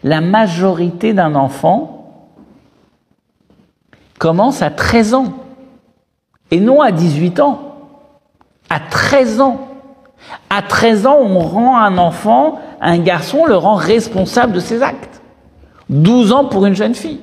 La 0.03 0.21
majorité 0.21 1.13
d'un 1.13 1.35
enfant 1.35 1.97
commence 4.19 4.61
à 4.61 4.69
13 4.69 5.13
ans 5.13 5.33
et 6.51 6.59
non 6.59 6.81
à 6.81 6.91
18 6.91 7.39
ans. 7.39 7.75
À 8.69 8.79
13 8.79 9.41
ans. 9.41 9.67
À 10.49 10.61
13 10.61 11.07
ans, 11.07 11.17
on 11.19 11.39
rend 11.39 11.77
un 11.77 11.97
enfant, 11.97 12.59
un 12.81 12.99
garçon, 12.99 13.45
le 13.45 13.55
rend 13.55 13.75
responsable 13.75 14.53
de 14.53 14.59
ses 14.59 14.81
actes. 14.81 15.21
12 15.89 16.33
ans 16.33 16.45
pour 16.45 16.65
une 16.65 16.75
jeune 16.75 16.95
fille. 16.95 17.21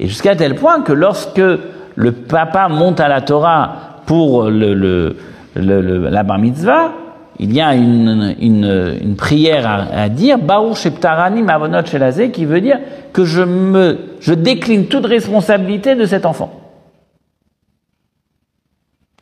Et 0.00 0.06
jusqu'à 0.06 0.36
tel 0.36 0.54
point 0.54 0.82
que 0.82 0.92
lorsque 0.92 1.38
le 1.38 2.12
papa 2.12 2.68
monte 2.68 3.00
à 3.00 3.08
la 3.08 3.20
Torah 3.20 4.00
pour 4.06 4.44
le, 4.44 5.16
la 5.58 6.22
bar 6.22 6.38
mitzvah, 6.38 6.92
il 7.38 7.52
y 7.52 7.60
a 7.60 7.74
une, 7.74 8.34
une, 8.40 9.16
prière 9.16 9.88
à, 9.92 10.08
dire, 10.08 10.38
Baruch 10.38 10.76
Sheptarani 10.76 11.42
Mavonot 11.42 11.86
Shelazé, 11.86 12.30
qui 12.30 12.44
veut 12.44 12.60
dire 12.60 12.80
que 13.12 13.24
je, 13.24 13.42
me, 13.42 13.98
je 14.20 14.34
décline 14.34 14.86
toute 14.86 15.06
responsabilité 15.06 15.94
de 15.94 16.04
cet 16.04 16.26
enfant. 16.26 16.60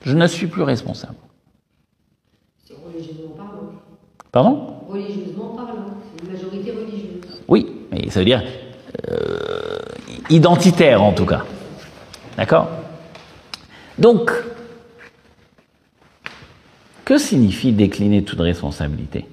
Je 0.03 0.15
ne 0.17 0.27
suis 0.27 0.47
plus 0.47 0.63
responsable. 0.63 1.17
C'est 2.65 2.75
religieusement 2.75 3.35
parlant. 3.37 3.73
Pardon? 4.33 4.67
Religieusement 4.89 5.55
parlant, 5.57 5.85
c'est 6.15 6.25
une 6.25 6.33
majorité 6.33 6.71
religieuse. 6.71 7.43
Oui, 7.49 7.67
mais 7.93 8.09
ça 8.09 8.21
veut 8.21 8.25
dire 8.25 8.43
euh, 9.11 9.79
identitaire 10.31 11.03
en 11.03 11.13
tout 11.13 11.27
cas. 11.27 11.43
D'accord? 12.39 12.69
Donc, 13.99 14.31
que 17.07 17.19
signifie 17.19 17.73
décliner 17.73 18.25
toute 18.25 18.41
responsabilité? 18.41 19.25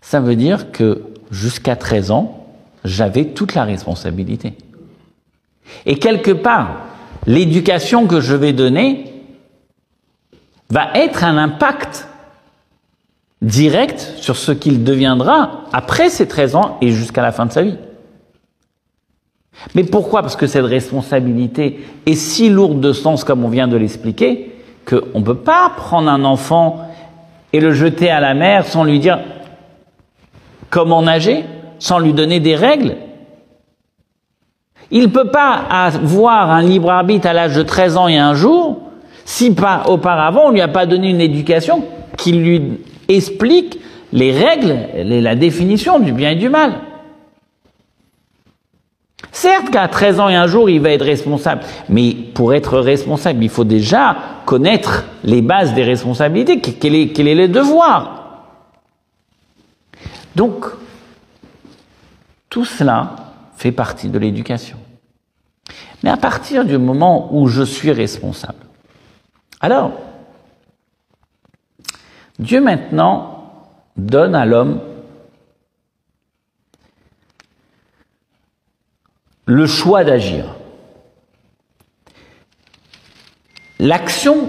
Ça 0.00 0.20
veut 0.20 0.36
dire 0.36 0.70
que 0.70 1.02
jusqu'à 1.30 1.76
13 1.76 2.12
ans, 2.12 2.46
j'avais 2.84 3.26
toute 3.26 3.54
la 3.54 3.64
responsabilité. 3.64 4.54
Et 5.84 5.98
quelque 5.98 6.30
part, 6.30 6.86
l'éducation 7.26 8.06
que 8.06 8.20
je 8.20 8.34
vais 8.34 8.52
donner 8.52 9.12
va 10.70 10.92
être 10.94 11.24
un 11.24 11.36
impact 11.36 12.08
direct 13.42 14.14
sur 14.18 14.36
ce 14.36 14.52
qu'il 14.52 14.84
deviendra 14.84 15.64
après 15.72 16.08
ses 16.08 16.28
13 16.28 16.54
ans 16.54 16.78
et 16.80 16.92
jusqu'à 16.92 17.22
la 17.22 17.32
fin 17.32 17.46
de 17.46 17.52
sa 17.52 17.62
vie. 17.62 17.76
Mais 19.74 19.82
pourquoi? 19.82 20.22
Parce 20.22 20.36
que 20.36 20.46
cette 20.46 20.64
responsabilité 20.64 21.80
est 22.06 22.14
si 22.14 22.48
lourde 22.48 22.80
de 22.80 22.92
sens 22.92 23.24
comme 23.24 23.44
on 23.44 23.48
vient 23.48 23.66
de 23.66 23.76
l'expliquer, 23.76 24.49
qu'on 24.90 25.20
ne 25.20 25.24
peut 25.24 25.36
pas 25.36 25.70
prendre 25.76 26.10
un 26.10 26.24
enfant 26.24 26.80
et 27.52 27.60
le 27.60 27.72
jeter 27.72 28.10
à 28.10 28.20
la 28.20 28.34
mer 28.34 28.66
sans 28.66 28.84
lui 28.84 28.98
dire 28.98 29.20
comment 30.68 31.02
nager, 31.02 31.44
sans 31.78 31.98
lui 31.98 32.12
donner 32.12 32.40
des 32.40 32.56
règles. 32.56 32.96
Il 34.90 35.02
ne 35.02 35.06
peut 35.06 35.30
pas 35.30 35.54
avoir 35.54 36.50
un 36.50 36.62
libre 36.62 36.90
arbitre 36.90 37.28
à 37.28 37.32
l'âge 37.32 37.54
de 37.54 37.62
13 37.62 37.96
ans 37.96 38.08
et 38.08 38.18
un 38.18 38.34
jour 38.34 38.78
si 39.24 39.54
pas 39.54 39.84
auparavant 39.86 40.46
on 40.46 40.48
ne 40.48 40.54
lui 40.54 40.60
a 40.60 40.68
pas 40.68 40.86
donné 40.86 41.10
une 41.10 41.20
éducation 41.20 41.84
qui 42.16 42.32
lui 42.32 42.80
explique 43.08 43.78
les 44.12 44.32
règles, 44.32 44.76
la 44.96 45.36
définition 45.36 46.00
du 46.00 46.12
bien 46.12 46.30
et 46.30 46.36
du 46.36 46.48
mal. 46.48 46.72
Certes 49.32 49.70
qu'à 49.70 49.86
13 49.86 50.20
ans 50.20 50.28
et 50.28 50.34
un 50.34 50.46
jour, 50.46 50.68
il 50.68 50.80
va 50.80 50.90
être 50.90 51.04
responsable, 51.04 51.62
mais 51.88 52.12
pour 52.12 52.52
être 52.52 52.78
responsable, 52.78 53.44
il 53.44 53.48
faut 53.48 53.64
déjà 53.64 54.16
connaître 54.44 55.04
les 55.22 55.40
bases 55.40 55.74
des 55.74 55.84
responsabilités, 55.84 56.60
quel 56.60 56.94
est, 56.94 57.08
quel 57.08 57.28
est 57.28 57.34
le 57.34 57.48
devoir? 57.48 58.46
Donc, 60.34 60.66
tout 62.48 62.64
cela 62.64 63.16
fait 63.56 63.72
partie 63.72 64.08
de 64.08 64.18
l'éducation. 64.18 64.78
Mais 66.02 66.10
à 66.10 66.16
partir 66.16 66.64
du 66.64 66.78
moment 66.78 67.28
où 67.32 67.46
je 67.46 67.62
suis 67.62 67.92
responsable, 67.92 68.66
alors, 69.60 69.92
Dieu 72.38 72.60
maintenant 72.60 73.52
donne 73.96 74.34
à 74.34 74.46
l'homme 74.46 74.80
le 79.50 79.66
choix 79.66 80.04
d'agir. 80.04 80.44
L'action 83.80 84.48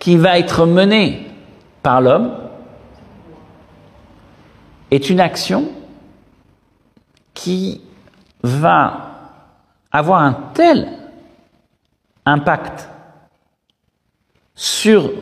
qui 0.00 0.16
va 0.16 0.40
être 0.40 0.66
menée 0.66 1.30
par 1.84 2.00
l'homme 2.00 2.32
est 4.90 5.08
une 5.08 5.20
action 5.20 5.70
qui 7.32 7.80
va 8.42 9.36
avoir 9.92 10.22
un 10.22 10.32
tel 10.52 10.88
impact 12.26 12.88
sur 14.56 15.12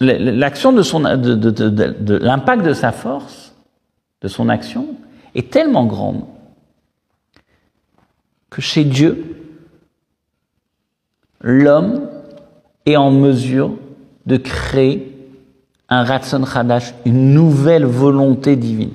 l'action 0.00 0.72
de 0.72 0.82
son 0.82 0.98
l'impact 0.98 2.64
de 2.64 2.72
sa 2.72 2.90
force, 2.90 3.54
de 4.20 4.26
son 4.26 4.48
action, 4.48 4.96
est 5.36 5.52
tellement 5.52 5.86
grande 5.86 6.24
que 8.50 8.60
chez 8.60 8.84
Dieu, 8.84 9.36
l'homme 11.40 12.08
est 12.84 12.96
en 12.96 13.10
mesure 13.10 13.76
de 14.26 14.36
créer 14.36 15.16
un 15.88 16.04
Ratson 16.04 16.44
Hadash, 16.44 16.94
une 17.04 17.32
nouvelle 17.32 17.84
volonté 17.84 18.56
divine. 18.56 18.92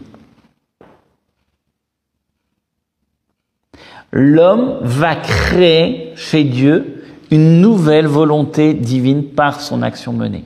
L'homme 4.12 4.80
va 4.82 5.16
créer 5.16 6.14
chez 6.16 6.45
Dieu 6.45 7.03
une 7.32 7.60
nouvelle 7.60 8.08
volonté 8.08 8.74
divine 8.74 9.26
par 9.26 9.60
son 9.60 9.82
action 9.82 10.14
menée. 10.14 10.45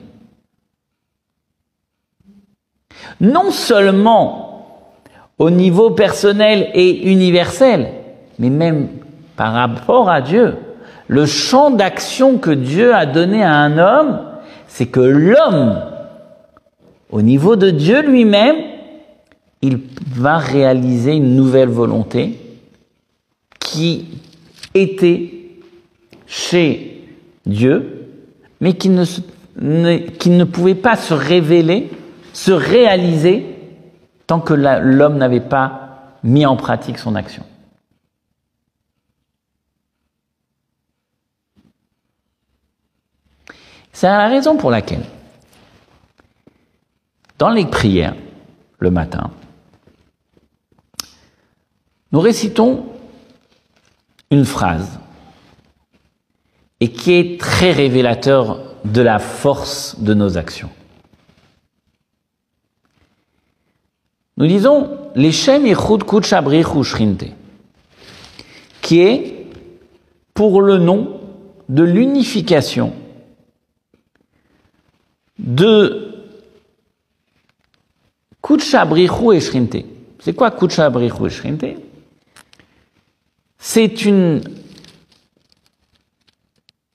Non 3.20 3.50
seulement 3.50 4.96
au 5.38 5.50
niveau 5.50 5.90
personnel 5.90 6.70
et 6.74 7.10
universel, 7.10 7.99
mais 8.40 8.50
même 8.50 8.88
par 9.36 9.52
rapport 9.52 10.10
à 10.10 10.20
Dieu. 10.20 10.54
Le 11.06 11.26
champ 11.26 11.70
d'action 11.70 12.38
que 12.38 12.50
Dieu 12.50 12.94
a 12.94 13.06
donné 13.06 13.44
à 13.44 13.54
un 13.54 13.78
homme, 13.78 14.20
c'est 14.66 14.86
que 14.86 15.00
l'homme, 15.00 15.78
au 17.10 17.22
niveau 17.22 17.56
de 17.56 17.70
Dieu 17.70 18.02
lui-même, 18.02 18.56
il 19.62 19.80
va 20.14 20.38
réaliser 20.38 21.12
une 21.12 21.36
nouvelle 21.36 21.68
volonté 21.68 22.38
qui 23.58 24.06
était 24.74 25.32
chez 26.26 27.04
Dieu, 27.44 28.06
mais 28.60 28.72
qui 28.74 28.88
ne, 28.88 30.44
pouvait 30.44 30.74
pas 30.74 30.96
se 30.96 31.12
révéler, 31.12 31.90
se 32.32 32.52
réaliser, 32.52 33.44
tant 34.26 34.40
que 34.40 34.54
l'homme 34.54 35.18
n'avait 35.18 35.40
pas 35.40 36.16
mis 36.22 36.46
en 36.46 36.56
pratique 36.56 36.98
son 36.98 37.16
action. 37.16 37.42
C'est 43.92 44.06
la 44.06 44.28
raison 44.28 44.56
pour 44.56 44.70
laquelle, 44.70 45.04
dans 47.38 47.50
les 47.50 47.66
prières, 47.66 48.14
le 48.78 48.90
matin, 48.90 49.30
nous 52.12 52.20
récitons 52.20 52.86
une 54.30 54.44
phrase 54.44 54.98
et 56.80 56.90
qui 56.90 57.12
est 57.12 57.40
très 57.40 57.72
révélateur 57.72 58.60
de 58.84 59.02
la 59.02 59.18
force 59.18 60.00
de 60.00 60.14
nos 60.14 60.38
actions. 60.38 60.70
Nous 64.36 64.46
disons 64.46 64.96
les 65.14 65.32
Shem 65.32 65.66
Yichud 65.66 66.04
Kuchabrichu 66.04 66.82
Shrinte, 66.82 67.24
qui 68.80 69.00
est 69.00 69.46
pour 70.32 70.62
le 70.62 70.78
nom 70.78 71.20
de 71.68 71.82
l'unification 71.82 72.94
de 75.40 76.14
Kuchabrichu 78.42 79.34
et 79.34 79.40
Shrinte. 79.40 79.76
C'est 80.18 80.34
quoi 80.34 80.50
Kuchabrichu 80.50 81.26
et 81.26 81.30
Shrinte 81.30 81.64
C'est 83.58 84.04
une 84.04 84.42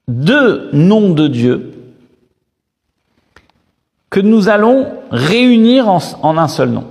deux 0.07 0.69
noms 0.71 1.13
de 1.13 1.27
Dieu 1.27 1.73
que 4.09 4.19
nous 4.19 4.49
allons 4.49 4.93
réunir 5.09 5.89
en, 5.89 5.99
en 6.21 6.37
un 6.37 6.47
seul 6.47 6.69
nom. 6.69 6.85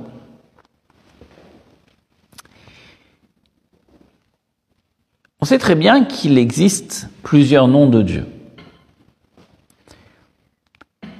On 5.40 5.46
sait 5.46 5.58
très 5.58 5.74
bien 5.74 6.04
qu'il 6.04 6.38
existe 6.38 7.08
plusieurs 7.22 7.68
noms 7.68 7.88
de 7.88 8.02
Dieu. 8.02 8.26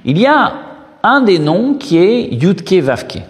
Il 0.05 0.18
y 0.18 0.26
a 0.26 0.55
un 1.02 1.20
des 1.22 1.38
noms 1.38 1.74
qui 1.74 1.98
est 1.98 2.34
Yudke 2.34 2.74
Vavke. 2.74 3.22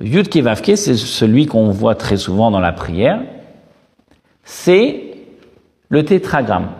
Yudke 0.00 0.36
Vavke, 0.36 0.76
c'est 0.76 0.96
celui 0.96 1.46
qu'on 1.46 1.70
voit 1.70 1.94
très 1.94 2.16
souvent 2.16 2.50
dans 2.50 2.60
la 2.60 2.72
prière. 2.72 3.20
C'est 4.44 5.16
le 5.88 6.04
tétragramme. 6.04 6.70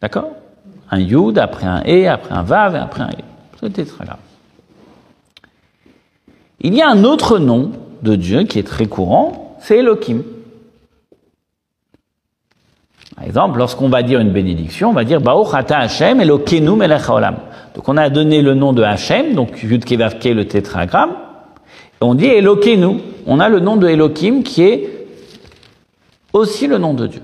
D'accord? 0.00 0.30
Un 0.90 1.00
Yud, 1.00 1.38
après 1.38 1.66
un 1.66 1.82
E, 1.86 2.08
après 2.08 2.34
un 2.34 2.42
Vav, 2.42 2.74
et 2.74 2.78
après 2.78 3.02
un 3.02 3.10
E. 3.10 3.22
Le 3.62 3.70
tétragramme. 3.70 4.18
Il 6.60 6.74
y 6.74 6.82
a 6.82 6.88
un 6.88 7.04
autre 7.04 7.38
nom 7.38 7.72
de 8.02 8.16
Dieu 8.16 8.44
qui 8.44 8.58
est 8.58 8.66
très 8.66 8.86
courant, 8.86 9.56
c'est 9.60 9.78
Elohim. 9.78 10.22
Par 13.18 13.26
exemple, 13.26 13.58
lorsqu'on 13.58 13.88
va 13.88 14.04
dire 14.04 14.20
une 14.20 14.30
bénédiction, 14.30 14.90
on 14.90 14.92
va 14.92 15.02
dire 15.02 15.20
Baruch 15.20 15.52
ata 15.52 15.78
Hashem 15.78 16.20
Elokeinu 16.20 16.76
melech. 16.76 17.02
Donc 17.74 17.88
on 17.88 17.96
a 17.96 18.10
donné 18.10 18.42
le 18.42 18.54
nom 18.54 18.72
de 18.72 18.84
Hashem, 18.84 19.34
donc 19.34 19.60
Yud 19.60 19.84
Kevavke, 19.84 20.26
le 20.26 20.46
tétragramme, 20.46 21.10
et 22.00 22.04
on 22.04 22.14
dit 22.14 22.26
Elokeinu. 22.26 23.00
On 23.26 23.40
a 23.40 23.48
le 23.48 23.58
nom 23.58 23.76
de 23.76 23.88
Elohim 23.88 24.44
qui 24.44 24.62
est 24.62 25.08
aussi 26.32 26.68
le 26.68 26.78
nom 26.78 26.94
de 26.94 27.08
Dieu. 27.08 27.22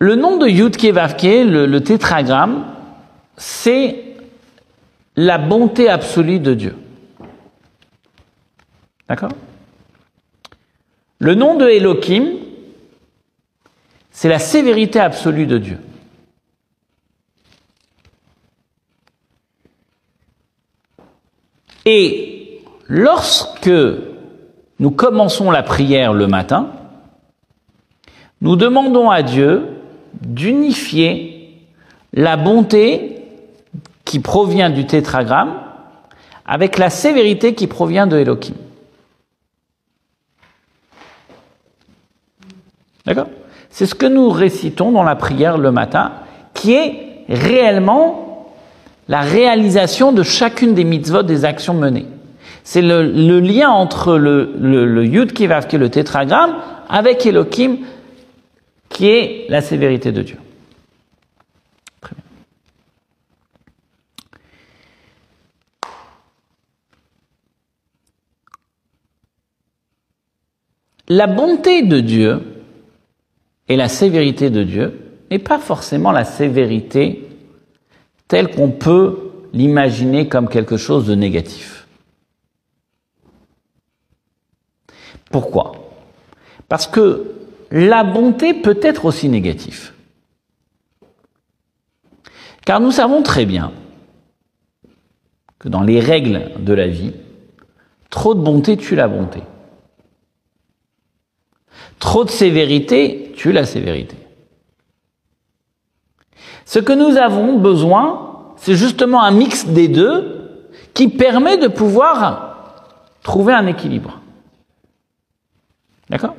Le 0.00 0.16
nom 0.16 0.38
de 0.38 0.48
Yud 0.48 0.76
Kevavke, 0.76 1.22
le, 1.22 1.66
le 1.66 1.80
tétragramme, 1.84 2.64
c'est 3.36 3.94
la 5.14 5.38
bonté 5.38 5.88
absolue 5.88 6.40
de 6.40 6.54
Dieu. 6.54 6.74
D'accord? 9.08 9.32
Le 11.18 11.34
nom 11.34 11.56
de 11.56 11.66
Elohim, 11.66 12.34
c'est 14.10 14.28
la 14.28 14.38
sévérité 14.38 15.00
absolue 15.00 15.46
de 15.46 15.58
Dieu. 15.58 15.78
Et 21.86 22.60
lorsque 22.86 23.70
nous 24.78 24.90
commençons 24.90 25.50
la 25.50 25.62
prière 25.62 26.12
le 26.12 26.26
matin, 26.26 26.68
nous 28.40 28.56
demandons 28.56 29.10
à 29.10 29.22
Dieu 29.22 29.64
d'unifier 30.20 31.56
la 32.12 32.36
bonté 32.36 33.22
qui 34.04 34.20
provient 34.20 34.70
du 34.70 34.86
tétragramme 34.86 35.54
avec 36.44 36.78
la 36.78 36.90
sévérité 36.90 37.54
qui 37.54 37.66
provient 37.66 38.06
de 38.06 38.18
Elohim. 38.18 38.54
D'accord? 43.08 43.28
C'est 43.70 43.86
ce 43.86 43.94
que 43.94 44.04
nous 44.04 44.28
récitons 44.28 44.92
dans 44.92 45.02
la 45.02 45.16
prière 45.16 45.56
le 45.56 45.72
matin, 45.72 46.12
qui 46.52 46.74
est 46.74 47.24
réellement 47.30 48.52
la 49.08 49.22
réalisation 49.22 50.12
de 50.12 50.22
chacune 50.22 50.74
des 50.74 50.84
mitzvot, 50.84 51.22
des 51.22 51.46
actions 51.46 51.72
menées. 51.72 52.04
C'est 52.64 52.82
le, 52.82 53.40
lien 53.40 53.70
entre 53.70 54.18
le, 54.18 54.52
le, 54.60 55.06
Yud 55.06 55.32
qui 55.32 55.44
est 55.44 55.78
le 55.78 55.88
tétragramme, 55.88 56.56
avec 56.90 57.24
Elohim, 57.24 57.78
qui 58.90 59.08
est 59.08 59.46
la 59.48 59.62
sévérité 59.62 60.12
de 60.12 60.20
Dieu. 60.20 60.36
Très 62.02 62.14
bien. 62.14 62.24
La 71.08 71.26
bonté 71.26 71.80
de 71.84 72.00
Dieu 72.00 72.42
et 73.68 73.76
la 73.76 73.88
sévérité 73.88 74.50
de 74.50 74.62
Dieu 74.62 75.00
n'est 75.30 75.38
pas 75.38 75.58
forcément 75.58 76.12
la 76.12 76.24
sévérité 76.24 77.28
telle 78.26 78.50
qu'on 78.50 78.70
peut 78.70 79.30
l'imaginer 79.52 80.28
comme 80.28 80.48
quelque 80.48 80.76
chose 80.76 81.06
de 81.06 81.14
négatif. 81.14 81.86
Pourquoi? 85.30 85.72
Parce 86.68 86.86
que 86.86 87.34
la 87.70 88.04
bonté 88.04 88.54
peut 88.54 88.78
être 88.82 89.04
aussi 89.04 89.28
négative. 89.28 89.92
Car 92.64 92.80
nous 92.80 92.92
savons 92.92 93.22
très 93.22 93.46
bien 93.46 93.72
que 95.58 95.68
dans 95.68 95.82
les 95.82 96.00
règles 96.00 96.50
de 96.60 96.72
la 96.72 96.86
vie, 96.86 97.12
trop 98.10 98.34
de 98.34 98.40
bonté 98.40 98.76
tue 98.76 98.94
la 98.94 99.08
bonté. 99.08 99.40
Trop 101.98 102.24
de 102.24 102.30
sévérité 102.30 103.32
tue 103.36 103.52
la 103.52 103.64
sévérité. 103.64 104.16
Ce 106.64 106.78
que 106.78 106.92
nous 106.92 107.16
avons 107.16 107.58
besoin, 107.58 108.52
c'est 108.56 108.74
justement 108.74 109.22
un 109.22 109.30
mix 109.30 109.66
des 109.66 109.88
deux 109.88 110.68
qui 110.94 111.08
permet 111.08 111.58
de 111.58 111.68
pouvoir 111.68 112.84
trouver 113.22 113.52
un 113.52 113.66
équilibre. 113.66 114.20
D'accord? 116.10 116.34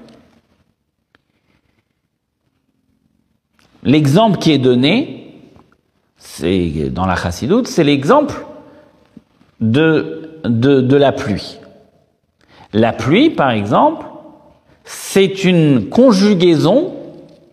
L'exemple 3.83 4.37
qui 4.37 4.51
est 4.51 4.57
donné, 4.57 5.41
c'est 6.17 6.89
dans 6.89 7.05
la 7.05 7.15
chassidoute, 7.15 7.67
c'est 7.67 7.83
l'exemple 7.83 8.45
de, 9.61 10.39
de, 10.43 10.81
de 10.81 10.95
la 10.97 11.11
pluie. 11.11 11.59
La 12.73 12.93
pluie, 12.93 13.29
par 13.29 13.51
exemple, 13.51 14.05
c'est 14.91 15.43
une 15.43 15.87
conjugaison, 15.87 16.93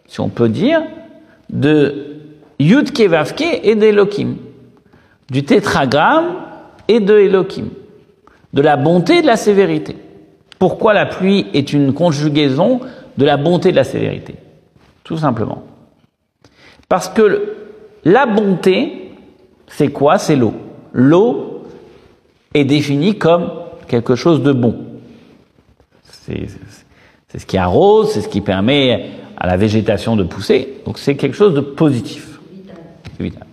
si 0.06 0.20
on 0.20 0.30
peut 0.30 0.48
dire, 0.48 0.80
de 1.50 2.16
Yud 2.58 2.92
Kevavke 2.92 3.60
et 3.62 3.74
d'Elohim, 3.74 4.36
du 5.30 5.44
tétragramme 5.44 6.36
et 6.88 6.98
de 6.98 7.18
Elohim, 7.18 7.68
de 8.54 8.62
la 8.62 8.78
bonté 8.78 9.18
et 9.18 9.20
de 9.22 9.26
la 9.26 9.36
sévérité. 9.36 9.96
Pourquoi 10.58 10.94
la 10.94 11.04
pluie 11.04 11.44
est 11.52 11.74
une 11.74 11.92
conjugaison 11.92 12.80
de 13.18 13.24
la 13.26 13.36
bonté 13.36 13.68
et 13.68 13.72
de 13.72 13.76
la 13.76 13.84
sévérité? 13.84 14.36
Tout 15.04 15.18
simplement. 15.18 15.62
Parce 16.88 17.10
que 17.10 17.52
la 18.06 18.24
bonté, 18.24 19.10
c'est 19.66 19.88
quoi? 19.88 20.16
C'est 20.16 20.36
l'eau. 20.36 20.54
L'eau 20.94 21.64
est 22.54 22.64
définie 22.64 23.18
comme 23.18 23.50
quelque 23.88 24.14
chose 24.14 24.42
de 24.42 24.52
bon. 24.52 24.74
Ce 27.34 27.46
qui 27.46 27.58
arrose, 27.58 28.12
c'est 28.12 28.22
ce 28.22 28.28
qui 28.28 28.40
permet 28.40 29.10
à 29.36 29.46
la 29.46 29.56
végétation 29.56 30.16
de 30.16 30.22
pousser. 30.22 30.80
Donc 30.84 30.98
c'est 30.98 31.16
quelque 31.16 31.36
chose 31.36 31.54
de 31.54 31.60
positif. 31.60 32.38
C'est 33.16 33.22
vital. 33.22 33.46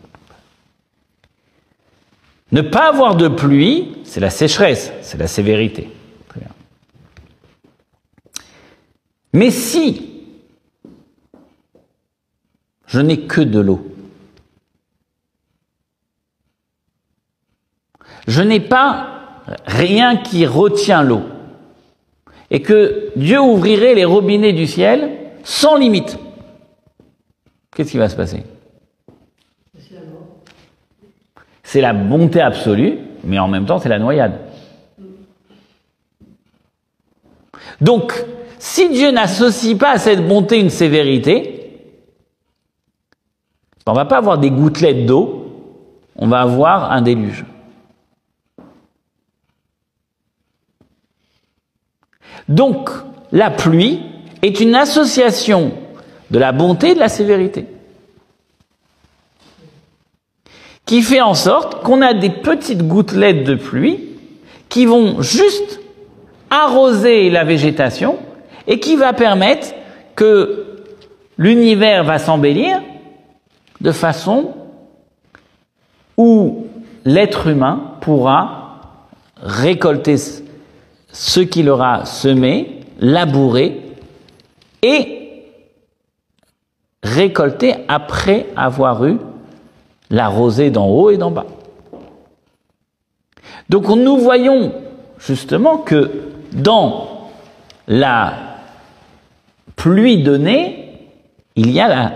Ne 2.51 2.61
pas 2.61 2.89
avoir 2.89 3.15
de 3.15 3.27
pluie, 3.27 3.95
c'est 4.03 4.19
la 4.19 4.29
sécheresse, 4.29 4.93
c'est 5.01 5.17
la 5.17 5.27
sévérité. 5.27 5.89
Très 6.29 6.39
bien. 6.39 6.49
Mais 9.33 9.49
si 9.49 10.11
je 12.85 12.99
n'ai 12.99 13.21
que 13.21 13.41
de 13.41 13.59
l'eau, 13.59 13.91
je 18.27 18.41
n'ai 18.41 18.59
pas 18.59 19.41
rien 19.65 20.15
qui 20.15 20.45
retient 20.45 21.01
l'eau, 21.01 21.23
et 22.51 22.61
que 22.61 23.11
Dieu 23.15 23.39
ouvrirait 23.41 23.95
les 23.95 24.05
robinets 24.05 24.53
du 24.53 24.67
ciel 24.67 25.11
sans 25.43 25.75
limite, 25.75 26.17
qu'est-ce 27.75 27.91
qui 27.91 27.97
va 27.97 28.09
se 28.09 28.15
passer? 28.15 28.43
C'est 31.63 31.81
la 31.81 31.93
bonté 31.93 32.39
absolue, 32.39 32.99
mais 33.23 33.39
en 33.39 33.47
même 33.47 33.65
temps 33.65 33.79
c'est 33.79 33.89
la 33.89 33.99
noyade. 33.99 34.39
Donc, 37.81 38.13
si 38.59 38.89
Dieu 38.89 39.11
n'associe 39.11 39.77
pas 39.77 39.91
à 39.91 39.97
cette 39.97 40.27
bonté 40.27 40.59
une 40.59 40.69
sévérité, 40.69 41.63
On 43.85 43.93
va 43.93 44.05
pas 44.05 44.17
avoir 44.17 44.37
des 44.37 44.49
gouttelettes 44.49 45.05
d'eau, 45.05 45.45
on 46.15 46.27
va 46.27 46.41
avoir 46.41 46.91
un 46.91 47.01
déluge. 47.01 47.43
Donc, 52.49 52.89
la 53.31 53.49
pluie 53.49 54.01
est 54.41 54.59
une 54.59 54.75
association 54.75 55.71
de 56.31 56.39
la 56.39 56.51
bonté 56.51 56.89
et 56.89 56.95
de 56.95 56.99
la 56.99 57.09
sévérité. 57.09 57.65
Qui 60.85 61.01
fait 61.01 61.21
en 61.21 61.33
sorte 61.33 61.83
qu'on 61.83 62.01
a 62.01 62.13
des 62.13 62.29
petites 62.29 62.85
gouttelettes 62.87 63.45
de 63.45 63.55
pluie 63.55 63.99
qui 64.67 64.85
vont 64.85 65.21
juste 65.21 65.79
arroser 66.49 67.29
la 67.29 67.43
végétation 67.43 68.17
et 68.67 68.79
qui 68.79 68.95
va 68.95 69.13
permettre 69.13 69.67
que 70.15 70.83
l'univers 71.37 72.03
va 72.03 72.19
s'embellir 72.19 72.81
de 73.81 73.91
façon 73.91 74.53
où 76.17 76.67
l'être 77.05 77.47
humain 77.47 77.95
pourra 78.01 78.81
récolter 79.41 80.17
ce 81.13 81.39
qu'il 81.39 81.69
aura 81.69 82.05
semé, 82.05 82.81
labourer 82.99 83.81
et 84.81 85.45
récolter 87.03 87.75
après 87.87 88.47
avoir 88.57 89.05
eu 89.05 89.17
la 90.09 90.27
rosée 90.27 90.71
d'en 90.71 90.87
haut 90.87 91.11
et 91.11 91.17
d'en 91.17 91.31
bas. 91.31 91.45
Donc 93.69 93.87
nous 93.87 94.17
voyons 94.17 94.73
justement 95.19 95.77
que 95.77 96.11
dans 96.51 97.29
la 97.87 98.33
pluie 99.75 100.23
donnée, 100.23 100.99
il 101.55 101.71
y 101.71 101.79
a 101.79 102.11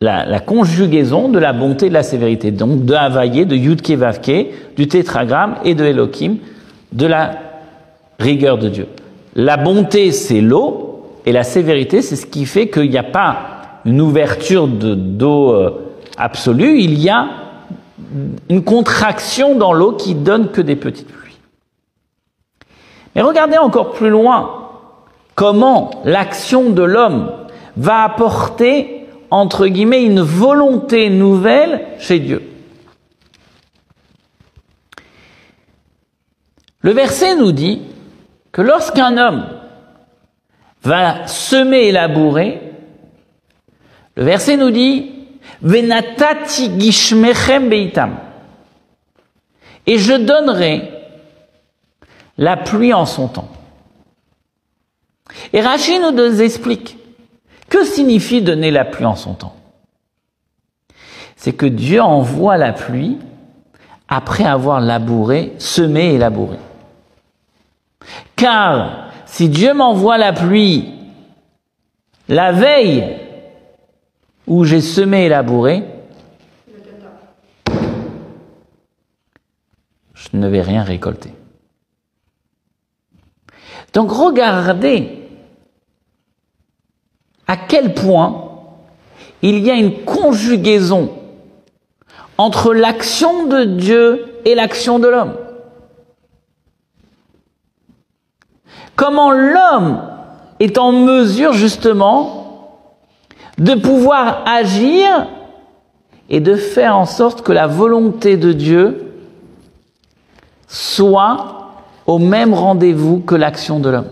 la, 0.00 0.40
conjugaison 0.40 1.28
de 1.28 1.38
la 1.38 1.52
bonté 1.52 1.86
et 1.86 1.88
de 1.90 1.94
la 1.94 2.02
sévérité. 2.02 2.50
Donc 2.50 2.84
de 2.84 2.94
Havaïe, 2.94 3.46
de 3.46 3.56
Yudke 3.56 3.90
Vavke, 3.90 4.74
du 4.76 4.88
tétragramme 4.88 5.56
et 5.64 5.74
de 5.74 5.84
Elohim, 5.84 6.36
de 6.92 7.06
la 7.06 7.53
rigueur 8.18 8.58
de 8.58 8.68
Dieu. 8.68 8.88
La 9.34 9.56
bonté, 9.56 10.12
c'est 10.12 10.40
l'eau, 10.40 10.94
et 11.26 11.32
la 11.32 11.42
sévérité, 11.42 12.02
c'est 12.02 12.16
ce 12.16 12.26
qui 12.26 12.46
fait 12.46 12.68
qu'il 12.68 12.90
n'y 12.90 12.98
a 12.98 13.02
pas 13.02 13.54
une 13.84 14.00
ouverture 14.00 14.68
d'eau 14.68 15.52
euh, 15.52 15.70
absolue, 16.16 16.80
il 16.80 16.98
y 17.00 17.10
a 17.10 17.28
une 18.48 18.62
contraction 18.62 19.56
dans 19.56 19.72
l'eau 19.72 19.92
qui 19.92 20.14
donne 20.14 20.50
que 20.50 20.60
des 20.60 20.76
petites 20.76 21.08
pluies. 21.08 21.38
Mais 23.14 23.22
regardez 23.22 23.58
encore 23.58 23.92
plus 23.92 24.10
loin 24.10 24.70
comment 25.34 25.90
l'action 26.04 26.70
de 26.70 26.82
l'homme 26.82 27.32
va 27.76 28.02
apporter, 28.02 29.06
entre 29.30 29.66
guillemets, 29.66 30.04
une 30.04 30.20
volonté 30.20 31.10
nouvelle 31.10 31.86
chez 31.98 32.20
Dieu. 32.20 32.42
Le 36.80 36.92
verset 36.92 37.34
nous 37.36 37.52
dit 37.52 37.80
que 38.54 38.62
lorsqu'un 38.62 39.18
homme 39.18 39.46
va 40.84 41.26
semer 41.26 41.88
et 41.88 41.92
labourer, 41.92 42.60
le 44.14 44.22
verset 44.22 44.56
nous 44.56 44.70
dit 44.70 45.10
Venatati 45.60 46.70
gishmechem 46.78 47.68
beitam. 47.68 48.16
Et 49.86 49.98
je 49.98 50.12
donnerai 50.12 50.88
la 52.38 52.56
pluie 52.56 52.94
en 52.94 53.06
son 53.06 53.26
temps. 53.26 53.48
Et 55.52 55.60
Rachid 55.60 56.00
nous 56.00 56.40
explique 56.40 56.96
que 57.68 57.84
signifie 57.84 58.40
donner 58.40 58.70
la 58.70 58.84
pluie 58.84 59.04
en 59.04 59.16
son 59.16 59.34
temps? 59.34 59.56
C'est 61.34 61.54
que 61.54 61.66
Dieu 61.66 62.00
envoie 62.00 62.56
la 62.56 62.72
pluie 62.72 63.18
après 64.06 64.44
avoir 64.44 64.80
labouré, 64.80 65.54
semé 65.58 66.14
et 66.14 66.18
labouré. 66.18 66.58
Car 68.36 69.10
si 69.26 69.48
Dieu 69.48 69.74
m'envoie 69.74 70.18
la 70.18 70.32
pluie 70.32 70.94
la 72.28 72.52
veille 72.52 73.18
où 74.46 74.64
j'ai 74.64 74.80
semé 74.80 75.26
et 75.26 75.28
labouré, 75.28 75.84
je 80.14 80.28
ne 80.32 80.48
vais 80.48 80.62
rien 80.62 80.82
récolter. 80.82 81.32
Donc 83.92 84.10
regardez 84.10 85.28
à 87.46 87.56
quel 87.56 87.94
point 87.94 88.50
il 89.42 89.58
y 89.58 89.70
a 89.70 89.74
une 89.74 90.04
conjugaison 90.04 91.12
entre 92.38 92.72
l'action 92.72 93.46
de 93.46 93.64
Dieu 93.64 94.40
et 94.44 94.54
l'action 94.54 94.98
de 94.98 95.08
l'homme. 95.08 95.36
Comment 98.96 99.32
l'homme 99.32 100.02
est 100.60 100.78
en 100.78 100.92
mesure 100.92 101.52
justement 101.52 102.44
de 103.58 103.74
pouvoir 103.74 104.44
agir 104.46 105.28
et 106.28 106.40
de 106.40 106.54
faire 106.54 106.96
en 106.96 107.06
sorte 107.06 107.42
que 107.42 107.52
la 107.52 107.66
volonté 107.66 108.36
de 108.36 108.52
Dieu 108.52 109.12
soit 110.68 111.74
au 112.06 112.18
même 112.18 112.54
rendez-vous 112.54 113.20
que 113.20 113.34
l'action 113.34 113.80
de 113.80 113.90
l'homme. 113.90 114.10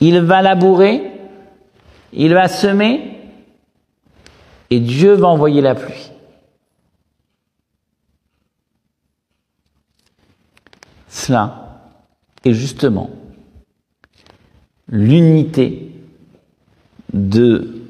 Il 0.00 0.20
va 0.20 0.42
labourer, 0.42 1.10
il 2.12 2.32
va 2.32 2.48
semer, 2.48 3.18
et 4.70 4.80
Dieu 4.80 5.14
va 5.14 5.28
envoyer 5.28 5.60
la 5.60 5.74
pluie. 5.74 6.07
Cela 11.28 11.82
est 12.42 12.54
justement 12.54 13.10
l'unité 14.88 15.90
de 17.12 17.82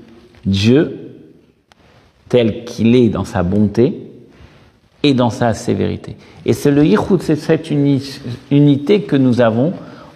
Dieu 0.45 1.14
tel 2.28 2.64
qu'il 2.64 2.97
est 2.97 3.11
dans 3.11 3.22
sa 3.22 3.45
bonté 3.45 4.11
et 5.05 5.14
dans 5.14 5.30
sa 5.30 5.55
sévérité. 5.55 6.16
Et 6.47 6.53
c'est 6.53 6.72
le 6.72 6.84
yichud, 6.84 7.22
c'est 7.22 7.37
cette 7.37 7.71
unité 7.71 9.03
que 9.03 9.14
nous 9.14 9.41
avons 9.41 9.72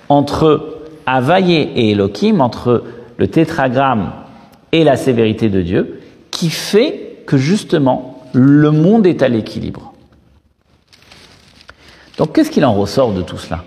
entre 0.09 0.80
Havaïe 1.06 1.52
et 1.52 1.92
Elohim, 1.92 2.40
entre 2.40 2.82
le 3.18 3.28
tétragramme 3.28 4.14
et 4.72 4.82
la 4.82 4.96
sévérité 4.96 5.48
de 5.48 5.62
Dieu, 5.62 6.01
qui 6.32 6.51
fait 6.51 7.22
que 7.24 7.36
justement 7.36 8.24
le 8.32 8.72
monde 8.72 9.06
est 9.06 9.22
à 9.22 9.28
l'équilibre. 9.28 9.91
Donc 12.16 12.34
qu'est-ce 12.34 12.51
qu'il 12.51 12.64
en 12.64 12.74
ressort 12.74 13.12
de 13.12 13.22
tout 13.22 13.39
cela? 13.39 13.64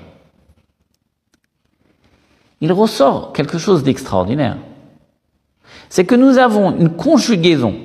Il 2.62 2.72
ressort 2.72 3.34
quelque 3.34 3.58
chose 3.58 3.84
d'extraordinaire. 3.84 4.58
C'est 5.90 6.06
que 6.06 6.16
nous 6.16 6.38
avons 6.38 6.76
une 6.78 6.96
conjugaison 6.96 7.76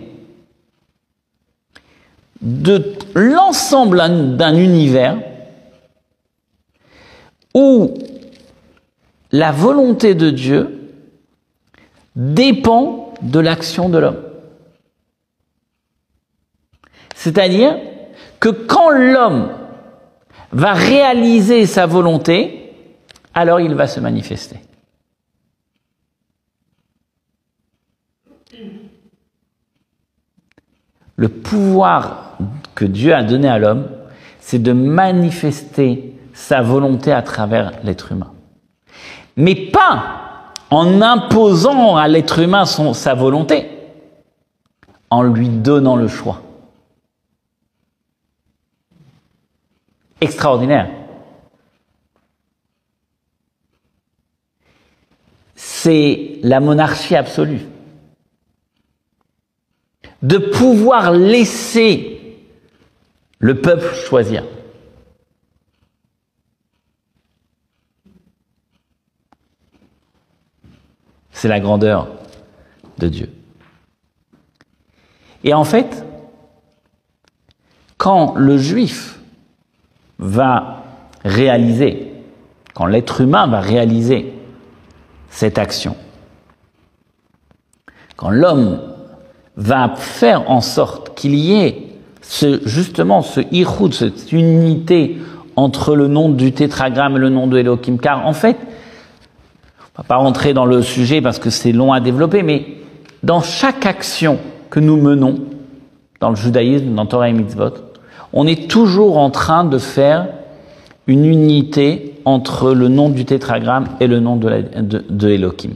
de 2.40 2.94
l'ensemble 3.14 3.98
d'un 4.36 4.56
univers 4.56 5.18
où 7.54 7.94
la 9.32 9.52
volonté 9.52 10.14
de 10.14 10.30
Dieu 10.30 10.90
dépend 12.16 13.14
de 13.22 13.40
l'action 13.40 13.88
de 13.88 13.98
l'homme. 13.98 14.22
C'est-à-dire 17.14 17.76
que 18.38 18.48
quand 18.48 18.90
l'homme 18.90 19.50
va 20.52 20.72
réaliser 20.72 21.66
sa 21.66 21.86
volonté, 21.86 22.72
alors 23.34 23.60
il 23.60 23.74
va 23.74 23.86
se 23.86 24.00
manifester. 24.00 24.56
Le 31.16 31.28
pouvoir 31.28 32.38
que 32.74 32.84
Dieu 32.84 33.14
a 33.14 33.22
donné 33.22 33.48
à 33.48 33.58
l'homme, 33.58 33.88
c'est 34.40 34.58
de 34.58 34.72
manifester 34.72 36.14
sa 36.32 36.62
volonté 36.62 37.12
à 37.12 37.22
travers 37.22 37.72
l'être 37.84 38.12
humain. 38.12 38.32
Mais 39.36 39.54
pas 39.54 40.20
en 40.70 41.02
imposant 41.02 41.96
à 41.96 42.08
l'être 42.08 42.38
humain 42.38 42.64
sa 42.64 43.14
volonté, 43.14 43.68
en 45.10 45.22
lui 45.22 45.48
donnant 45.48 45.96
le 45.96 46.08
choix. 46.08 46.42
Extraordinaire. 50.20 50.90
C'est 55.54 56.38
la 56.42 56.60
monarchie 56.60 57.16
absolue. 57.16 57.62
De 60.22 60.38
pouvoir 60.38 61.12
laisser 61.12 62.38
le 63.38 63.60
peuple 63.60 63.94
choisir. 63.94 64.44
C'est 71.32 71.48
la 71.48 71.60
grandeur 71.60 72.08
de 72.98 73.08
Dieu. 73.08 73.32
Et 75.42 75.54
en 75.54 75.64
fait, 75.64 76.04
quand 77.96 78.34
le 78.34 78.58
juif 78.58 79.19
va 80.20 80.84
réaliser, 81.24 82.12
quand 82.74 82.86
l'être 82.86 83.22
humain 83.22 83.46
va 83.46 83.60
réaliser 83.60 84.34
cette 85.30 85.58
action, 85.58 85.96
quand 88.16 88.30
l'homme 88.30 88.80
va 89.56 89.94
faire 89.96 90.50
en 90.50 90.60
sorte 90.60 91.18
qu'il 91.18 91.34
y 91.34 91.54
ait 91.54 91.88
ce, 92.20 92.60
justement 92.66 93.22
ce 93.22 93.40
iroud, 93.50 93.94
cette 93.94 94.30
unité 94.30 95.18
entre 95.56 95.96
le 95.96 96.06
nom 96.06 96.28
du 96.28 96.52
tétragramme 96.52 97.16
et 97.16 97.18
le 97.18 97.30
nom 97.30 97.46
de 97.46 97.58
Elohim, 97.58 97.98
car 97.98 98.26
en 98.26 98.34
fait, 98.34 98.56
on 99.94 100.02
va 100.02 100.04
pas 100.04 100.16
rentrer 100.16 100.52
dans 100.52 100.66
le 100.66 100.82
sujet 100.82 101.20
parce 101.20 101.38
que 101.38 101.50
c'est 101.50 101.72
long 101.72 101.92
à 101.92 102.00
développer, 102.00 102.42
mais 102.42 102.66
dans 103.22 103.40
chaque 103.40 103.86
action 103.86 104.38
que 104.68 104.80
nous 104.80 104.96
menons, 104.96 105.40
dans 106.20 106.30
le 106.30 106.36
judaïsme, 106.36 106.94
dans 106.94 107.06
Torah 107.06 107.30
et 107.30 107.32
Mitzvot, 107.32 107.89
on 108.32 108.46
est 108.46 108.70
toujours 108.70 109.18
en 109.18 109.30
train 109.30 109.64
de 109.64 109.78
faire 109.78 110.28
une 111.06 111.24
unité 111.24 112.14
entre 112.24 112.72
le 112.72 112.88
nom 112.88 113.08
du 113.08 113.24
tétragramme 113.24 113.88
et 114.00 114.06
le 114.06 114.20
nom 114.20 114.36
de, 114.36 114.48
la, 114.48 115.28
Elohim. 115.28 115.74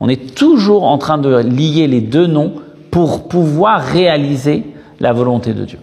On 0.00 0.08
est 0.08 0.34
toujours 0.34 0.84
en 0.84 0.98
train 0.98 1.18
de 1.18 1.36
lier 1.36 1.86
les 1.86 2.00
deux 2.00 2.26
noms 2.26 2.54
pour 2.90 3.28
pouvoir 3.28 3.80
réaliser 3.80 4.64
la 5.00 5.12
volonté 5.12 5.52
de 5.52 5.64
Dieu. 5.64 5.78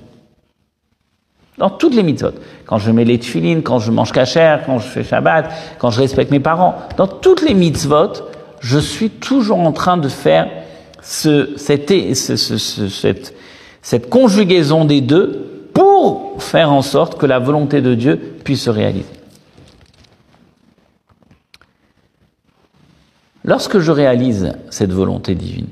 Dans 1.57 1.69
toutes 1.69 1.95
les 1.95 2.03
mitzvot. 2.03 2.31
Quand 2.65 2.80
je 2.80 2.91
mets 2.91 3.05
les 3.05 3.19
tefilines, 3.19 3.61
quand 3.61 3.80
je 3.80 3.91
mange 3.91 4.11
kasher, 4.11 4.57
quand 4.65 4.80
je 4.80 4.88
fais 4.88 5.03
Shabbat, 5.03 5.51
quand 5.77 5.91
je 5.91 6.01
respecte 6.01 6.31
mes 6.31 6.39
parents. 6.39 6.75
Dans 6.97 7.07
toutes 7.07 7.43
les 7.43 7.53
mitzvot, 7.53 8.13
je 8.59 8.80
suis 8.80 9.11
toujours 9.11 9.59
en 9.59 9.71
train 9.71 9.97
de 9.97 10.09
faire 10.09 10.49
ce, 11.01 11.51
cette, 11.57 11.89
ce, 12.15 12.35
ce, 12.35 12.57
cette, 12.57 13.35
cette 13.81 14.09
conjugaison 14.09 14.85
des 14.85 15.01
deux 15.01 15.52
pour 15.73 16.41
faire 16.41 16.71
en 16.71 16.81
sorte 16.81 17.17
que 17.17 17.25
la 17.25 17.39
volonté 17.39 17.81
de 17.81 17.95
Dieu 17.95 18.17
puisse 18.43 18.63
se 18.63 18.69
réaliser. 18.69 19.05
Lorsque 23.43 23.79
je 23.79 23.91
réalise 23.91 24.53
cette 24.69 24.91
volonté 24.91 25.35
divine, 25.35 25.67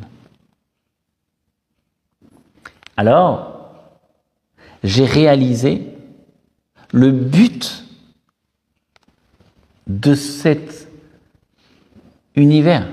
alors 2.97 3.51
j'ai 4.83 5.05
réalisé 5.05 5.87
le 6.91 7.11
but 7.11 7.85
de 9.87 10.15
cet 10.15 10.87
univers. 12.35 12.87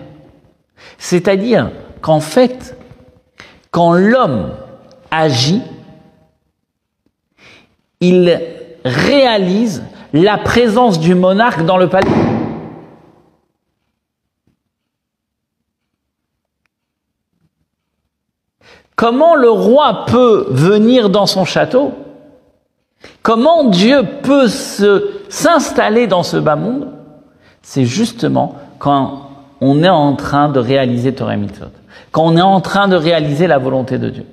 C'est-à-dire 0.99 1.71
qu'en 2.01 2.21
fait, 2.21 2.77
quand 3.71 3.93
l'homme 3.93 4.55
agit, 5.11 5.63
il 8.01 8.41
réalise 8.85 9.83
la 10.13 10.39
présence 10.39 11.01
du 11.01 11.15
monarque 11.15 11.65
dans 11.65 11.77
le 11.77 11.89
palais. 11.89 12.09
Comment 18.97 19.37
le 19.37 19.51
roi 19.51 20.07
peut 20.07 20.47
venir 20.51 21.09
dans 21.09 21.27
son 21.27 21.45
château? 21.45 21.93
Comment 23.23 23.65
Dieu 23.65 24.03
peut 24.23 24.49
s'installer 24.49 26.07
dans 26.09 26.25
ce 26.25 26.37
bas 26.37 26.57
monde? 26.57 26.89
C'est 27.63 27.85
justement 27.85 28.57
quand 28.79 29.31
on 29.61 29.83
est 29.83 29.89
en 29.89 30.17
train 30.17 30.49
de 30.49 30.59
réaliser 30.59 31.15
Torah 31.15 31.37
Mitzvot, 31.37 31.67
quand 32.11 32.25
on 32.25 32.37
est 32.37 32.41
en 32.41 32.61
train 32.61 32.89
de 32.89 32.97
réaliser 32.97 33.47
la 33.47 33.59
volonté 33.59 33.99
de 33.99 34.11
Dieu. 34.11 34.27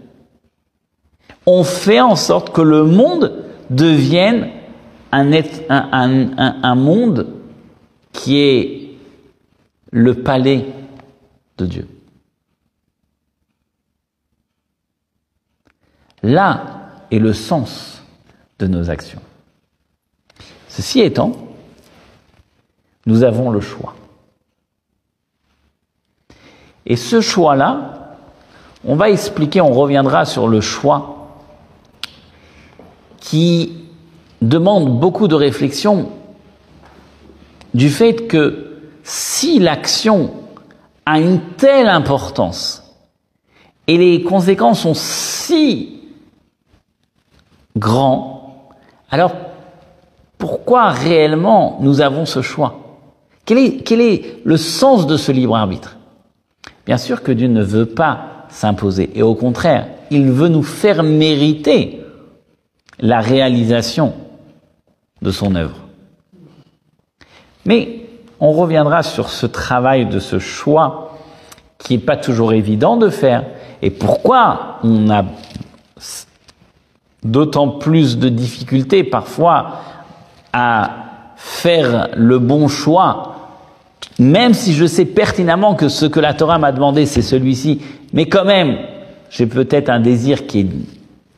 On 1.45 1.63
fait 1.63 2.01
en 2.01 2.15
sorte 2.15 2.51
que 2.51 2.61
le 2.61 2.85
monde 2.85 3.44
devienne 3.69 4.49
un, 5.11 5.31
un, 5.31 6.37
un, 6.37 6.63
un 6.63 6.75
monde 6.75 7.27
qui 8.11 8.37
est 8.37 8.97
le 9.91 10.15
palais 10.15 10.65
de 11.57 11.65
Dieu. 11.65 11.87
Là 16.23 16.89
est 17.11 17.19
le 17.19 17.33
sens 17.33 18.01
de 18.59 18.67
nos 18.67 18.89
actions. 18.89 19.21
Ceci 20.67 21.01
étant, 21.01 21.33
nous 23.05 23.23
avons 23.23 23.51
le 23.51 23.61
choix. 23.61 23.95
Et 26.85 26.95
ce 26.95 27.21
choix-là, 27.21 28.17
on 28.83 28.95
va 28.95 29.09
expliquer, 29.09 29.61
on 29.61 29.73
reviendra 29.73 30.25
sur 30.25 30.47
le 30.47 30.61
choix 30.61 31.14
qui 33.25 33.73
demande 34.43 34.99
beaucoup 34.99 35.27
de 35.27 35.33
réflexion 35.33 36.09
du 37.73 37.89
fait 37.89 38.27
que 38.27 38.77
si 39.03 39.57
l'action 39.57 40.29
a 41.07 41.19
une 41.19 41.39
telle 41.57 41.89
importance 41.89 42.83
et 43.87 43.97
les 43.97 44.21
conséquences 44.21 44.81
sont 44.81 44.93
si 44.93 46.01
grand, 47.75 48.69
alors 49.09 49.33
pourquoi 50.37 50.91
réellement 50.91 51.79
nous 51.81 52.01
avons 52.01 52.27
ce 52.27 52.43
choix? 52.43 52.99
Quel 53.43 53.57
est, 53.57 53.77
quel 53.77 54.01
est 54.01 54.39
le 54.43 54.57
sens 54.57 55.07
de 55.07 55.17
ce 55.17 55.31
libre 55.31 55.55
arbitre? 55.55 55.97
Bien 56.85 56.97
sûr 56.97 57.23
que 57.23 57.31
Dieu 57.31 57.47
ne 57.47 57.63
veut 57.63 57.87
pas 57.87 58.45
s'imposer, 58.49 59.09
et 59.15 59.23
au 59.23 59.33
contraire, 59.33 59.87
il 60.11 60.29
veut 60.29 60.47
nous 60.47 60.63
faire 60.63 61.01
mériter 61.01 62.04
la 62.99 63.19
réalisation 63.19 64.13
de 65.21 65.31
son 65.31 65.55
œuvre. 65.55 65.77
Mais 67.65 68.01
on 68.39 68.51
reviendra 68.51 69.03
sur 69.03 69.29
ce 69.29 69.45
travail 69.45 70.05
de 70.05 70.19
ce 70.19 70.39
choix 70.39 71.17
qui 71.77 71.93
n'est 71.93 72.03
pas 72.03 72.17
toujours 72.17 72.53
évident 72.53 72.97
de 72.97 73.09
faire, 73.09 73.43
et 73.81 73.89
pourquoi 73.89 74.79
on 74.83 75.09
a 75.09 75.25
d'autant 77.23 77.67
plus 77.67 78.17
de 78.17 78.29
difficultés 78.29 79.03
parfois 79.03 79.81
à 80.53 80.91
faire 81.35 82.09
le 82.15 82.39
bon 82.39 82.67
choix, 82.67 83.35
même 84.19 84.53
si 84.53 84.73
je 84.73 84.85
sais 84.85 85.05
pertinemment 85.05 85.75
que 85.75 85.89
ce 85.89 86.05
que 86.05 86.19
la 86.19 86.33
Torah 86.33 86.57
m'a 86.59 86.71
demandé, 86.71 87.05
c'est 87.05 87.21
celui-ci, 87.21 87.81
mais 88.13 88.27
quand 88.27 88.45
même, 88.45 88.77
j'ai 89.29 89.47
peut-être 89.47 89.89
un 89.89 89.99
désir 89.99 90.47
qui 90.47 90.61
est 90.61 90.67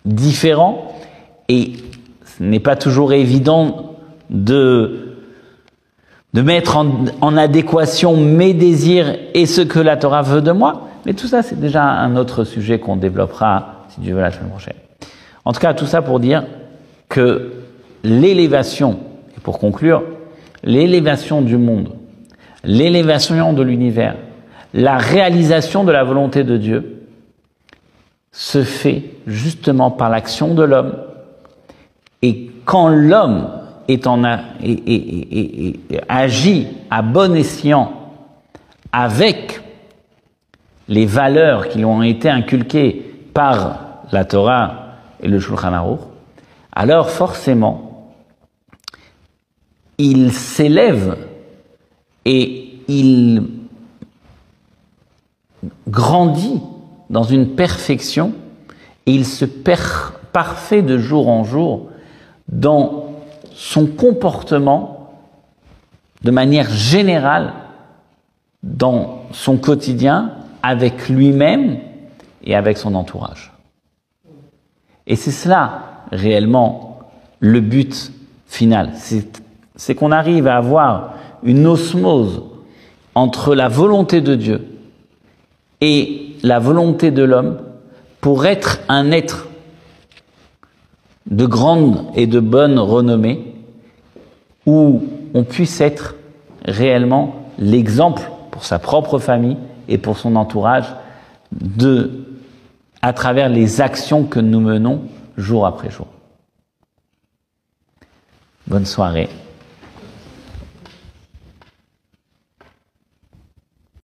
différent, 0.05 0.93
et 1.49 1.73
ce 2.25 2.43
n'est 2.43 2.59
pas 2.59 2.75
toujours 2.75 3.13
évident 3.13 3.95
de, 4.29 5.15
de 6.33 6.41
mettre 6.41 6.77
en, 6.77 7.05
en 7.21 7.37
adéquation 7.37 8.17
mes 8.17 8.53
désirs 8.53 9.15
et 9.33 9.45
ce 9.45 9.61
que 9.61 9.79
la 9.79 9.97
Torah 9.97 10.21
veut 10.21 10.41
de 10.41 10.51
moi, 10.51 10.89
mais 11.05 11.13
tout 11.13 11.27
ça, 11.27 11.41
c'est 11.41 11.59
déjà 11.59 11.83
un 11.83 12.17
autre 12.17 12.43
sujet 12.43 12.79
qu'on 12.79 12.97
développera, 12.97 13.85
si 13.89 14.01
Dieu 14.01 14.13
veut, 14.13 14.21
la 14.21 14.31
semaine 14.31 14.49
prochaine. 14.49 14.75
En 15.45 15.53
tout 15.53 15.61
cas, 15.61 15.73
tout 15.73 15.85
ça 15.85 16.01
pour 16.01 16.19
dire 16.19 16.43
que 17.07 17.53
l'élévation, 18.03 18.99
et 19.37 19.39
pour 19.39 19.59
conclure, 19.59 20.03
l'élévation 20.63 21.41
du 21.41 21.57
monde, 21.57 21.93
l'élévation 22.65 23.53
de 23.53 23.63
l'univers, 23.63 24.15
la 24.73 24.97
réalisation 24.97 25.85
de 25.85 25.91
la 25.93 26.03
volonté 26.03 26.43
de 26.43 26.57
Dieu 26.57 27.03
se 28.33 28.63
fait 28.63 29.03
justement 29.25 29.89
par 29.89 30.09
l'action 30.09 30.53
de 30.53 30.63
l'homme. 30.63 30.93
Et 32.21 32.49
quand 32.65 32.89
l'homme 32.89 33.49
agit 36.09 36.67
à 36.89 37.01
bon 37.01 37.35
escient 37.35 37.93
avec 38.91 39.61
les 40.87 41.05
valeurs 41.05 41.69
qui 41.69 41.79
lui 41.79 41.85
ont 41.85 42.03
été 42.03 42.29
inculquées 42.29 43.13
par 43.33 43.79
la 44.11 44.25
Torah 44.25 44.95
et 45.21 45.27
le 45.27 45.39
Shulchan 45.39 45.73
Aruch, 45.73 45.99
alors 46.73 47.09
forcément, 47.09 48.11
il 49.97 50.31
s'élève 50.31 51.17
et 52.25 52.75
il 52.87 53.43
grandit 55.87 56.61
dans 57.09 57.23
une 57.23 57.55
perfection 57.55 58.33
et 59.05 59.11
il 59.11 59.25
se 59.25 59.45
parfait 59.45 60.81
de 60.81 60.97
jour 60.97 61.29
en 61.29 61.43
jour 61.43 61.86
dans 62.47 63.07
son 63.53 63.85
comportement 63.87 65.11
de 66.23 66.31
manière 66.31 66.69
générale 66.69 67.53
dans 68.63 69.23
son 69.31 69.57
quotidien 69.57 70.31
avec 70.63 71.09
lui-même 71.09 71.77
et 72.43 72.55
avec 72.55 72.77
son 72.77 72.95
entourage. 72.95 73.53
Et 75.05 75.15
c'est 75.15 75.31
cela 75.31 75.83
réellement 76.11 76.99
le 77.39 77.61
but 77.61 78.11
final. 78.47 78.91
C'est 79.75 79.95
qu'on 79.95 80.11
arrive 80.11 80.47
à 80.47 80.57
avoir 80.57 81.13
une 81.43 81.67
osmose 81.67 82.43
entre 83.15 83.55
la 83.55 83.67
volonté 83.67 84.21
de 84.21 84.35
Dieu 84.35 84.67
et 85.81 86.35
la 86.43 86.59
volonté 86.59 87.11
de 87.11 87.23
l'homme 87.23 87.59
pour 88.21 88.45
être 88.45 88.79
un 88.89 89.11
être 89.11 89.46
de 91.29 91.45
grande 91.45 92.05
et 92.15 92.27
de 92.27 92.39
bonne 92.39 92.79
renommée, 92.79 93.53
où 94.65 95.03
on 95.33 95.43
puisse 95.43 95.81
être 95.81 96.15
réellement 96.65 97.35
l'exemple 97.57 98.29
pour 98.51 98.63
sa 98.63 98.79
propre 98.79 99.19
famille 99.19 99.57
et 99.87 99.97
pour 99.97 100.17
son 100.17 100.35
entourage 100.35 100.87
de, 101.51 102.25
à 103.01 103.13
travers 103.13 103.49
les 103.49 103.81
actions 103.81 104.23
que 104.23 104.39
nous 104.39 104.59
menons 104.59 105.01
jour 105.37 105.65
après 105.65 105.89
jour. 105.89 106.07
Bonne 108.67 108.85
soirée. 108.85 109.29